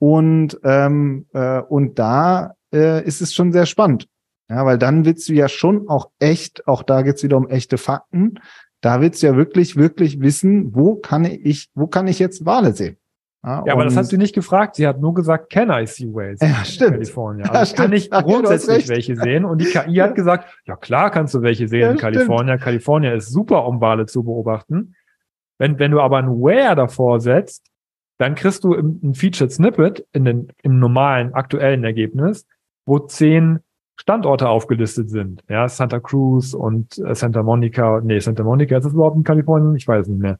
Und, 0.00 0.58
ähm, 0.64 1.26
äh, 1.32 1.60
und 1.60 1.98
da 1.98 2.54
äh, 2.72 3.04
ist 3.04 3.22
es 3.22 3.32
schon 3.32 3.52
sehr 3.52 3.66
spannend. 3.66 4.08
Ja, 4.48 4.66
weil 4.66 4.78
dann 4.78 5.04
willst 5.04 5.28
du 5.28 5.32
ja 5.32 5.48
schon 5.48 5.88
auch 5.88 6.10
echt, 6.18 6.66
auch 6.68 6.82
da 6.82 7.02
geht's 7.02 7.22
wieder 7.22 7.36
um 7.36 7.48
echte 7.48 7.78
Fakten. 7.78 8.40
Da 8.80 9.00
willst 9.00 9.22
du 9.22 9.28
ja 9.28 9.36
wirklich, 9.36 9.76
wirklich 9.76 10.20
wissen, 10.20 10.74
wo 10.74 10.96
kann 10.96 11.24
ich, 11.24 11.70
wo 11.74 11.86
kann 11.86 12.06
ich 12.06 12.18
jetzt 12.18 12.44
Wale 12.44 12.72
sehen? 12.72 12.98
Ja, 13.42 13.62
ja 13.66 13.72
aber 13.72 13.84
das 13.84 13.96
hat 13.96 14.06
sie 14.06 14.18
nicht 14.18 14.34
gefragt. 14.34 14.76
Sie 14.76 14.86
hat 14.86 15.00
nur 15.00 15.14
gesagt, 15.14 15.50
can 15.50 15.70
I 15.70 15.86
see 15.86 16.06
whales 16.06 16.40
ja, 16.40 16.48
in 16.48 16.64
stimmt. 16.64 16.92
California? 16.92 17.50
Also 17.50 17.74
ja, 17.74 17.82
kann 17.82 17.92
ich 17.92 18.10
grundsätzlich 18.10 18.88
welche 18.88 19.16
sehen. 19.16 19.44
Und 19.44 19.60
die 19.60 19.66
KI 19.66 19.96
hat 19.96 20.14
gesagt, 20.14 20.54
ja 20.66 20.76
klar 20.76 21.10
kannst 21.10 21.34
du 21.34 21.42
welche 21.42 21.68
sehen 21.68 21.92
in 21.92 21.96
Kalifornien. 21.96 22.58
Kalifornien 22.58 23.14
ist 23.14 23.30
super, 23.30 23.66
um 23.66 23.80
Wale 23.80 24.06
zu 24.06 24.22
beobachten. 24.24 24.94
Wenn, 25.58 25.78
wenn 25.78 25.90
du 25.90 26.00
aber 26.00 26.18
ein 26.18 26.28
Where 26.28 26.74
davor 26.74 27.20
setzt, 27.20 27.66
dann 28.18 28.34
kriegst 28.34 28.64
du 28.64 28.74
ein 28.74 29.14
Featured 29.14 29.52
Snippet 29.52 30.06
in 30.12 30.24
den, 30.24 30.48
im 30.62 30.78
normalen 30.78 31.34
aktuellen 31.34 31.84
Ergebnis, 31.84 32.46
wo 32.86 32.98
zehn 32.98 33.60
Standorte 33.96 34.48
aufgelistet 34.48 35.10
sind. 35.10 35.42
Ja, 35.48 35.68
Santa 35.68 36.00
Cruz 36.00 36.54
und 36.54 36.98
äh, 36.98 37.14
Santa 37.14 37.42
Monica. 37.42 38.00
Nee, 38.02 38.18
Santa 38.18 38.42
Monica 38.42 38.76
ist 38.76 38.84
das 38.84 38.92
überhaupt 38.92 39.16
in 39.16 39.24
Kalifornien? 39.24 39.76
Ich 39.76 39.86
weiß 39.86 40.08
nicht 40.08 40.20
mehr. 40.20 40.38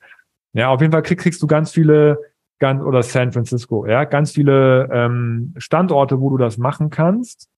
Ja, 0.53 0.69
auf 0.69 0.81
jeden 0.81 0.93
Fall 0.93 1.03
krieg, 1.03 1.19
kriegst 1.19 1.43
du 1.43 1.47
ganz 1.47 1.73
viele, 1.73 2.19
ganz, 2.59 2.83
oder 2.83 3.03
San 3.03 3.33
Francisco, 3.33 3.87
ja, 3.87 4.05
ganz 4.05 4.33
viele 4.33 4.89
ähm, 4.93 5.55
Standorte, 5.57 6.21
wo 6.21 6.31
du 6.31 6.37
das 6.37 6.59
machen 6.59 6.91
kannst. 6.91 7.49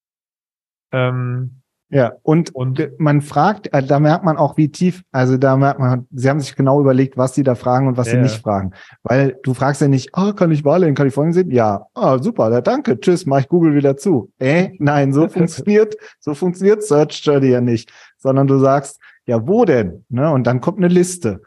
Ähm, 0.92 1.62
ja, 1.88 2.14
und, 2.22 2.52
und 2.52 2.90
man 2.98 3.22
fragt, 3.22 3.72
äh, 3.72 3.80
da 3.80 4.00
merkt 4.00 4.24
man 4.24 4.36
auch, 4.36 4.56
wie 4.56 4.70
tief, 4.70 5.04
also 5.12 5.36
da 5.36 5.56
merkt 5.56 5.78
man, 5.78 6.08
sie 6.12 6.28
haben 6.28 6.40
sich 6.40 6.56
genau 6.56 6.80
überlegt, 6.80 7.16
was 7.16 7.34
sie 7.36 7.44
da 7.44 7.54
fragen 7.54 7.86
und 7.86 7.96
was 7.96 8.08
ja. 8.08 8.14
sie 8.14 8.22
nicht 8.22 8.42
fragen. 8.42 8.72
Weil 9.04 9.38
du 9.44 9.54
fragst 9.54 9.80
ja 9.80 9.86
nicht, 9.86 10.10
oh, 10.16 10.32
kann 10.32 10.50
ich 10.50 10.64
Wale 10.64 10.88
in 10.88 10.96
Kalifornien 10.96 11.32
sehen? 11.32 11.50
Ja, 11.52 11.86
oh, 11.94 12.18
super, 12.18 12.60
danke, 12.60 12.98
tschüss, 12.98 13.24
mach 13.24 13.38
ich 13.38 13.48
Google 13.48 13.76
wieder 13.76 13.96
zu. 13.96 14.32
Äh, 14.40 14.70
nein, 14.80 15.12
so 15.12 15.28
funktioniert, 15.28 15.96
so 16.18 16.34
funktioniert 16.34 16.82
Search 16.82 17.20
Journey 17.24 17.50
ja 17.50 17.60
nicht, 17.60 17.92
sondern 18.18 18.48
du 18.48 18.58
sagst, 18.58 18.98
ja, 19.26 19.46
wo 19.46 19.64
denn? 19.64 20.04
Ne? 20.08 20.28
Und 20.30 20.46
dann 20.46 20.60
kommt 20.60 20.78
eine 20.78 20.88
Liste. 20.88 21.42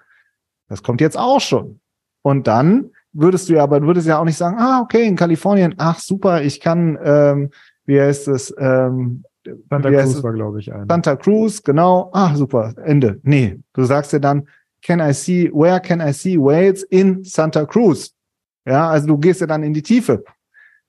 Das 0.69 0.83
kommt 0.83 1.01
jetzt 1.01 1.17
auch 1.17 1.41
schon. 1.41 1.81
Und 2.21 2.47
dann 2.47 2.91
würdest 3.11 3.49
du 3.49 3.53
ja, 3.53 3.63
aber 3.63 3.81
du 3.81 3.87
würdest 3.87 4.07
ja 4.07 4.19
auch 4.19 4.25
nicht 4.25 4.37
sagen, 4.37 4.57
ah, 4.57 4.79
okay, 4.81 5.05
in 5.05 5.17
Kalifornien, 5.17 5.75
ach 5.77 5.99
super, 5.99 6.43
ich 6.43 6.61
kann, 6.61 6.97
ähm, 7.03 7.49
wie 7.85 7.99
heißt 7.99 8.27
es, 8.29 8.53
ähm, 8.57 9.23
Santa 9.69 9.91
Cruz 9.91 10.23
war, 10.23 10.33
glaube 10.33 10.59
ich, 10.59 10.73
ein. 10.73 10.87
Santa 10.87 11.15
Cruz, 11.15 11.63
genau. 11.63 12.09
Ah, 12.13 12.35
super, 12.35 12.73
Ende. 12.83 13.19
Nee, 13.23 13.59
du 13.73 13.83
sagst 13.83 14.13
dir 14.13 14.19
dann, 14.19 14.47
can 14.81 14.99
I 14.99 15.13
see, 15.13 15.49
where 15.53 15.79
can 15.79 15.99
I 16.01 16.13
see 16.13 16.37
whales 16.37 16.83
in 16.83 17.23
Santa 17.23 17.65
Cruz? 17.65 18.13
Ja, 18.65 18.89
also 18.89 19.07
du 19.07 19.17
gehst 19.17 19.41
ja 19.41 19.47
dann 19.47 19.63
in 19.63 19.73
die 19.73 19.81
Tiefe. 19.81 20.23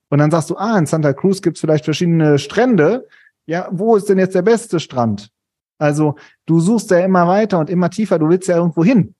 Und 0.09 0.19
dann 0.19 0.29
sagst 0.29 0.49
du, 0.49 0.57
ah, 0.57 0.77
in 0.77 0.85
Santa 0.85 1.13
Cruz 1.13 1.41
gibt 1.41 1.57
es 1.57 1.61
vielleicht 1.61 1.85
verschiedene 1.85 2.37
Strände. 2.37 3.07
Ja, 3.45 3.69
wo 3.71 3.95
ist 3.95 4.09
denn 4.09 4.19
jetzt 4.19 4.35
der 4.35 4.41
beste 4.41 4.79
Strand? 4.79 5.31
Also 5.77 6.15
du 6.45 6.59
suchst 6.59 6.91
ja 6.91 6.99
immer 6.99 7.27
weiter 7.27 7.57
und 7.59 7.69
immer 7.69 7.89
tiefer, 7.89 8.19
du 8.19 8.29
willst 8.29 8.47
ja 8.47 8.57
irgendwo 8.57 8.83
hin. 8.83 9.15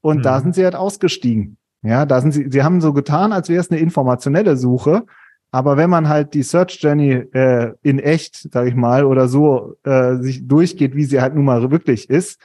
Und 0.00 0.16
hm. 0.16 0.22
da 0.22 0.40
sind 0.40 0.54
sie 0.54 0.64
halt 0.64 0.74
ausgestiegen. 0.74 1.58
Ja, 1.82 2.06
da 2.06 2.20
sind 2.20 2.32
sie, 2.32 2.48
sie 2.50 2.62
haben 2.62 2.80
so 2.80 2.92
getan, 2.92 3.32
als 3.32 3.48
wäre 3.48 3.60
es 3.60 3.70
eine 3.70 3.78
informationelle 3.80 4.56
Suche, 4.56 5.04
aber 5.50 5.76
wenn 5.76 5.88
man 5.88 6.08
halt 6.08 6.34
die 6.34 6.42
Search 6.42 6.78
Journey 6.80 7.12
äh, 7.12 7.72
in 7.82 7.98
echt, 7.98 8.52
sag 8.52 8.66
ich 8.68 8.74
mal, 8.74 9.04
oder 9.04 9.28
so 9.28 9.76
äh, 9.84 10.16
sich 10.16 10.46
durchgeht, 10.46 10.94
wie 10.94 11.04
sie 11.04 11.20
halt 11.20 11.34
nun 11.34 11.44
mal 11.44 11.70
wirklich 11.70 12.10
ist, 12.10 12.40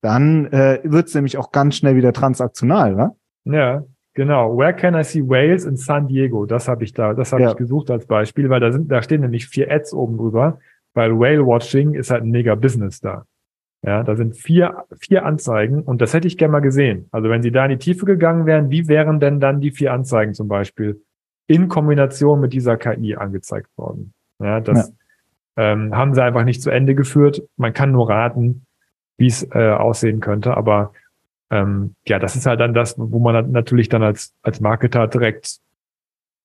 dann 0.00 0.46
äh, 0.46 0.80
wird 0.82 1.08
es 1.08 1.14
nämlich 1.14 1.38
auch 1.38 1.52
ganz 1.52 1.76
schnell 1.76 1.94
wieder 1.94 2.12
transaktional, 2.12 2.94
ne? 2.94 3.12
Ja, 3.44 3.84
genau. 4.14 4.56
Where 4.56 4.74
can 4.74 4.94
I 4.94 5.04
see 5.04 5.22
Whales 5.22 5.64
in 5.64 5.76
San 5.76 6.08
Diego? 6.08 6.44
Das 6.44 6.66
habe 6.66 6.82
ich 6.82 6.92
da, 6.92 7.14
das 7.14 7.32
habe 7.32 7.42
ja. 7.42 7.50
ich 7.50 7.56
gesucht 7.56 7.90
als 7.90 8.06
Beispiel, 8.06 8.50
weil 8.50 8.60
da 8.60 8.72
sind, 8.72 8.90
da 8.90 9.02
stehen 9.02 9.20
nämlich 9.20 9.46
vier 9.46 9.70
Ads 9.70 9.94
oben 9.94 10.18
drüber, 10.18 10.58
weil 10.94 11.16
Whale 11.18 11.46
Watching 11.46 11.94
ist 11.94 12.10
halt 12.10 12.24
ein 12.24 12.30
mega 12.30 12.56
Business 12.56 13.00
da. 13.00 13.24
Ja, 13.84 14.04
da 14.04 14.14
sind 14.14 14.36
vier, 14.36 14.84
vier 14.98 15.24
Anzeigen 15.24 15.82
und 15.82 16.00
das 16.00 16.14
hätte 16.14 16.28
ich 16.28 16.38
gerne 16.38 16.52
mal 16.52 16.60
gesehen. 16.60 17.08
Also 17.10 17.28
wenn 17.30 17.42
Sie 17.42 17.50
da 17.50 17.64
in 17.64 17.70
die 17.70 17.78
Tiefe 17.78 18.06
gegangen 18.06 18.46
wären, 18.46 18.70
wie 18.70 18.86
wären 18.86 19.18
denn 19.18 19.40
dann 19.40 19.60
die 19.60 19.72
vier 19.72 19.92
Anzeigen 19.92 20.34
zum 20.34 20.46
Beispiel? 20.46 21.02
In 21.52 21.68
Kombination 21.68 22.40
mit 22.40 22.54
dieser 22.54 22.78
KI 22.78 23.14
angezeigt 23.14 23.68
worden. 23.76 24.14
Ja, 24.38 24.60
das 24.60 24.88
ja. 24.88 25.72
Ähm, 25.72 25.94
haben 25.94 26.14
sie 26.14 26.22
einfach 26.22 26.44
nicht 26.44 26.62
zu 26.62 26.70
Ende 26.70 26.94
geführt. 26.94 27.42
Man 27.58 27.74
kann 27.74 27.92
nur 27.92 28.08
raten, 28.08 28.64
wie 29.18 29.26
es 29.26 29.46
äh, 29.52 29.70
aussehen 29.70 30.20
könnte, 30.20 30.56
aber 30.56 30.94
ähm, 31.50 31.94
ja, 32.08 32.18
das 32.18 32.36
ist 32.36 32.46
halt 32.46 32.60
dann 32.60 32.72
das, 32.72 32.94
wo 32.96 33.18
man 33.18 33.50
natürlich 33.52 33.90
dann 33.90 34.02
als, 34.02 34.34
als 34.40 34.60
Marketer 34.60 35.06
direkt 35.08 35.58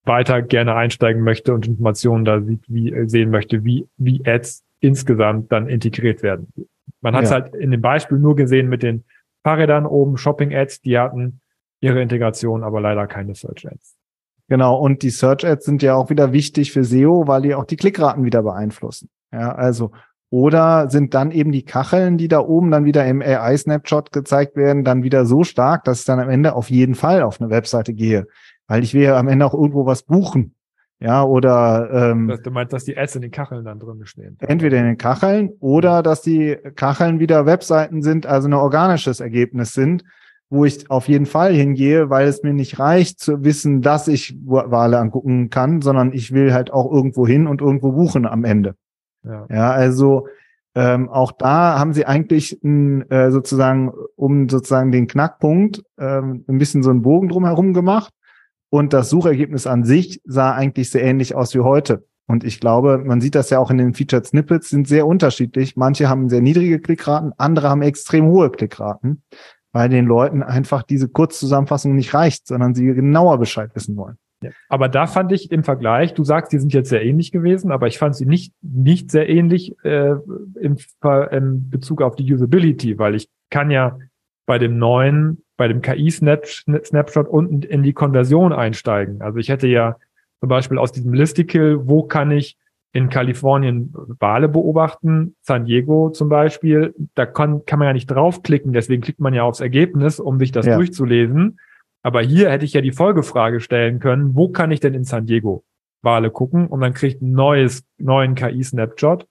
weiter 0.04 0.42
gerne 0.42 0.74
einsteigen 0.74 1.22
möchte 1.22 1.54
und 1.54 1.66
Informationen 1.66 2.26
da 2.26 2.42
sieht, 2.42 2.64
wie, 2.68 2.92
äh, 2.92 3.08
sehen 3.08 3.30
möchte, 3.30 3.64
wie, 3.64 3.86
wie 3.96 4.20
Ads 4.26 4.62
insgesamt 4.80 5.50
dann 5.50 5.68
integriert 5.68 6.22
werden. 6.22 6.52
Man 7.00 7.16
hat 7.16 7.24
es 7.24 7.30
ja. 7.30 7.36
halt 7.36 7.54
in 7.54 7.70
dem 7.70 7.80
Beispiel 7.80 8.18
nur 8.18 8.36
gesehen 8.36 8.68
mit 8.68 8.82
den 8.82 9.04
Fahrrädern 9.42 9.86
oben, 9.86 10.18
Shopping-Ads, 10.18 10.82
die 10.82 10.98
hatten 10.98 11.40
ihre 11.80 12.02
Integration, 12.02 12.62
aber 12.62 12.82
leider 12.82 13.06
keine 13.06 13.34
Search-Ads. 13.34 13.98
Genau, 14.48 14.78
und 14.78 15.02
die 15.02 15.10
Search 15.10 15.46
Ads 15.46 15.66
sind 15.66 15.82
ja 15.82 15.94
auch 15.94 16.10
wieder 16.10 16.32
wichtig 16.32 16.72
für 16.72 16.82
SEO, 16.82 17.26
weil 17.26 17.42
die 17.42 17.54
auch 17.54 17.64
die 17.64 17.76
Klickraten 17.76 18.24
wieder 18.24 18.42
beeinflussen. 18.42 19.10
Ja, 19.30 19.54
also 19.54 19.92
oder 20.30 20.90
sind 20.90 21.14
dann 21.14 21.30
eben 21.30 21.52
die 21.52 21.64
Kacheln, 21.64 22.18
die 22.18 22.28
da 22.28 22.40
oben 22.40 22.70
dann 22.70 22.84
wieder 22.84 23.06
im 23.06 23.22
AI-Snapshot 23.22 24.12
gezeigt 24.12 24.56
werden, 24.56 24.84
dann 24.84 25.02
wieder 25.02 25.24
so 25.24 25.42
stark, 25.42 25.84
dass 25.84 26.00
ich 26.00 26.04
dann 26.04 26.20
am 26.20 26.28
Ende 26.28 26.54
auf 26.54 26.70
jeden 26.70 26.94
Fall 26.94 27.22
auf 27.22 27.40
eine 27.40 27.50
Webseite 27.50 27.94
gehe. 27.94 28.26
Weil 28.66 28.82
ich 28.82 28.92
will 28.92 29.02
ja 29.02 29.18
am 29.18 29.28
Ende 29.28 29.46
auch 29.46 29.54
irgendwo 29.54 29.86
was 29.86 30.02
buchen. 30.02 30.54
Ja, 31.00 31.22
oder 31.22 31.88
ähm, 31.92 32.38
Du 32.42 32.50
meinst, 32.50 32.72
dass 32.72 32.84
die 32.84 32.98
Ads 32.98 33.16
in 33.16 33.22
den 33.22 33.30
Kacheln 33.30 33.64
dann 33.64 33.78
drin 33.78 34.04
stehen? 34.04 34.36
Entweder 34.40 34.78
in 34.78 34.84
den 34.84 34.98
Kacheln 34.98 35.50
oder 35.60 36.02
dass 36.02 36.22
die 36.22 36.56
Kacheln 36.74 37.20
wieder 37.20 37.46
Webseiten 37.46 38.02
sind, 38.02 38.26
also 38.26 38.48
ein 38.48 38.54
organisches 38.54 39.20
Ergebnis 39.20 39.72
sind, 39.72 40.04
wo 40.50 40.64
ich 40.64 40.90
auf 40.90 41.08
jeden 41.08 41.26
Fall 41.26 41.52
hingehe, 41.52 42.10
weil 42.10 42.26
es 42.26 42.42
mir 42.42 42.54
nicht 42.54 42.78
reicht 42.78 43.20
zu 43.20 43.44
wissen, 43.44 43.82
dass 43.82 44.08
ich 44.08 44.36
Wale 44.44 44.98
angucken 44.98 45.50
kann, 45.50 45.82
sondern 45.82 46.12
ich 46.12 46.32
will 46.32 46.54
halt 46.54 46.72
auch 46.72 46.90
irgendwo 46.90 47.26
hin 47.26 47.46
und 47.46 47.60
irgendwo 47.60 47.92
buchen 47.92 48.26
am 48.26 48.44
Ende. 48.44 48.74
Ja, 49.24 49.46
ja 49.50 49.70
also 49.70 50.26
ähm, 50.74 51.08
auch 51.08 51.32
da 51.32 51.78
haben 51.78 51.92
sie 51.92 52.06
eigentlich 52.06 52.62
ein, 52.62 53.10
äh, 53.10 53.30
sozusagen 53.30 53.92
um 54.16 54.48
sozusagen 54.48 54.92
den 54.92 55.06
Knackpunkt 55.06 55.82
ähm, 55.98 56.44
ein 56.48 56.58
bisschen 56.58 56.82
so 56.82 56.90
einen 56.90 57.02
Bogen 57.02 57.28
drumherum 57.28 57.74
gemacht 57.74 58.12
und 58.70 58.92
das 58.92 59.10
Suchergebnis 59.10 59.66
an 59.66 59.84
sich 59.84 60.20
sah 60.24 60.52
eigentlich 60.52 60.90
sehr 60.90 61.02
ähnlich 61.02 61.34
aus 61.34 61.54
wie 61.54 61.60
heute. 61.60 62.06
Und 62.26 62.44
ich 62.44 62.60
glaube, 62.60 62.98
man 62.98 63.22
sieht 63.22 63.34
das 63.34 63.48
ja 63.48 63.58
auch 63.58 63.70
in 63.70 63.78
den 63.78 63.94
Featured 63.94 64.26
Snippets, 64.26 64.68
sind 64.68 64.86
sehr 64.86 65.06
unterschiedlich. 65.06 65.76
Manche 65.76 66.10
haben 66.10 66.28
sehr 66.28 66.42
niedrige 66.42 66.78
Klickraten, 66.78 67.32
andere 67.38 67.70
haben 67.70 67.80
extrem 67.80 68.26
hohe 68.26 68.50
Klickraten 68.50 69.22
weil 69.72 69.88
den 69.88 70.06
Leuten 70.06 70.42
einfach 70.42 70.82
diese 70.82 71.08
Kurzzusammenfassung 71.08 71.94
nicht 71.94 72.14
reicht, 72.14 72.46
sondern 72.46 72.74
sie 72.74 72.86
genauer 72.86 73.38
Bescheid 73.38 73.70
wissen 73.74 73.96
wollen. 73.96 74.16
Ja. 74.42 74.50
Aber 74.68 74.88
da 74.88 75.06
fand 75.06 75.32
ich 75.32 75.50
im 75.50 75.64
Vergleich, 75.64 76.14
du 76.14 76.22
sagst, 76.22 76.52
die 76.52 76.58
sind 76.58 76.72
jetzt 76.72 76.90
sehr 76.90 77.04
ähnlich 77.04 77.32
gewesen, 77.32 77.72
aber 77.72 77.88
ich 77.88 77.98
fand 77.98 78.14
sie 78.14 78.26
nicht, 78.26 78.54
nicht 78.62 79.10
sehr 79.10 79.28
ähnlich 79.28 79.74
äh, 79.84 80.14
im, 80.60 80.76
im 81.30 81.70
Bezug 81.70 82.02
auf 82.02 82.14
die 82.14 82.32
Usability, 82.32 82.98
weil 82.98 83.16
ich 83.16 83.28
kann 83.50 83.70
ja 83.70 83.98
bei 84.46 84.58
dem 84.58 84.78
neuen, 84.78 85.42
bei 85.56 85.66
dem 85.66 85.82
KI-Snapshot 85.82 87.28
unten 87.28 87.62
in 87.62 87.82
die 87.82 87.92
Konversion 87.92 88.52
einsteigen. 88.52 89.20
Also 89.22 89.38
ich 89.38 89.48
hätte 89.48 89.66
ja 89.66 89.96
zum 90.40 90.48
Beispiel 90.48 90.78
aus 90.78 90.92
diesem 90.92 91.12
Listicle, 91.12 91.88
wo 91.88 92.04
kann 92.04 92.30
ich 92.30 92.56
in 92.92 93.10
Kalifornien 93.10 93.92
Wale 94.18 94.48
beobachten, 94.48 95.36
San 95.42 95.66
Diego 95.66 96.10
zum 96.10 96.28
Beispiel, 96.28 96.94
da 97.14 97.26
kann, 97.26 97.64
kann 97.66 97.78
man 97.78 97.86
ja 97.86 97.92
nicht 97.92 98.06
draufklicken, 98.06 98.72
deswegen 98.72 99.02
klickt 99.02 99.20
man 99.20 99.34
ja 99.34 99.42
aufs 99.42 99.60
Ergebnis, 99.60 100.20
um 100.20 100.38
sich 100.38 100.52
das 100.52 100.66
ja. 100.66 100.76
durchzulesen. 100.76 101.58
Aber 102.02 102.22
hier 102.22 102.50
hätte 102.50 102.64
ich 102.64 102.72
ja 102.72 102.80
die 102.80 102.92
Folgefrage 102.92 103.60
stellen 103.60 103.98
können, 103.98 104.34
wo 104.34 104.48
kann 104.48 104.70
ich 104.70 104.80
denn 104.80 104.94
in 104.94 105.04
San 105.04 105.26
Diego 105.26 105.64
Wale 106.02 106.30
gucken? 106.30 106.66
Und 106.68 106.80
dann 106.80 106.94
kriegt 106.94 107.20
ein 107.20 107.32
neues, 107.32 107.84
neuen 107.98 108.34
KI-Snapshot. 108.34 109.26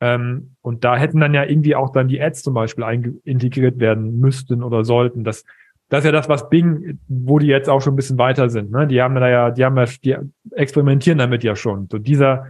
Ähm, 0.00 0.54
und 0.62 0.84
da 0.84 0.96
hätten 0.96 1.20
dann 1.20 1.34
ja 1.34 1.44
irgendwie 1.44 1.76
auch 1.76 1.90
dann 1.90 2.08
die 2.08 2.20
Ads 2.20 2.42
zum 2.42 2.54
Beispiel 2.54 3.20
integriert 3.24 3.78
werden 3.78 4.18
müssten 4.20 4.62
oder 4.62 4.84
sollten. 4.84 5.22
Das, 5.22 5.44
das 5.88 6.00
ist 6.00 6.04
ja 6.06 6.12
das, 6.12 6.28
was 6.28 6.48
Bing, 6.48 6.98
wo 7.08 7.38
die 7.38 7.46
jetzt 7.46 7.68
auch 7.68 7.80
schon 7.80 7.92
ein 7.92 7.96
bisschen 7.96 8.18
weiter 8.18 8.48
sind. 8.48 8.70
Ne? 8.70 8.86
Die 8.86 9.02
haben 9.02 9.14
da 9.14 9.28
ja, 9.28 9.50
die 9.50 9.64
haben 9.64 9.76
ja, 9.76 9.86
die 10.04 10.16
experimentieren 10.52 11.18
damit 11.18 11.44
ja 11.44 11.56
schon. 11.56 11.88
So 11.90 11.98
dieser 11.98 12.46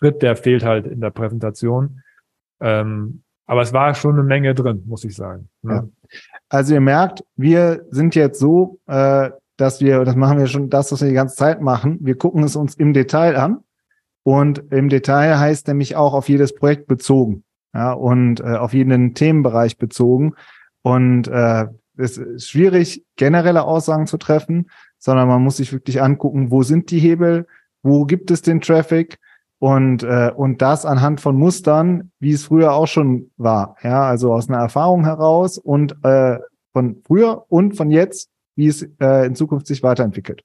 Schritt, 0.00 0.22
der 0.22 0.36
fehlt 0.36 0.64
halt 0.64 0.86
in 0.86 1.00
der 1.00 1.10
Präsentation. 1.10 2.02
Ähm, 2.60 3.22
aber 3.46 3.62
es 3.62 3.72
war 3.72 3.94
schon 3.94 4.14
eine 4.14 4.22
Menge 4.22 4.54
drin, 4.54 4.84
muss 4.86 5.04
ich 5.04 5.14
sagen. 5.14 5.48
Ja. 5.62 5.86
Also 6.48 6.74
ihr 6.74 6.80
merkt, 6.80 7.24
wir 7.36 7.84
sind 7.90 8.14
jetzt 8.14 8.38
so, 8.38 8.78
äh, 8.86 9.30
dass 9.56 9.80
wir, 9.80 10.04
das 10.04 10.16
machen 10.16 10.38
wir 10.38 10.46
schon 10.46 10.70
das, 10.70 10.90
was 10.92 11.00
wir 11.00 11.08
die 11.08 11.14
ganze 11.14 11.36
Zeit 11.36 11.60
machen, 11.60 11.98
wir 12.00 12.16
gucken 12.16 12.42
es 12.44 12.56
uns 12.56 12.74
im 12.74 12.92
Detail 12.92 13.36
an. 13.36 13.58
Und 14.22 14.62
im 14.70 14.88
Detail 14.88 15.38
heißt 15.38 15.66
nämlich 15.68 15.96
auch 15.96 16.14
auf 16.14 16.28
jedes 16.28 16.54
Projekt 16.54 16.86
bezogen 16.86 17.44
ja, 17.74 17.92
und 17.92 18.40
äh, 18.40 18.56
auf 18.56 18.74
jeden 18.74 19.14
Themenbereich 19.14 19.78
bezogen. 19.78 20.34
Und 20.82 21.28
äh, 21.28 21.66
es 21.96 22.18
ist 22.18 22.48
schwierig, 22.48 23.04
generelle 23.16 23.64
Aussagen 23.64 24.06
zu 24.06 24.16
treffen, 24.16 24.70
sondern 24.98 25.28
man 25.28 25.42
muss 25.42 25.56
sich 25.56 25.72
wirklich 25.72 26.00
angucken, 26.02 26.50
wo 26.50 26.62
sind 26.62 26.90
die 26.90 26.98
Hebel, 26.98 27.46
wo 27.82 28.04
gibt 28.04 28.30
es 28.30 28.42
den 28.42 28.60
Traffic 28.60 29.18
und, 29.60 30.02
äh, 30.02 30.32
und 30.34 30.62
das 30.62 30.86
anhand 30.86 31.20
von 31.20 31.36
Mustern, 31.36 32.10
wie 32.18 32.32
es 32.32 32.44
früher 32.46 32.72
auch 32.72 32.88
schon 32.88 33.30
war. 33.36 33.76
Ja, 33.82 34.04
also 34.04 34.32
aus 34.32 34.48
einer 34.48 34.58
Erfahrung 34.58 35.04
heraus 35.04 35.58
und 35.58 35.94
äh, 36.02 36.38
von 36.72 37.02
früher 37.06 37.44
und 37.48 37.76
von 37.76 37.90
jetzt, 37.90 38.30
wie 38.56 38.68
es 38.68 38.88
äh, 39.00 39.26
in 39.26 39.34
Zukunft 39.34 39.66
sich 39.66 39.82
weiterentwickelt. 39.82 40.42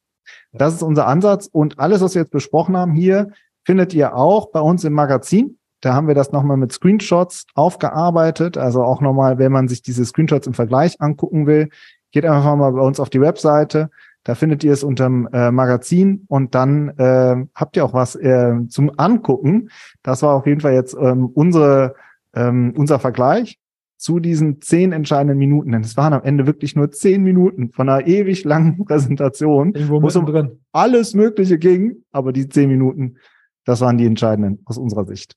Das 0.51 0.73
ist 0.73 0.83
unser 0.83 1.07
Ansatz 1.07 1.47
und 1.47 1.79
alles, 1.79 2.01
was 2.01 2.13
wir 2.13 2.23
jetzt 2.23 2.31
besprochen 2.31 2.75
haben 2.75 2.93
hier, 2.93 3.31
findet 3.63 3.93
ihr 3.93 4.15
auch 4.15 4.51
bei 4.51 4.59
uns 4.59 4.83
im 4.83 4.93
Magazin. 4.93 5.57
Da 5.79 5.93
haben 5.93 6.07
wir 6.07 6.15
das 6.15 6.33
nochmal 6.33 6.57
mit 6.57 6.73
Screenshots 6.73 7.45
aufgearbeitet. 7.55 8.57
Also 8.57 8.83
auch 8.83 8.99
nochmal, 8.99 9.37
wenn 9.37 9.51
man 9.51 9.69
sich 9.69 9.81
diese 9.81 10.03
Screenshots 10.03 10.47
im 10.47 10.53
Vergleich 10.53 10.99
angucken 10.99 11.47
will, 11.47 11.69
geht 12.11 12.25
einfach 12.25 12.55
mal 12.55 12.71
bei 12.71 12.81
uns 12.81 12.99
auf 12.99 13.09
die 13.09 13.21
Webseite. 13.21 13.89
Da 14.25 14.33
findet 14.33 14.63
ihr 14.63 14.73
es 14.73 14.83
unterm 14.83 15.29
äh, 15.31 15.51
Magazin 15.51 16.25
und 16.27 16.55
dann 16.55 16.89
äh, 16.97 17.45
habt 17.53 17.77
ihr 17.77 17.85
auch 17.85 17.93
was 17.93 18.15
äh, 18.15 18.55
zum 18.69 18.91
Angucken. 18.97 19.69
Das 20.01 20.23
war 20.23 20.35
auf 20.35 20.47
jeden 20.47 20.61
Fall 20.61 20.73
jetzt 20.73 20.97
ähm, 20.99 21.27
unsere, 21.27 21.93
ähm, 22.33 22.73
unser 22.75 22.99
Vergleich 22.99 23.59
zu 23.97 24.19
diesen 24.19 24.61
zehn 24.61 24.91
entscheidenden 24.93 25.37
Minuten. 25.37 25.71
Denn 25.71 25.81
es 25.81 25.95
waren 25.95 26.13
am 26.13 26.23
Ende 26.23 26.47
wirklich 26.47 26.75
nur 26.75 26.91
zehn 26.91 27.21
Minuten 27.21 27.69
von 27.71 27.87
einer 27.87 28.07
ewig 28.07 28.43
langen 28.43 28.83
Präsentation, 28.85 29.73
wo 29.87 30.05
es 30.07 30.15
um 30.15 30.25
drin. 30.25 30.59
alles 30.71 31.13
Mögliche 31.13 31.59
ging. 31.59 32.03
Aber 32.11 32.33
die 32.33 32.49
zehn 32.49 32.67
Minuten, 32.67 33.17
das 33.63 33.79
waren 33.81 33.99
die 33.99 34.07
entscheidenden 34.07 34.59
aus 34.65 34.79
unserer 34.79 35.05
Sicht. 35.05 35.35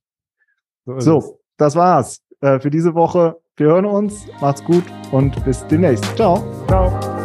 So, 0.87 0.99
so 0.99 1.41
das 1.59 1.77
war's 1.77 2.23
äh, 2.41 2.59
für 2.59 2.71
diese 2.71 2.95
Woche. 2.95 3.37
Wir 3.57 3.67
hören 3.67 3.85
uns. 3.85 4.27
Macht's 4.41 4.65
gut 4.65 4.85
und 5.13 5.45
bis 5.45 5.67
demnächst. 5.67 6.05
Ciao. 6.17 6.43
Ciao. 6.69 7.18